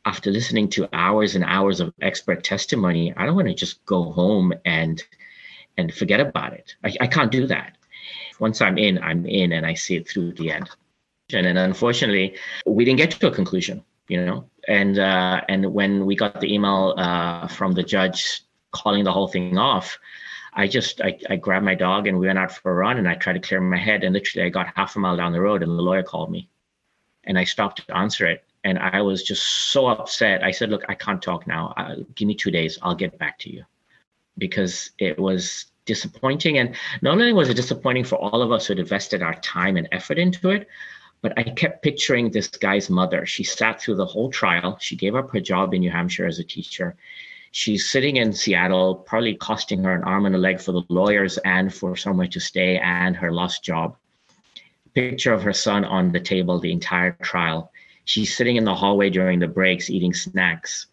After 0.06 0.32
listening 0.32 0.70
to 0.70 0.90
hours 0.94 1.36
and 1.36 1.44
hours 1.44 1.80
of 1.80 1.94
expert 2.02 2.44
testimony, 2.44 3.14
I 3.16 3.26
don't 3.26 3.36
want 3.36 3.48
to 3.50 3.54
just 3.54 3.84
go 3.86 4.12
home 4.12 4.54
and 4.66 5.04
and 5.78 5.94
forget 5.94 6.20
about 6.20 6.54
it. 6.54 6.76
I, 6.84 6.96
I 7.02 7.08
can't 7.08 7.32
do 7.32 7.48
that. 7.48 7.78
Once 8.40 8.62
I'm 8.62 8.78
in, 8.78 8.98
I'm 9.00 9.26
in, 9.26 9.52
and 9.54 9.66
I 9.66 9.74
see 9.74 9.96
it 9.96 10.08
through 10.08 10.34
the 10.34 10.52
end 10.52 10.70
and 11.34 11.58
unfortunately 11.58 12.36
we 12.66 12.86
didn't 12.86 12.98
get 12.98 13.12
to 13.12 13.28
a 13.28 13.32
conclusion 13.32 13.84
you 14.12 14.26
know? 14.26 14.50
And 14.68 15.00
uh, 15.00 15.42
and 15.48 15.74
when 15.74 16.06
we 16.06 16.16
got 16.16 16.42
the 16.42 16.54
email 16.54 16.94
uh, 16.98 17.48
from 17.48 17.72
the 17.72 17.84
judge 17.84 18.42
calling 18.72 19.04
the 19.06 19.12
whole 19.12 19.28
thing 19.28 19.58
off 19.58 20.00
i 20.54 20.66
just 20.66 21.02
I, 21.02 21.18
I 21.30 21.36
grabbed 21.36 21.66
my 21.66 21.76
dog 21.76 22.08
and 22.08 22.18
we 22.18 22.28
went 22.28 22.40
out 22.40 22.54
for 22.54 22.72
a 22.72 22.76
run 22.76 22.98
and 22.98 23.08
i 23.08 23.16
tried 23.16 23.34
to 23.34 23.40
clear 23.40 23.60
my 23.60 23.78
head. 23.78 24.04
And 24.04 24.14
literally 24.14 24.46
i 24.46 24.50
got 24.50 24.74
half 24.76 24.96
a 24.96 25.00
mile 25.00 25.18
down 25.18 25.34
the 25.34 25.42
road 25.42 25.64
and 25.64 25.72
the 25.78 25.82
lawyer 25.82 26.04
called 26.04 26.32
me. 26.32 26.50
And 27.26 27.38
i 27.40 27.44
stopped 27.44 27.86
to 27.86 27.98
answer 27.98 28.26
it. 28.28 28.44
And 28.64 28.78
i 28.80 29.02
was 29.02 29.24
just 29.24 29.44
so 29.72 29.88
upset. 29.88 30.44
I 30.44 30.52
said 30.52 30.70
look 30.70 30.84
i 30.90 30.96
can't 30.96 31.22
talk 31.22 31.48
now. 31.48 31.74
Uh, 31.78 31.96
give 32.16 32.28
me 32.28 32.36
two 32.36 32.52
days. 32.52 32.78
I'll 32.82 32.96
get 32.96 33.18
back 33.18 33.40
to 33.40 33.50
you. 33.50 33.64
Because 34.38 34.92
it 34.98 35.18
was 35.20 35.66
disappointing. 35.86 36.58
And 36.58 36.76
not 37.02 37.14
only 37.14 37.34
was 37.34 37.50
it 37.50 37.56
disappointing 37.56 38.04
for 38.04 38.16
all 38.16 38.42
of 38.42 38.52
us 38.52 38.68
who 38.68 38.74
invested 38.74 39.22
our 39.22 39.36
time 39.36 39.78
and 39.78 39.88
effort 39.92 40.18
into 40.20 40.50
it 40.50 40.68
but 41.22 41.38
I 41.38 41.44
kept 41.44 41.84
picturing 41.84 42.32
this 42.32 42.48
guy's 42.48 42.90
mother. 42.90 43.26
She 43.26 43.44
sat 43.44 43.80
through 43.80 43.96
the 43.96 44.06
whole 44.06 44.32
trial. 44.32 44.78
She 44.80 44.96
gave 44.96 45.16
up 45.16 45.32
her 45.32 45.40
job 45.40 45.74
in 45.74 45.82
New 45.82 45.92
Hampshire 45.92 46.26
as 46.26 46.40
a 46.40 46.44
teacher. 46.44 46.96
She's 47.52 47.90
sitting 47.90 48.16
in 48.16 48.34
Seattle, 48.34 48.96
probably 48.96 49.36
costing 49.36 49.84
her 49.84 49.94
an 49.94 50.04
arm 50.04 50.26
and 50.26 50.36
a 50.36 50.40
leg 50.40 50.60
for 50.60 50.72
the 50.72 50.84
lawyers 50.90 51.38
and 51.40 51.74
for 51.74 51.96
somewhere 51.96 52.28
to 52.28 52.40
stay 52.40 52.78
and 52.80 53.16
her 53.16 53.32
lost 53.32 53.64
job. 53.64 53.98
Picture 54.94 55.34
of 55.34 55.44
her 55.44 55.54
son 55.54 55.86
on 55.86 56.12
the 56.12 56.20
table 56.20 56.60
the 56.60 56.72
entire 56.72 57.12
trial. 57.22 57.72
She's 58.06 58.36
sitting 58.36 58.56
in 58.56 58.64
the 58.64 58.76
hallway 58.76 59.10
during 59.10 59.40
the 59.40 59.48
breaks 59.48 59.90
eating 59.90 60.14
snacks. 60.14 60.88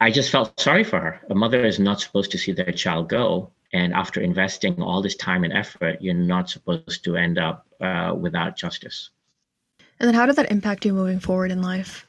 I 0.00 0.10
just 0.10 0.30
felt 0.30 0.58
sorry 0.60 0.84
for 0.84 1.00
her. 1.00 1.20
A 1.28 1.34
mother 1.34 1.64
is 1.64 1.78
not 1.78 2.00
supposed 2.00 2.30
to 2.30 2.38
see 2.38 2.52
their 2.52 2.72
child 2.72 3.08
go. 3.08 3.50
And 3.72 3.92
after 3.94 4.20
investing 4.20 4.80
all 4.80 5.02
this 5.02 5.16
time 5.16 5.44
and 5.44 5.52
effort, 5.52 6.00
you're 6.00 6.14
not 6.14 6.50
supposed 6.50 7.04
to 7.04 7.16
end 7.16 7.38
up 7.38 7.66
uh, 7.80 8.14
without 8.18 8.56
justice. 8.56 9.10
And 10.00 10.08
then 10.08 10.14
how 10.14 10.24
did 10.24 10.36
that 10.36 10.50
impact 10.50 10.86
you 10.86 10.94
moving 10.94 11.20
forward 11.20 11.50
in 11.50 11.60
life? 11.60 12.06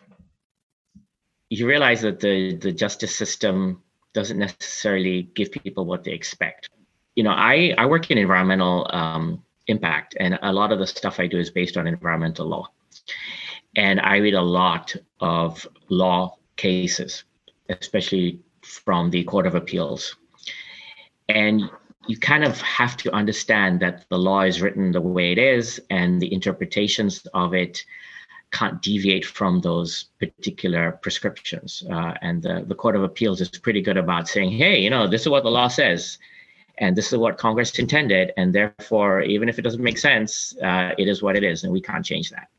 You 1.50 1.68
realize 1.68 2.02
that 2.02 2.22
the, 2.22 2.56
the 2.56 2.72
justice 2.72 3.14
system 3.14 3.84
doesn't 4.14 4.40
necessarily 4.40 5.24
give 5.36 5.52
people 5.52 5.86
what 5.86 6.06
they 6.06 6.12
expect. 6.12 6.70
You 7.16 7.24
know, 7.26 7.32
I, 7.32 7.76
I 7.78 7.86
work 7.86 8.10
in 8.10 8.18
environmental 8.18 8.90
um, 8.94 9.44
impact, 9.68 10.16
and 10.20 10.40
a 10.42 10.54
lot 10.54 10.72
of 10.72 10.80
the 10.80 10.88
stuff 10.88 11.20
I 11.20 11.28
do 11.28 11.38
is 11.38 11.52
based 11.52 11.76
on 11.76 11.86
environmental 11.86 12.48
law. 12.48 12.70
And 13.76 14.00
I 14.00 14.18
read 14.18 14.34
a 14.34 14.42
lot 14.42 14.96
of 15.20 15.68
law 15.90 16.38
cases, 16.56 17.26
especially 17.68 18.40
from 18.62 19.10
the 19.10 19.24
Court 19.26 19.46
of 19.46 19.56
Appeals. 19.56 20.16
And 21.28 21.70
you 22.08 22.18
kind 22.18 22.44
of 22.44 22.60
have 22.62 22.98
to 22.98 23.12
understand 23.14 23.80
that 23.82 24.06
the 24.10 24.18
law 24.18 24.42
is 24.42 24.62
written 24.62 24.92
the 24.92 25.02
way 25.02 25.32
it 25.32 25.38
is 25.38 25.80
and 25.90 26.22
the 26.22 26.34
interpretations 26.34 27.26
of 27.34 27.54
it 27.54 27.84
can't 28.52 28.82
deviate 28.82 29.26
from 29.26 29.62
those 29.62 30.06
particular 30.20 30.94
prescriptions. 31.02 31.84
Uh, 31.90 32.14
and 32.22 32.44
the, 32.44 32.66
the 32.68 32.76
Court 32.76 32.96
of 32.96 33.04
Appeals 33.04 33.40
is 33.40 33.50
pretty 33.50 33.82
good 33.82 33.98
about 33.98 34.28
saying, 34.28 34.52
hey, 34.52 34.80
you 34.80 34.90
know, 34.90 35.08
this 35.08 35.22
is 35.22 35.30
what 35.30 35.44
the 35.44 35.50
law 35.50 35.68
says, 35.68 36.18
and 36.78 36.96
this 36.96 37.14
is 37.14 37.18
what 37.18 37.38
Congress 37.38 37.78
intended. 37.80 38.34
And 38.36 38.54
therefore, 38.54 39.22
even 39.22 39.48
if 39.48 39.58
it 39.58 39.62
doesn't 39.62 39.82
make 39.82 39.98
sense, 39.98 40.56
uh, 40.58 40.92
it 40.98 41.08
is 41.08 41.24
what 41.24 41.36
it 41.38 41.44
is, 41.44 41.64
and 41.64 41.72
we 41.72 41.82
can't 41.82 42.06
change 42.06 42.30
that. 42.32 42.50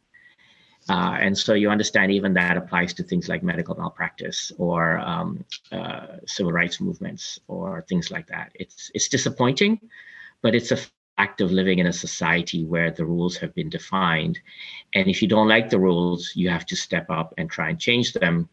Uh, 0.89 1.17
and 1.21 1.37
so 1.37 1.55
you 1.55 1.71
understand 1.71 2.11
even 2.11 2.35
that 2.35 2.57
applies 2.57 2.93
to 2.95 3.03
things 3.03 3.29
like 3.29 3.43
medical 3.43 3.75
malpractice 3.77 4.51
or 4.59 4.99
um, 4.99 5.45
uh, 5.71 6.07
civil 6.27 6.53
rights 6.53 6.81
movements 6.81 7.39
or 7.47 7.83
things 7.89 8.11
like 8.11 8.27
that. 8.27 8.51
It's 8.55 8.91
it's 8.95 9.09
disappointing, 9.09 9.81
but 10.43 10.55
it's 10.55 10.73
a 10.73 10.79
fact 11.17 11.41
of 11.41 11.53
living 11.53 11.79
in 11.79 11.87
a 11.87 11.93
society 11.93 12.65
where 12.65 12.91
the 12.91 13.05
rules 13.05 13.37
have 13.37 13.55
been 13.55 13.69
defined, 13.69 14.41
and 14.95 15.09
if 15.09 15.23
you 15.23 15.29
don't 15.29 15.49
like 15.49 15.71
the 15.71 15.79
rules, 15.79 16.33
you 16.35 16.49
have 16.49 16.67
to 16.67 16.77
step 16.77 17.07
up 17.11 17.33
and 17.39 17.49
try 17.49 17.69
and 17.71 17.79
change 17.79 18.13
them 18.13 18.49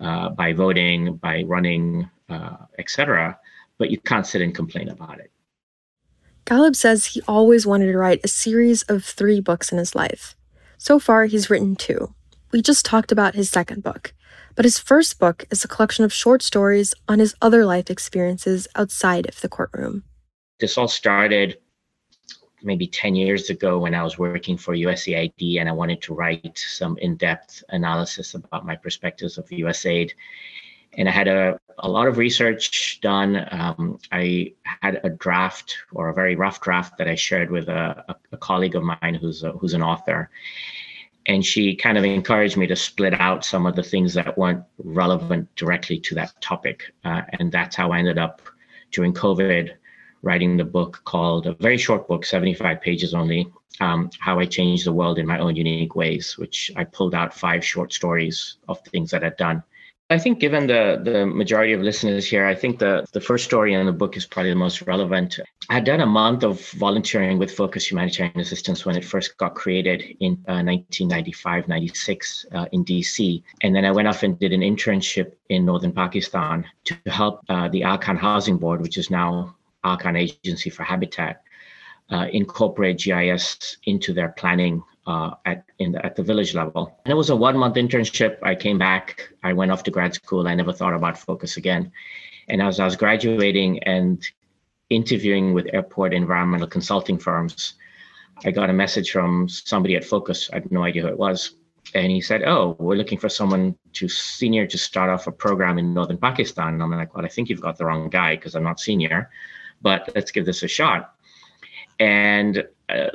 uh, 0.00 0.28
by 0.30 0.52
voting, 0.52 1.16
by 1.16 1.42
running, 1.44 2.08
uh, 2.28 2.56
etc. 2.78 3.38
But 3.78 3.90
you 3.90 3.98
can't 3.98 4.26
sit 4.26 4.42
and 4.42 4.54
complain 4.54 4.90
about 4.90 5.20
it. 5.20 5.30
Galeeb 6.44 6.76
says 6.76 7.06
he 7.06 7.22
always 7.28 7.66
wanted 7.66 7.86
to 7.92 7.96
write 7.96 8.20
a 8.24 8.28
series 8.28 8.82
of 8.84 9.04
three 9.04 9.40
books 9.40 9.72
in 9.72 9.78
his 9.78 9.94
life. 9.94 10.34
So 10.82 10.98
far, 10.98 11.26
he's 11.26 11.50
written 11.50 11.76
two. 11.76 12.14
We 12.52 12.62
just 12.62 12.86
talked 12.86 13.12
about 13.12 13.34
his 13.34 13.50
second 13.50 13.82
book, 13.82 14.14
but 14.54 14.64
his 14.64 14.78
first 14.78 15.18
book 15.18 15.44
is 15.50 15.62
a 15.62 15.68
collection 15.68 16.06
of 16.06 16.12
short 16.12 16.40
stories 16.40 16.94
on 17.06 17.18
his 17.18 17.34
other 17.42 17.66
life 17.66 17.90
experiences 17.90 18.66
outside 18.74 19.28
of 19.28 19.38
the 19.42 19.48
courtroom. 19.50 20.04
This 20.58 20.78
all 20.78 20.88
started 20.88 21.58
maybe 22.62 22.86
10 22.86 23.14
years 23.14 23.50
ago 23.50 23.78
when 23.78 23.94
I 23.94 24.02
was 24.02 24.18
working 24.18 24.56
for 24.56 24.74
USAID 24.74 25.60
and 25.60 25.68
I 25.68 25.72
wanted 25.72 26.00
to 26.00 26.14
write 26.14 26.56
some 26.56 26.96
in 26.96 27.16
depth 27.16 27.62
analysis 27.68 28.32
about 28.32 28.64
my 28.64 28.74
perspectives 28.74 29.36
of 29.36 29.46
USAID. 29.48 30.12
And 30.94 31.08
I 31.08 31.12
had 31.12 31.28
a, 31.28 31.58
a 31.78 31.88
lot 31.88 32.08
of 32.08 32.18
research 32.18 33.00
done. 33.00 33.46
Um, 33.50 33.98
I 34.12 34.54
had 34.64 35.00
a 35.04 35.10
draft 35.10 35.76
or 35.92 36.08
a 36.08 36.14
very 36.14 36.36
rough 36.36 36.60
draft 36.60 36.98
that 36.98 37.08
I 37.08 37.14
shared 37.14 37.50
with 37.50 37.68
a, 37.68 38.16
a, 38.32 38.36
colleague 38.36 38.74
of 38.74 38.82
mine 38.82 39.18
who's, 39.20 39.44
a, 39.44 39.52
who's 39.52 39.74
an 39.74 39.82
author 39.82 40.30
and 41.26 41.44
she 41.44 41.76
kind 41.76 41.98
of 41.98 42.04
encouraged 42.04 42.56
me 42.56 42.66
to 42.66 42.76
split 42.76 43.14
out 43.20 43.44
some 43.44 43.66
of 43.66 43.76
the 43.76 43.82
things 43.82 44.14
that 44.14 44.36
weren't 44.38 44.64
relevant 44.78 45.54
directly 45.54 45.98
to 46.00 46.14
that 46.14 46.32
topic. 46.40 46.92
Uh, 47.04 47.22
and 47.38 47.52
that's 47.52 47.76
how 47.76 47.92
I 47.92 47.98
ended 47.98 48.18
up 48.18 48.42
during 48.90 49.12
COVID 49.12 49.70
writing 50.22 50.56
the 50.56 50.64
book 50.64 51.02
called 51.04 51.46
a 51.46 51.54
very 51.54 51.78
short 51.78 52.08
book, 52.08 52.24
75 52.24 52.80
pages 52.80 53.14
only, 53.14 53.50
um, 53.80 54.10
How 54.18 54.38
I 54.38 54.46
Changed 54.46 54.86
the 54.86 54.92
World 54.92 55.18
in 55.18 55.26
My 55.26 55.38
Own 55.38 55.56
Unique 55.56 55.94
Ways, 55.94 56.36
which 56.36 56.70
I 56.76 56.84
pulled 56.84 57.14
out 57.14 57.32
five 57.32 57.64
short 57.64 57.92
stories 57.92 58.56
of 58.68 58.80
things 58.80 59.10
that 59.10 59.24
I'd 59.24 59.36
done. 59.36 59.62
I 60.10 60.18
think, 60.18 60.40
given 60.40 60.66
the 60.66 61.00
the 61.02 61.24
majority 61.24 61.72
of 61.72 61.82
listeners 61.82 62.26
here, 62.26 62.44
I 62.44 62.54
think 62.54 62.80
the 62.80 63.06
the 63.12 63.20
first 63.20 63.44
story 63.44 63.74
in 63.74 63.86
the 63.86 63.92
book 63.92 64.16
is 64.16 64.26
probably 64.26 64.50
the 64.50 64.56
most 64.56 64.82
relevant. 64.82 65.38
I 65.68 65.74
had 65.74 65.84
done 65.84 66.00
a 66.00 66.06
month 66.06 66.42
of 66.42 66.68
volunteering 66.70 67.38
with 67.38 67.52
Focus 67.52 67.88
Humanitarian 67.88 68.40
Assistance 68.40 68.84
when 68.84 68.96
it 68.96 69.04
first 69.04 69.38
got 69.38 69.54
created 69.54 70.02
in 70.18 70.32
uh, 70.48 70.66
1995, 70.66 71.68
96 71.68 72.46
uh, 72.52 72.66
in 72.72 72.84
DC, 72.84 73.40
and 73.62 73.74
then 73.74 73.84
I 73.84 73.92
went 73.92 74.08
off 74.08 74.24
and 74.24 74.36
did 74.36 74.52
an 74.52 74.62
internship 74.62 75.34
in 75.48 75.64
northern 75.64 75.92
Pakistan 75.92 76.66
to 76.86 76.96
help 77.06 77.44
uh, 77.48 77.68
the 77.68 77.84
Aga 77.84 78.14
Housing 78.14 78.58
Board, 78.58 78.82
which 78.82 78.98
is 78.98 79.10
now 79.10 79.54
Aga 79.84 80.16
Agency 80.16 80.70
for 80.70 80.82
Habitat, 80.82 81.42
uh, 82.10 82.26
incorporate 82.32 82.98
GIS 82.98 83.76
into 83.84 84.12
their 84.12 84.30
planning 84.30 84.82
uh, 85.06 85.32
at 85.44 85.64
in 85.78 85.92
the, 85.92 86.04
at 86.04 86.16
the 86.16 86.22
village 86.22 86.54
level. 86.54 86.98
And 87.04 87.12
it 87.12 87.16
was 87.16 87.30
a 87.30 87.36
one 87.36 87.56
month 87.56 87.76
internship. 87.76 88.38
I 88.42 88.54
came 88.54 88.78
back. 88.78 89.30
I 89.42 89.52
went 89.52 89.70
off 89.70 89.82
to 89.84 89.90
grad 89.90 90.14
school. 90.14 90.46
I 90.46 90.54
never 90.54 90.72
thought 90.72 90.94
about 90.94 91.18
Focus 91.18 91.56
again. 91.56 91.92
And 92.48 92.60
as 92.60 92.80
I 92.80 92.84
was 92.84 92.96
graduating 92.96 93.82
and 93.84 94.26
interviewing 94.90 95.54
with 95.54 95.68
airport 95.72 96.12
environmental 96.12 96.66
consulting 96.66 97.18
firms, 97.18 97.74
I 98.44 98.50
got 98.50 98.70
a 98.70 98.72
message 98.72 99.10
from 99.10 99.48
somebody 99.48 99.96
at 99.96 100.04
Focus. 100.04 100.50
I 100.52 100.56
had 100.56 100.72
no 100.72 100.82
idea 100.82 101.02
who 101.02 101.08
it 101.08 101.18
was. 101.18 101.54
And 101.94 102.10
he 102.10 102.20
said, 102.20 102.42
Oh, 102.44 102.76
we're 102.78 102.96
looking 102.96 103.18
for 103.18 103.28
someone 103.28 103.76
to 103.94 104.08
senior 104.08 104.66
to 104.66 104.78
start 104.78 105.10
off 105.10 105.26
a 105.26 105.32
program 105.32 105.78
in 105.78 105.94
northern 105.94 106.18
Pakistan. 106.18 106.74
And 106.74 106.82
I'm 106.82 106.90
like, 106.90 107.14
Well, 107.14 107.24
I 107.24 107.28
think 107.28 107.48
you've 107.48 107.60
got 107.60 107.78
the 107.78 107.84
wrong 107.84 108.08
guy 108.08 108.36
because 108.36 108.54
I'm 108.54 108.62
not 108.62 108.80
senior, 108.80 109.30
but 109.80 110.10
let's 110.14 110.30
give 110.30 110.46
this 110.46 110.62
a 110.62 110.68
shot. 110.68 111.14
And 111.98 112.66
uh, 112.88 113.08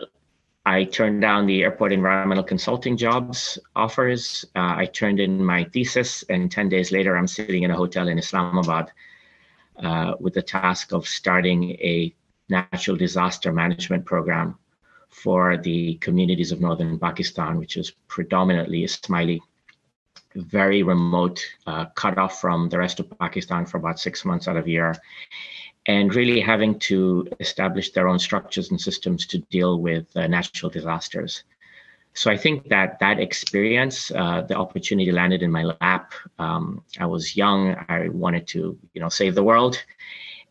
I 0.65 0.85
turned 0.85 1.21
down 1.21 1.45
the 1.45 1.63
airport 1.63 1.93
environmental 1.93 2.43
consulting 2.43 2.97
jobs 2.97 3.59
offers. 3.75 4.45
Uh, 4.55 4.73
I 4.77 4.85
turned 4.87 5.19
in 5.19 5.43
my 5.45 5.65
thesis, 5.65 6.23
and 6.23 6.51
10 6.51 6.69
days 6.69 6.91
later, 6.91 7.15
I'm 7.15 7.27
sitting 7.27 7.63
in 7.63 7.71
a 7.71 7.75
hotel 7.75 8.07
in 8.07 8.17
Islamabad 8.17 8.91
uh, 9.77 10.13
with 10.19 10.33
the 10.33 10.41
task 10.41 10.91
of 10.91 11.07
starting 11.07 11.71
a 11.71 12.13
natural 12.49 12.97
disaster 12.97 13.51
management 13.53 14.05
program 14.05 14.57
for 15.09 15.57
the 15.57 15.95
communities 15.95 16.51
of 16.51 16.61
northern 16.61 16.97
Pakistan, 16.97 17.57
which 17.57 17.77
is 17.77 17.91
predominantly 18.07 18.83
Ismaili, 18.83 19.39
very 20.35 20.83
remote, 20.83 21.41
uh, 21.67 21.85
cut 21.95 22.17
off 22.17 22.39
from 22.39 22.69
the 22.69 22.77
rest 22.77 22.99
of 22.99 23.09
Pakistan 23.19 23.65
for 23.65 23.77
about 23.77 23.99
six 23.99 24.25
months 24.25 24.47
out 24.47 24.57
of 24.57 24.65
a 24.65 24.69
year 24.69 24.95
and 25.87 26.15
really 26.15 26.39
having 26.39 26.79
to 26.79 27.27
establish 27.39 27.91
their 27.91 28.07
own 28.07 28.19
structures 28.19 28.71
and 28.71 28.81
systems 28.81 29.25
to 29.27 29.39
deal 29.51 29.79
with 29.79 30.05
uh, 30.15 30.27
natural 30.27 30.69
disasters. 30.69 31.43
So 32.13 32.31
I 32.31 32.37
think 32.37 32.69
that 32.69 32.99
that 32.99 33.19
experience, 33.19 34.09
uh, 34.11 34.41
the 34.41 34.55
opportunity 34.55 35.11
landed 35.11 35.43
in 35.43 35.51
my 35.51 35.63
lap. 35.81 36.13
Um, 36.39 36.81
I 36.97 37.05
was 37.05 37.35
young. 37.35 37.75
I 37.89 38.07
wanted 38.07 38.47
to, 38.47 38.77
you 38.93 39.01
know, 39.01 39.09
save 39.09 39.35
the 39.35 39.43
world, 39.43 39.83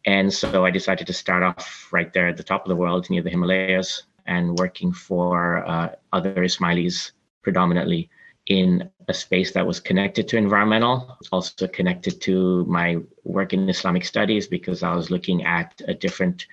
and 0.05 0.33
so 0.33 0.67
I 0.67 0.71
decided 0.71 1.07
to 1.07 1.15
start 1.15 1.43
off 1.43 1.89
right 1.91 2.13
there 2.13 2.29
at 2.29 2.37
the 2.37 2.43
top 2.43 2.65
of 2.65 2.69
the 2.69 2.77
world, 2.77 3.09
near 3.09 3.23
the 3.23 3.31
Himalayas, 3.31 4.03
and 4.27 4.59
working 4.59 4.93
for 4.93 5.67
uh, 5.67 5.93
other 6.13 6.35
Ismailis 6.35 7.13
predominantly 7.43 8.11
in 8.47 8.91
a 9.09 9.15
space 9.15 9.53
that 9.53 9.67
was 9.67 9.81
connected 9.81 10.29
to 10.29 10.37
environmental, 10.37 11.19
also 11.33 11.67
connected 11.69 12.21
to 12.23 12.65
my 12.67 12.99
work 13.25 13.53
in 13.53 13.69
Islamic 13.69 14.05
studies 14.05 14.47
because 14.47 14.83
I 14.83 14.95
was 14.95 15.11
looking 15.11 15.45
at 15.45 15.81
a 15.89 15.95
different 15.95 16.47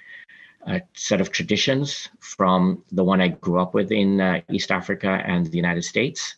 uh, 0.67 0.79
set 0.93 1.21
of 1.21 1.31
traditions 1.31 2.09
from 2.19 2.83
the 2.91 3.03
one 3.03 3.19
I 3.19 3.29
grew 3.29 3.59
up 3.59 3.73
with 3.73 3.91
in 3.91 4.21
uh, 4.21 4.41
East 4.49 4.71
Africa 4.71 5.21
and 5.25 5.45
the 5.47 5.57
United 5.57 5.83
States. 5.83 6.35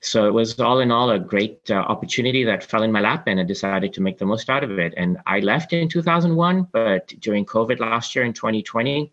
So 0.00 0.26
it 0.28 0.34
was 0.34 0.60
all 0.60 0.80
in 0.80 0.92
all 0.92 1.10
a 1.10 1.18
great 1.18 1.70
uh, 1.70 1.74
opportunity 1.74 2.44
that 2.44 2.62
fell 2.62 2.82
in 2.82 2.92
my 2.92 3.00
lap, 3.00 3.24
and 3.26 3.40
I 3.40 3.44
decided 3.44 3.92
to 3.94 4.02
make 4.02 4.18
the 4.18 4.26
most 4.26 4.50
out 4.50 4.62
of 4.62 4.78
it. 4.78 4.94
And 4.96 5.18
I 5.26 5.40
left 5.40 5.72
in 5.72 5.88
2001, 5.88 6.68
but 6.70 7.08
during 7.20 7.46
COVID 7.46 7.80
last 7.80 8.14
year 8.14 8.24
in 8.24 8.32
2020, 8.32 9.10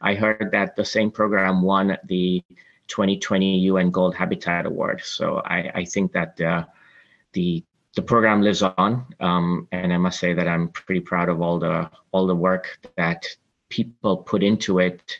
I 0.00 0.14
heard 0.14 0.50
that 0.52 0.76
the 0.76 0.84
same 0.84 1.10
program 1.10 1.62
won 1.62 1.96
the 2.04 2.42
2020 2.88 3.58
UN 3.60 3.90
Gold 3.90 4.14
Habitat 4.14 4.66
Award. 4.66 5.02
So 5.04 5.42
I, 5.44 5.70
I 5.74 5.84
think 5.84 6.12
that 6.12 6.40
uh, 6.40 6.64
the 7.32 7.64
the 7.94 8.02
program 8.02 8.42
lives 8.42 8.60
on, 8.60 9.06
um, 9.20 9.68
and 9.70 9.92
I 9.92 9.98
must 9.98 10.18
say 10.18 10.34
that 10.34 10.48
I'm 10.48 10.68
pretty 10.68 11.00
proud 11.00 11.28
of 11.28 11.40
all 11.40 11.58
the 11.58 11.88
all 12.12 12.26
the 12.26 12.34
work 12.34 12.78
that 12.96 13.26
people 13.68 14.16
put 14.16 14.42
into 14.42 14.80
it 14.80 15.18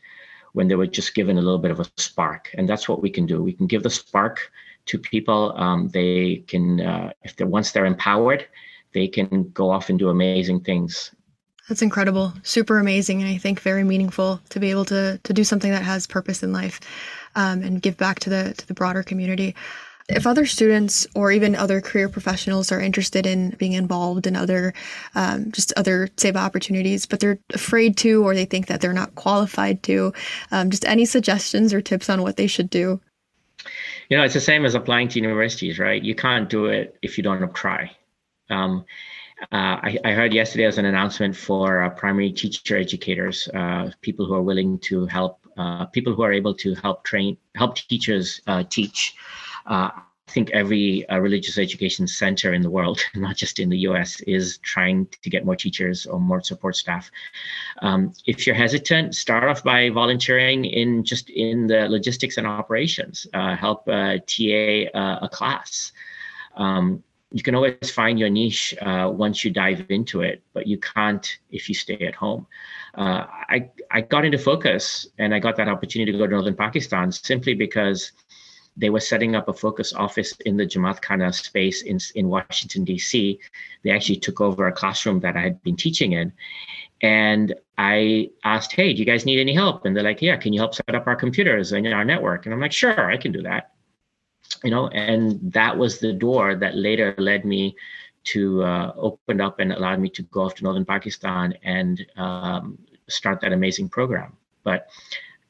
when 0.53 0.69
they 0.69 0.75
were 0.75 0.87
just 0.87 1.15
given 1.15 1.39
a 1.39 1.43
little 1.43 1.59
bit 1.59 1.71
of 1.71 1.81
a 1.81 1.87
spark, 1.97 2.51
and 2.55 2.69
that's 2.69 2.89
what 2.89 3.03
we 3.03 3.11
can 3.11 3.27
do. 3.27 3.43
We 3.43 3.53
can 3.53 3.67
give 3.67 3.83
the 3.83 3.91
spark 3.91 4.51
to 4.87 4.99
people. 4.99 5.53
Um, 5.57 5.89
they 5.89 6.45
can, 6.47 6.81
uh, 6.81 7.13
if 7.23 7.37
they 7.37 7.45
once 7.45 7.73
they're 7.73 7.87
empowered, 7.87 8.47
they 8.93 9.09
can 9.09 9.51
go 9.51 9.71
off 9.71 9.89
and 9.91 9.99
do 9.99 10.09
amazing 10.09 10.61
things. 10.61 11.15
That's 11.69 11.83
incredible, 11.83 12.35
super 12.43 12.79
amazing, 12.79 13.23
and 13.23 13.31
I 13.31 13.39
think 13.39 13.61
very 13.61 13.85
meaningful 13.85 14.41
to 14.51 14.61
be 14.61 14.71
able 14.71 14.85
to 14.87 15.19
to 15.23 15.33
do 15.33 15.45
something 15.45 15.71
that 15.71 15.83
has 15.83 16.07
purpose 16.07 16.43
in 16.43 16.53
life 16.53 16.79
um, 17.37 17.63
and 17.63 17.81
give 17.81 17.97
back 17.97 18.21
to 18.21 18.31
the 18.31 18.55
to 18.59 18.67
the 18.67 18.75
broader 18.75 19.03
community. 19.03 19.55
If 20.07 20.27
other 20.27 20.45
students 20.45 21.07
or 21.15 21.33
even 21.33 21.57
other 21.57 21.81
career 21.81 22.11
professionals 22.11 22.71
are 22.71 22.81
interested 22.81 23.25
in 23.25 23.51
being 23.53 23.73
involved 23.73 24.27
in 24.27 24.37
other, 24.37 24.75
um, 25.15 25.51
just 25.51 25.73
other 25.79 26.09
seva 26.17 26.37
opportunities, 26.37 27.07
but 27.07 27.21
they're 27.21 27.39
afraid 27.55 27.97
to, 27.99 28.23
or 28.23 28.35
they 28.35 28.45
think 28.45 28.67
that 28.67 28.83
they're 28.83 28.93
not 28.93 29.15
qualified 29.15 29.83
to, 29.85 30.13
um, 30.53 30.69
just 30.69 30.85
any 30.85 31.07
suggestions 31.07 31.73
or 31.73 31.81
tips 31.81 32.11
on 32.11 32.21
what 32.21 32.37
they 32.37 32.47
should 32.47 32.69
do? 32.69 33.01
You 34.11 34.19
know, 34.19 34.25
it's 34.25 34.35
the 34.35 34.41
same 34.41 34.67
as 34.67 34.75
applying 34.75 35.09
to 35.09 35.21
universities, 35.21 35.79
right? 35.79 36.03
You 36.03 36.15
can't 36.15 36.51
do 36.51 36.67
it 36.67 36.99
if 37.01 37.17
you 37.17 37.25
don't 37.25 37.55
try. 37.55 37.91
Um, 38.51 38.85
uh, 39.53 39.79
I, 39.83 39.99
I, 40.05 40.13
heard 40.13 40.33
yesterday 40.33 40.65
as 40.65 40.79
an 40.79 40.85
announcement 40.85 41.37
for 41.37 41.83
uh, 41.83 41.91
primary 41.91 42.33
teacher 42.33 42.77
educators, 42.77 43.49
uh, 43.55 43.91
people 44.01 44.27
who 44.27 44.35
are 44.35 44.43
willing 44.43 44.79
to 44.81 45.07
help 45.07 45.41
uh, 45.57 45.87
people 45.87 46.15
who 46.15 46.23
are 46.23 46.33
able 46.33 46.55
to 46.55 46.75
help 46.77 47.05
train, 47.05 47.37
help 47.55 47.77
teachers 47.77 48.41
uh, 48.47 48.65
teach. 48.69 49.15
I 49.67 49.93
think 50.31 50.51
every 50.51 51.05
religious 51.11 51.59
education 51.59 52.09
center 52.09 52.55
in 52.55 52.63
the 52.63 52.71
world, 52.71 53.01
not 53.15 53.37
just 53.37 53.61
in 53.61 53.69
the 53.69 53.79
US, 53.79 54.21
is 54.23 54.59
trying 54.59 55.07
to 55.23 55.31
get 55.31 55.45
more 55.45 55.55
teachers 55.55 56.07
or 56.07 56.19
more 56.19 56.43
support 56.43 56.77
staff. 56.77 57.11
Um, 57.83 58.13
if 58.27 58.47
you're 58.47 58.57
hesitant, 58.57 59.15
start 59.15 59.45
off 59.45 59.63
by 59.63 59.91
volunteering 59.91 60.65
in 60.65 61.05
just 61.05 61.31
in 61.31 61.67
the 61.67 61.89
logistics 61.89 62.37
and 62.37 62.47
operations. 62.47 63.27
Help 63.33 63.87
TA 63.87 64.89
a 64.95 65.29
class. 65.31 65.93
Um, 66.57 67.03
you 67.35 67.43
can 67.43 67.57
always 67.57 67.91
find 67.91 68.17
your 68.17 68.31
niche 68.31 68.77
uh, 68.81 69.11
once 69.13 69.45
you 69.45 69.51
dive 69.51 69.85
into 69.89 70.21
it, 70.21 70.41
but 70.53 70.69
you 70.69 70.79
can't 70.79 71.39
if 71.51 71.69
you 71.69 71.75
stay 71.75 71.99
at 72.07 72.15
home. 72.15 72.47
Uh, 72.95 73.25
I 73.29 73.71
I 73.91 74.03
got 74.03 74.25
into 74.25 74.39
focus 74.39 75.09
and 75.19 75.35
I 75.35 75.41
got 75.41 75.57
that 75.57 75.69
opportunity 75.69 76.13
to 76.13 76.19
go 76.19 76.27
to 76.29 76.31
northern 76.31 76.55
Pakistan 76.55 77.11
simply 77.11 77.55
because 77.55 78.13
they 78.77 78.89
were 78.89 79.01
setting 79.01 79.35
up 79.35 79.49
a 79.49 79.53
focus 79.53 79.93
office 79.93 80.33
in 80.47 80.57
the 80.57 80.65
Jamaat 80.65 81.01
Khana 81.03 81.35
space 81.35 81.83
in 81.83 81.99
in 82.15 82.29
Washington 82.29 82.85
D.C. 82.85 83.41
They 83.83 83.91
actually 83.91 84.21
took 84.21 84.41
over 84.41 84.69
a 84.69 84.73
classroom 84.73 85.19
that 85.21 85.37
I 85.37 85.41
had 85.41 85.61
been 85.65 85.77
teaching 85.77 86.13
in, 86.13 86.33
and 87.03 87.53
I 87.77 88.31
asked, 88.45 88.71
"Hey, 88.71 88.93
do 88.93 89.01
you 89.01 89.07
guys 89.07 89.27
need 89.27 89.41
any 89.41 89.55
help?" 89.55 89.85
And 89.85 89.97
they're 89.97 90.05
like, 90.05 90.23
"Yeah, 90.23 90.37
can 90.37 90.53
you 90.53 90.61
help 90.61 90.77
set 90.77 90.95
up 90.95 91.09
our 91.09 91.17
computers 91.17 91.73
and 91.73 91.85
our 91.89 92.05
network?" 92.05 92.47
And 92.47 92.55
I'm 92.55 92.61
like, 92.61 92.71
"Sure, 92.73 93.11
I 93.11 93.17
can 93.17 93.33
do 93.33 93.43
that." 93.43 93.74
You 94.63 94.71
know, 94.71 94.89
and 94.89 95.41
that 95.53 95.77
was 95.77 95.99
the 95.99 96.13
door 96.13 96.55
that 96.55 96.77
later 96.77 97.15
led 97.19 97.45
me 97.45 97.77
to 98.25 98.63
uh, 98.63 98.93
open 98.97 99.41
up 99.41 99.61
and 99.61 99.73
allowed 99.73 100.01
me 100.01 100.09
to 100.11 100.23
go 100.23 100.43
off 100.43 100.55
to 100.57 100.65
northern 100.65 100.85
Pakistan 100.85 101.55
and 101.63 102.05
um, 102.17 102.79
start 103.09 103.41
that 103.41 103.53
amazing 103.53 103.89
program. 103.89 104.37
But 104.63 104.89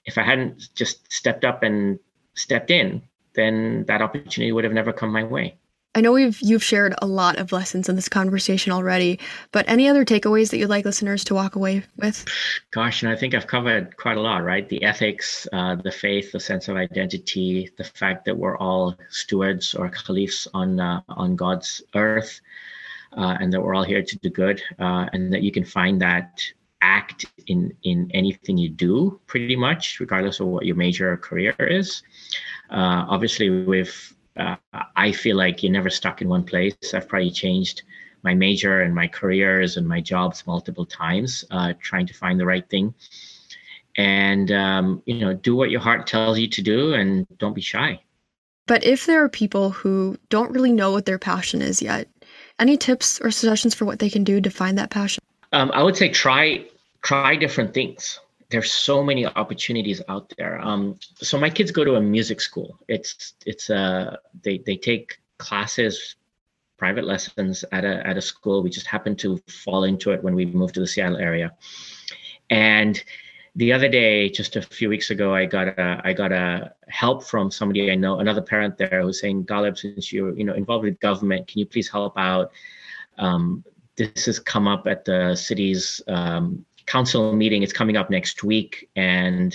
if 0.05 0.19
I 0.19 0.23
hadn't 0.23 0.75
just 0.75 1.11
stepped 1.13 1.45
up 1.45 1.63
and 1.63 1.99
stepped 2.35 2.71
in, 2.71 3.03
then 3.35 3.85
that 3.87 4.03
opportunity 4.03 4.53
would 4.53 4.65
have 4.65 4.73
never 4.73 4.93
come 4.93 5.11
my 5.11 5.25
way. 5.25 5.57
I 5.95 6.01
know 6.01 6.13
we've 6.13 6.41
you've 6.41 6.63
shared 6.63 6.95
a 7.01 7.07
lot 7.07 7.39
of 7.39 7.53
lessons 7.53 7.89
in 7.89 7.95
this 7.95 8.09
conversation 8.09 8.73
already, 8.73 9.21
but 9.53 9.65
any 9.69 9.89
other 9.89 10.05
takeaways 10.05 10.51
that 10.51 10.59
you'd 10.59 10.69
like 10.69 10.85
listeners 10.85 11.23
to 11.25 11.35
walk 11.35 11.55
away 11.55 11.85
with? 11.97 12.25
Gosh, 12.73 13.03
and 13.03 13.13
I 13.13 13.17
think 13.17 13.35
I've 13.35 13.47
covered 13.47 13.97
quite 13.97 14.17
a 14.17 14.21
lot, 14.21 14.43
right? 14.43 14.69
The 14.69 14.83
ethics, 14.83 15.47
uh, 15.53 15.77
the 15.77 15.93
faith, 15.93 16.33
the 16.33 16.41
sense 16.41 16.69
of 16.69 16.77
identity, 16.77 17.71
the 17.79 17.85
fact 17.85 18.25
that 18.25 18.37
we're 18.37 18.59
all 18.59 18.97
stewards 19.11 19.75
or 19.75 19.89
caliphs 19.89 20.49
on 20.53 20.81
uh, 20.81 21.01
on 21.09 21.37
God's 21.37 21.83
earth, 21.95 22.41
uh, 23.17 23.37
and 23.41 23.53
that 23.53 23.61
we're 23.61 23.75
all 23.75 23.85
here 23.85 24.03
to 24.03 24.19
do 24.19 24.31
good, 24.31 24.63
uh, 24.81 25.07
and 25.13 25.33
that 25.33 25.43
you 25.43 25.53
can 25.53 25.65
find 25.65 26.01
that 26.03 26.41
act 26.83 27.27
in 27.47 27.73
in 27.85 28.11
anything 28.13 28.59
you 28.59 28.69
do, 28.69 29.21
pretty 29.27 29.57
much, 29.57 30.01
regardless 30.01 30.41
of 30.41 30.49
what 30.49 30.67
your 30.67 30.77
major 30.77 31.13
or 31.13 31.17
career 31.17 31.55
is. 31.59 32.03
Uh, 32.71 33.05
obviously, 33.09 33.49
with 33.51 34.14
uh, 34.37 34.57
I 34.97 35.13
feel 35.13 35.37
like 35.37 35.63
you're 35.63 35.73
never 35.73 35.91
stuck 35.91 36.21
in 36.23 36.29
one 36.29 36.45
place. 36.45 36.75
I've 36.93 37.09
probably 37.09 37.31
changed 37.31 37.83
my 38.23 38.35
major 38.35 38.81
and 38.81 38.95
my 38.95 39.07
careers 39.07 39.77
and 39.77 39.87
my 39.87 40.01
jobs 40.01 40.47
multiple 40.47 40.87
times, 40.87 41.45
uh, 41.51 41.75
trying 41.81 42.07
to 42.07 42.15
find 42.15 42.41
the 42.41 42.47
right 42.47 42.69
thing. 42.69 42.95
And 43.97 44.51
um, 44.51 45.03
you 45.07 45.19
know, 45.19 45.35
do 45.35 45.55
what 45.55 45.71
your 45.71 45.81
heart 45.81 46.07
tells 46.07 46.39
you 46.39 46.49
to 46.49 46.63
do, 46.63 46.95
and 46.95 47.27
don't 47.39 47.55
be 47.55 47.61
shy. 47.61 48.01
But 48.67 48.83
if 48.83 49.07
there 49.07 49.23
are 49.23 49.29
people 49.29 49.71
who 49.71 50.17
don't 50.31 50.51
really 50.51 50.73
know 50.73 50.91
what 50.91 51.05
their 51.05 51.19
passion 51.19 51.63
is 51.63 51.81
yet, 51.81 52.09
any 52.59 52.77
tips 52.77 53.21
or 53.21 53.31
suggestions 53.31 53.75
for 53.75 53.85
what 53.85 53.99
they 53.99 54.11
can 54.11 54.25
do 54.25 54.41
to 54.41 54.51
find 54.51 54.79
that 54.79 54.91
passion? 54.91 55.23
Um, 55.53 55.71
I 55.73 55.83
would 55.83 55.97
say 55.97 56.09
try 56.09 56.65
try 57.03 57.37
different 57.37 57.75
things. 57.75 58.19
There's 58.55 58.73
so 58.73 59.03
many 59.03 59.27
opportunities 59.27 60.01
out 60.09 60.33
there. 60.39 60.61
Um, 60.61 60.97
so 61.17 61.37
my 61.37 61.51
kids 61.51 61.73
go 61.73 61.83
to 61.83 61.97
a 61.97 62.01
music 62.01 62.41
school. 62.41 62.79
It's 62.87 63.35
it's 63.45 63.69
uh 63.69 64.17
they 64.45 64.59
they 64.59 64.77
take 64.77 65.19
classes, 65.39 66.15
private 66.77 67.05
lessons 67.05 67.65
at 67.73 67.85
a 67.85 68.07
at 68.07 68.17
a 68.17 68.23
school. 68.23 68.63
We 68.63 68.71
just 68.71 68.87
happened 68.87 69.19
to 69.25 69.39
fall 69.49 69.83
into 69.83 70.13
it 70.13 70.23
when 70.23 70.37
we 70.37 70.47
moved 70.47 70.75
to 70.75 70.81
the 70.81 70.87
Seattle 70.87 71.17
area, 71.17 71.53
and 72.49 73.03
the 73.57 73.73
other 73.73 73.89
day, 73.89 74.29
just 74.29 74.55
a 74.55 74.63
few 74.63 74.89
weeks 74.89 75.11
ago, 75.11 75.35
I 75.35 75.47
got 75.47 75.67
a 75.77 76.01
I 76.05 76.13
got 76.13 76.31
a 76.31 76.75
help 76.87 77.25
from 77.25 77.51
somebody 77.51 77.91
I 77.91 77.97
know, 77.97 78.21
another 78.21 78.43
parent 78.43 78.79
there, 78.79 79.03
who's 79.03 79.19
saying, 79.21 79.47
"Galeeb, 79.47 79.77
since 79.77 80.13
you're 80.13 80.39
you 80.39 80.45
know 80.45 80.55
involved 80.55 80.85
with 80.85 81.01
government, 81.01 81.49
can 81.49 81.59
you 81.59 81.67
please 81.67 81.89
help 81.91 82.17
out?" 82.17 82.53
Um, 83.19 83.65
this 83.97 84.27
has 84.27 84.39
come 84.39 84.69
up 84.69 84.87
at 84.87 85.05
the 85.05 85.35
city's 85.35 86.01
um, 86.07 86.65
council 86.87 87.33
meeting. 87.35 87.63
It's 87.63 87.73
coming 87.73 87.97
up 87.97 88.11
next 88.11 88.43
week, 88.43 88.89
and 88.97 89.55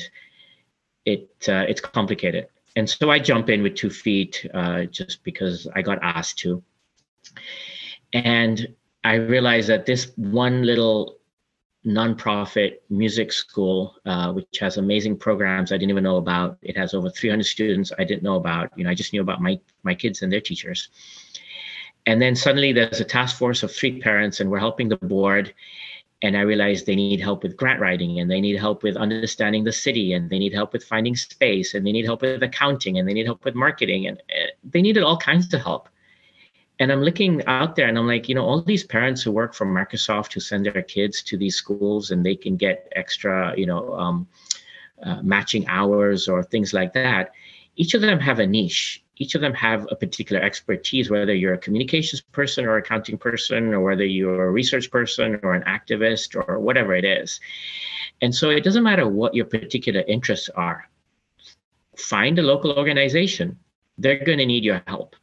it 1.06 1.30
uh, 1.48 1.66
it's 1.68 1.82
complicated. 1.82 2.48
And 2.76 2.90
so 2.90 3.10
I 3.10 3.20
jump 3.20 3.50
in 3.50 3.64
with 3.64 3.76
two 3.76 3.90
feet, 3.90 4.46
uh, 4.54 4.86
just 4.86 5.24
because 5.24 5.68
I 5.76 5.82
got 5.82 6.00
asked 6.02 6.38
to. 6.40 6.64
And 8.14 8.68
I 9.04 9.16
realized 9.16 9.70
that 9.70 9.86
this 9.86 10.12
one 10.16 10.64
little 10.64 11.20
nonprofit 11.86 12.78
music 12.90 13.32
school, 13.32 13.96
uh, 14.06 14.32
which 14.34 14.60
has 14.60 14.78
amazing 14.78 15.18
programs 15.18 15.72
I 15.72 15.78
didn't 15.78 15.92
even 15.92 16.04
know 16.04 16.18
about. 16.18 16.58
It 16.62 16.78
has 16.78 16.94
over 16.94 17.10
300 17.10 17.44
students 17.44 17.92
I 17.98 18.04
didn't 18.04 18.24
know 18.24 18.36
about. 18.36 18.72
You 18.76 18.84
know, 18.84 18.90
I 18.90 18.94
just 18.94 19.14
knew 19.14 19.22
about 19.22 19.42
my 19.42 19.60
my 19.84 19.96
kids 19.96 20.22
and 20.22 20.32
their 20.32 20.42
teachers. 20.42 20.90
And 22.06 22.22
then 22.22 22.36
suddenly 22.36 22.74
there's 22.74 23.00
a 23.00 23.06
task 23.06 23.38
force 23.38 23.64
of 23.64 23.72
three 23.72 24.00
parents, 24.02 24.40
and 24.40 24.50
we're 24.50 24.60
helping 24.60 24.90
the 24.90 24.98
board. 24.98 25.54
And 26.22 26.36
I 26.36 26.42
realized 26.42 26.86
they 26.86 26.96
need 26.96 27.22
help 27.22 27.44
with 27.44 27.56
grant 27.56 27.80
writing, 27.80 28.20
and 28.20 28.30
they 28.30 28.42
need 28.42 28.58
help 28.58 28.84
with 28.84 28.98
understanding 28.98 29.64
the 29.64 29.72
city, 29.72 30.14
and 30.14 30.30
they 30.30 30.40
need 30.40 30.54
help 30.54 30.74
with 30.74 30.84
finding 30.84 31.16
space, 31.16 31.74
and 31.74 31.86
they 31.88 31.94
need 31.94 32.06
help 32.06 32.22
with 32.22 32.44
accounting, 32.44 32.98
and 33.00 33.08
they 33.08 33.14
need 33.14 33.26
help 33.26 33.46
with 33.46 33.56
marketing, 33.56 34.08
and 34.08 34.18
uh, 34.30 34.48
they 34.64 34.82
needed 34.82 35.04
all 35.04 35.18
kinds 35.18 35.54
of 35.54 35.62
help 35.62 35.90
and 36.80 36.92
I'm 36.92 37.02
looking 37.02 37.46
out 37.46 37.76
there 37.76 37.88
and 37.88 37.98
I'm 37.98 38.08
like, 38.08 38.30
you 38.30 38.36
know, 38.36 38.46
all 38.46 38.62
these 38.62 38.86
parents 38.86 39.22
who 39.22 39.32
work 39.32 39.54
for 39.54 39.66
Microsoft 39.66 40.34
who 40.34 40.40
send 40.40 40.66
their 40.66 40.82
kids 40.82 41.22
to 41.24 41.38
these 41.38 41.56
schools 41.56 42.12
and 42.12 42.26
they 42.26 42.36
can 42.36 42.56
get 42.56 42.92
extra, 42.96 43.54
you 43.58 43.66
know, 43.66 43.94
um, 43.96 44.28
uh, 45.04 45.22
matching 45.22 45.68
hours 45.68 46.28
or 46.28 46.42
things 46.42 46.74
like 46.74 46.94
that. 46.94 47.32
Each 47.76 47.94
of 47.94 48.02
them 48.02 48.20
have 48.20 48.40
a 48.40 48.48
niche. 48.48 49.04
Each 49.20 49.36
of 49.36 49.42
them 49.42 49.54
have 49.54 49.88
a 49.92 49.96
particular 49.96 50.42
expertise, 50.42 51.10
whether 51.10 51.34
you're 51.34 51.54
a 51.54 51.58
communications 51.58 52.22
person 52.22 52.66
or 52.66 52.78
accounting 52.78 53.18
person, 53.18 53.74
or 53.74 53.82
whether 53.82 54.06
you're 54.06 54.48
a 54.48 54.52
research 54.52 54.90
person 54.90 55.40
or 55.44 55.54
an 55.54 55.64
activist 55.64 56.36
or 56.36 56.60
whatever 56.60 56.96
it 56.96 57.06
is. 57.06 57.40
And 58.22 58.34
so 58.34 58.50
it 58.50 58.64
doesn't 58.64 58.84
matter 58.84 59.08
what 59.08 59.36
your 59.36 59.46
particular 59.46 60.04
interests 60.08 60.50
are. 60.56 60.90
Find 61.98 62.40
a 62.40 62.44
local 62.44 62.72
organization. 62.72 63.60
They're 63.98 64.24
going 64.24 64.38
to 64.40 64.46
need 64.46 64.64
your 64.64 64.82
help 64.88 65.16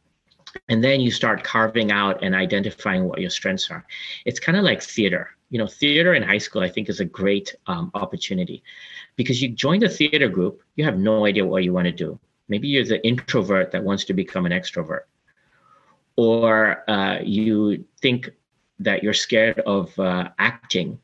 and 0.69 0.83
then 0.83 0.99
you 0.99 1.11
start 1.11 1.43
carving 1.43 1.91
out 1.91 2.23
and 2.23 2.35
identifying 2.35 3.05
what 3.05 3.19
your 3.19 3.29
strengths 3.29 3.69
are 3.69 3.85
it's 4.25 4.39
kind 4.39 4.57
of 4.57 4.63
like 4.63 4.81
theater 4.81 5.29
you 5.49 5.57
know 5.57 5.67
theater 5.67 6.13
in 6.13 6.23
high 6.23 6.37
school 6.37 6.61
i 6.61 6.69
think 6.69 6.89
is 6.89 6.99
a 6.99 7.05
great 7.05 7.55
um, 7.67 7.91
opportunity 7.93 8.63
because 9.15 9.41
you 9.41 9.49
join 9.49 9.79
the 9.79 9.89
theater 9.89 10.29
group 10.29 10.61
you 10.75 10.83
have 10.83 10.97
no 10.97 11.25
idea 11.25 11.45
what 11.45 11.63
you 11.63 11.73
want 11.73 11.85
to 11.85 11.91
do 11.91 12.19
maybe 12.47 12.67
you're 12.67 12.85
the 12.85 13.05
introvert 13.05 13.71
that 13.71 13.83
wants 13.83 14.05
to 14.05 14.13
become 14.13 14.45
an 14.45 14.51
extrovert 14.51 15.01
or 16.15 16.89
uh, 16.89 17.19
you 17.23 17.85
think 18.01 18.29
that 18.79 19.03
you're 19.03 19.13
scared 19.13 19.59
of 19.59 19.97
uh, 19.99 20.29
acting 20.39 20.99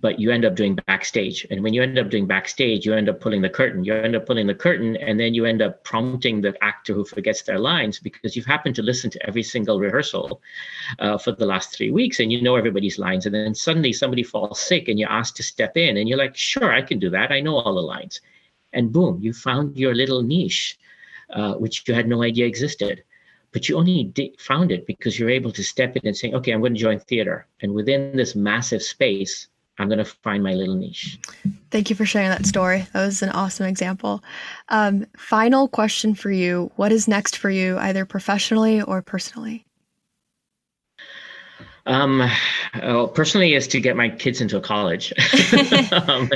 but 0.00 0.18
you 0.18 0.30
end 0.30 0.44
up 0.44 0.54
doing 0.54 0.74
backstage. 0.86 1.46
And 1.50 1.62
when 1.62 1.72
you 1.72 1.82
end 1.82 1.98
up 1.98 2.10
doing 2.10 2.26
backstage, 2.26 2.84
you 2.84 2.94
end 2.94 3.08
up 3.08 3.20
pulling 3.20 3.42
the 3.42 3.48
curtain. 3.48 3.84
You 3.84 3.94
end 3.94 4.16
up 4.16 4.26
pulling 4.26 4.46
the 4.46 4.54
curtain, 4.54 4.96
and 4.96 5.18
then 5.18 5.34
you 5.34 5.44
end 5.44 5.62
up 5.62 5.84
prompting 5.84 6.40
the 6.40 6.54
actor 6.62 6.92
who 6.92 7.04
forgets 7.04 7.42
their 7.42 7.58
lines 7.58 8.00
because 8.00 8.34
you've 8.34 8.46
happened 8.46 8.74
to 8.76 8.82
listen 8.82 9.10
to 9.10 9.26
every 9.26 9.42
single 9.42 9.78
rehearsal 9.78 10.40
uh, 10.98 11.18
for 11.18 11.32
the 11.32 11.46
last 11.46 11.74
three 11.74 11.90
weeks 11.90 12.20
and 12.20 12.32
you 12.32 12.42
know 12.42 12.56
everybody's 12.56 12.98
lines. 12.98 13.26
And 13.26 13.34
then 13.34 13.54
suddenly 13.54 13.92
somebody 13.92 14.22
falls 14.22 14.60
sick 14.60 14.88
and 14.88 14.98
you're 14.98 15.10
asked 15.10 15.36
to 15.36 15.42
step 15.42 15.76
in, 15.76 15.96
and 15.96 16.08
you're 16.08 16.18
like, 16.18 16.36
sure, 16.36 16.72
I 16.72 16.82
can 16.82 16.98
do 16.98 17.10
that. 17.10 17.30
I 17.30 17.40
know 17.40 17.56
all 17.56 17.74
the 17.74 17.80
lines. 17.80 18.20
And 18.74 18.92
boom, 18.92 19.18
you 19.22 19.32
found 19.32 19.76
your 19.76 19.94
little 19.94 20.22
niche, 20.22 20.78
uh, 21.30 21.54
which 21.54 21.84
you 21.86 21.94
had 21.94 22.08
no 22.08 22.22
idea 22.22 22.46
existed 22.46 23.04
but 23.54 23.68
you 23.68 23.78
only 23.78 24.12
found 24.36 24.72
it 24.72 24.84
because 24.84 25.16
you're 25.16 25.30
able 25.30 25.52
to 25.52 25.62
step 25.62 25.96
in 25.96 26.04
and 26.04 26.16
say, 26.16 26.32
okay, 26.32 26.50
I'm 26.50 26.60
going 26.60 26.74
to 26.74 26.80
join 26.80 26.98
theater. 26.98 27.46
And 27.62 27.72
within 27.72 28.16
this 28.16 28.34
massive 28.34 28.82
space, 28.82 29.46
I'm 29.78 29.88
going 29.88 29.98
to 29.98 30.04
find 30.04 30.42
my 30.42 30.54
little 30.54 30.74
niche. 30.74 31.20
Thank 31.70 31.88
you 31.88 31.94
for 31.94 32.04
sharing 32.04 32.28
that 32.30 32.46
story. 32.46 32.86
That 32.92 33.06
was 33.06 33.22
an 33.22 33.30
awesome 33.30 33.66
example. 33.66 34.24
Um, 34.70 35.06
final 35.16 35.68
question 35.68 36.14
for 36.16 36.32
you 36.32 36.70
What 36.74 36.90
is 36.90 37.06
next 37.06 37.36
for 37.36 37.48
you, 37.48 37.78
either 37.78 38.04
professionally 38.04 38.82
or 38.82 39.02
personally? 39.02 39.64
Um, 41.86 42.28
well, 42.82 43.08
personally, 43.08 43.54
is 43.54 43.68
to 43.68 43.80
get 43.80 43.96
my 43.96 44.08
kids 44.08 44.40
into 44.40 44.56
a 44.56 44.60
college. 44.60 45.12
um, 45.92 46.30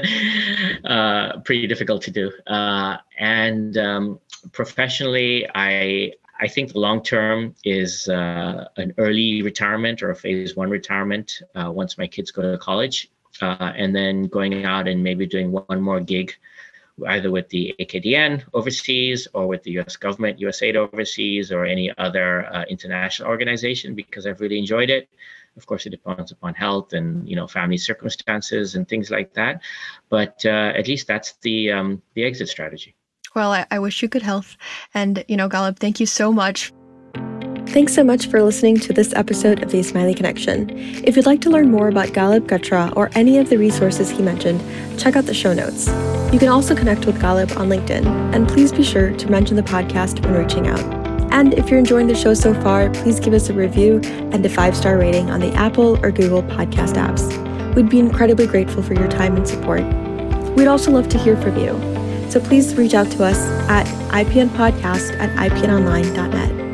uh, 0.84 1.40
pretty 1.40 1.66
difficult 1.66 2.02
to 2.02 2.10
do. 2.10 2.32
Uh, 2.46 2.98
and 3.18 3.76
um, 3.78 4.20
professionally, 4.52 5.48
I 5.54 6.12
I 6.40 6.48
think 6.48 6.72
the 6.72 6.78
long 6.78 7.02
term 7.02 7.54
is 7.64 8.08
uh, 8.08 8.66
an 8.76 8.94
early 8.98 9.42
retirement 9.42 10.02
or 10.02 10.10
a 10.10 10.16
phase 10.16 10.54
one 10.54 10.70
retirement 10.70 11.42
uh, 11.54 11.70
once 11.72 11.98
my 11.98 12.06
kids 12.06 12.30
go 12.30 12.42
to 12.42 12.58
college 12.58 13.10
uh, 13.42 13.72
and 13.76 13.94
then 13.94 14.24
going 14.24 14.64
out 14.64 14.86
and 14.86 15.02
maybe 15.02 15.26
doing 15.26 15.50
one 15.50 15.80
more 15.80 16.00
gig 16.00 16.34
either 17.06 17.30
with 17.30 17.48
the 17.48 17.74
AKDN 17.80 18.44
overseas 18.54 19.28
or 19.32 19.46
with 19.46 19.62
the 19.62 19.78
US 19.78 19.96
government, 19.96 20.40
USAID 20.40 20.76
overseas, 20.76 21.52
or 21.52 21.64
any 21.64 21.92
other 21.98 22.46
uh, 22.46 22.64
international 22.68 23.28
organization 23.28 23.94
because 23.94 24.26
I've 24.26 24.40
really 24.40 24.58
enjoyed 24.58 24.90
it. 24.90 25.08
Of 25.56 25.66
course, 25.66 25.86
it 25.86 25.90
depends 25.90 26.30
upon 26.30 26.54
health 26.54 26.92
and 26.92 27.28
you 27.28 27.36
know 27.36 27.46
family 27.46 27.78
circumstances 27.78 28.74
and 28.74 28.88
things 28.88 29.10
like 29.10 29.34
that, 29.34 29.62
but 30.08 30.44
uh, 30.44 30.72
at 30.76 30.86
least 30.86 31.06
that's 31.06 31.32
the 31.42 31.72
um, 31.72 32.02
the 32.14 32.24
exit 32.24 32.48
strategy. 32.48 32.94
Well, 33.34 33.52
I, 33.52 33.66
I 33.70 33.78
wish 33.78 34.00
you 34.02 34.08
good 34.08 34.22
health, 34.22 34.56
and 34.94 35.24
you 35.28 35.36
know, 35.36 35.48
Galeeb, 35.48 35.78
thank 35.78 36.00
you 36.00 36.06
so 36.06 36.32
much 36.32 36.72
Thanks 37.70 37.94
so 37.94 38.02
much 38.02 38.28
for 38.28 38.42
listening 38.42 38.78
to 38.80 38.94
this 38.94 39.12
episode 39.14 39.62
of 39.62 39.70
the 39.70 39.78
Ismaili 39.78 40.16
Connection. 40.16 40.70
If 41.04 41.16
you'd 41.16 41.26
like 41.26 41.42
to 41.42 41.50
learn 41.50 41.70
more 41.70 41.88
about 41.88 42.08
Galeeb 42.08 42.46
Kachra 42.46 42.96
or 42.96 43.10
any 43.14 43.36
of 43.36 43.50
the 43.50 43.58
resources 43.58 44.08
he 44.08 44.22
mentioned, 44.22 44.62
check 44.98 45.16
out 45.16 45.26
the 45.26 45.34
show 45.34 45.52
notes. 45.52 45.86
You 46.32 46.38
can 46.38 46.48
also 46.48 46.74
connect 46.74 47.04
with 47.04 47.20
Galeeb 47.20 47.54
on 47.58 47.68
LinkedIn, 47.68 48.06
and 48.34 48.48
please 48.48 48.72
be 48.72 48.82
sure 48.82 49.12
to 49.12 49.30
mention 49.30 49.56
the 49.56 49.62
podcast 49.62 50.24
when 50.24 50.32
reaching 50.32 50.66
out. 50.66 50.80
And 51.30 51.52
if 51.54 51.68
you're 51.68 51.78
enjoying 51.78 52.06
the 52.06 52.14
show 52.14 52.32
so 52.32 52.54
far, 52.62 52.88
please 52.88 53.20
give 53.20 53.34
us 53.34 53.50
a 53.50 53.52
review 53.52 54.00
and 54.32 54.44
a 54.44 54.48
five 54.48 54.74
star 54.74 54.96
rating 54.96 55.30
on 55.30 55.40
the 55.40 55.52
Apple 55.52 56.02
or 56.02 56.10
Google 56.10 56.42
podcast 56.44 56.94
apps. 56.94 57.74
We'd 57.74 57.90
be 57.90 57.98
incredibly 57.98 58.46
grateful 58.46 58.82
for 58.82 58.94
your 58.94 59.08
time 59.08 59.36
and 59.36 59.46
support. 59.46 59.82
We'd 60.56 60.68
also 60.68 60.90
love 60.90 61.10
to 61.10 61.18
hear 61.18 61.36
from 61.36 61.58
you. 61.58 61.78
So 62.30 62.40
please 62.40 62.74
reach 62.76 62.94
out 62.94 63.10
to 63.12 63.24
us 63.24 63.38
at 63.68 63.86
ipnpodcast 64.08 65.18
at 65.18 65.50
ipnonline.net. 65.50 66.67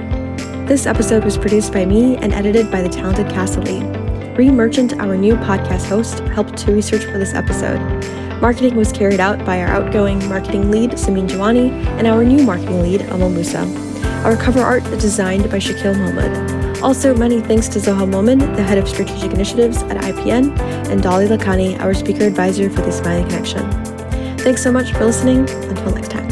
This 0.67 0.87
episode 0.87 1.25
was 1.25 1.37
produced 1.37 1.75
by 1.75 1.85
me 1.85 2.17
and 2.17 2.33
edited 2.33 2.71
by 2.71 2.81
the 2.81 2.89
talented 2.89 3.29
Cassie 3.29 3.61
Lee. 3.61 3.83
Ree 4.35 4.49
Merchant, 4.49 4.99
our 4.99 5.15
new 5.15 5.35
podcast 5.37 5.87
host, 5.87 6.21
helped 6.21 6.57
to 6.57 6.73
research 6.73 7.05
for 7.05 7.19
this 7.19 7.35
episode. 7.35 7.79
Marketing 8.41 8.75
was 8.75 8.91
carried 8.91 9.21
out 9.21 9.45
by 9.45 9.61
our 9.61 9.69
outgoing 9.69 10.27
marketing 10.27 10.71
lead, 10.71 10.93
Samin 10.93 11.29
Jawani, 11.29 11.71
and 11.99 12.07
our 12.07 12.25
new 12.25 12.43
marketing 12.43 12.81
lead, 12.81 13.03
Amal 13.03 13.29
Musa. 13.29 13.61
Our 14.25 14.39
cover 14.39 14.61
art 14.61 14.83
is 14.85 15.03
designed 15.03 15.51
by 15.51 15.59
Shakil 15.59 15.99
Mohammed. 15.99 16.83
Also, 16.83 17.15
many 17.15 17.43
thanks 17.43 17.69
to 17.69 17.79
Zoha 17.79 18.09
Momin, 18.09 18.39
the 18.39 18.63
head 18.63 18.79
of 18.79 18.89
strategic 18.89 19.33
initiatives 19.33 19.83
at 19.83 19.99
IPN, 19.99 20.59
and 20.89 21.03
Dolly 21.03 21.27
Lakani, 21.27 21.79
our 21.79 21.93
speaker 21.93 22.25
advisor 22.25 22.71
for 22.71 22.81
the 22.81 22.89
Ismaili 22.89 23.29
Connection. 23.29 24.39
Thanks 24.39 24.63
so 24.63 24.73
much 24.73 24.93
for 24.93 25.05
listening. 25.05 25.41
Until 25.41 25.91
next 25.95 26.11
time. 26.11 26.24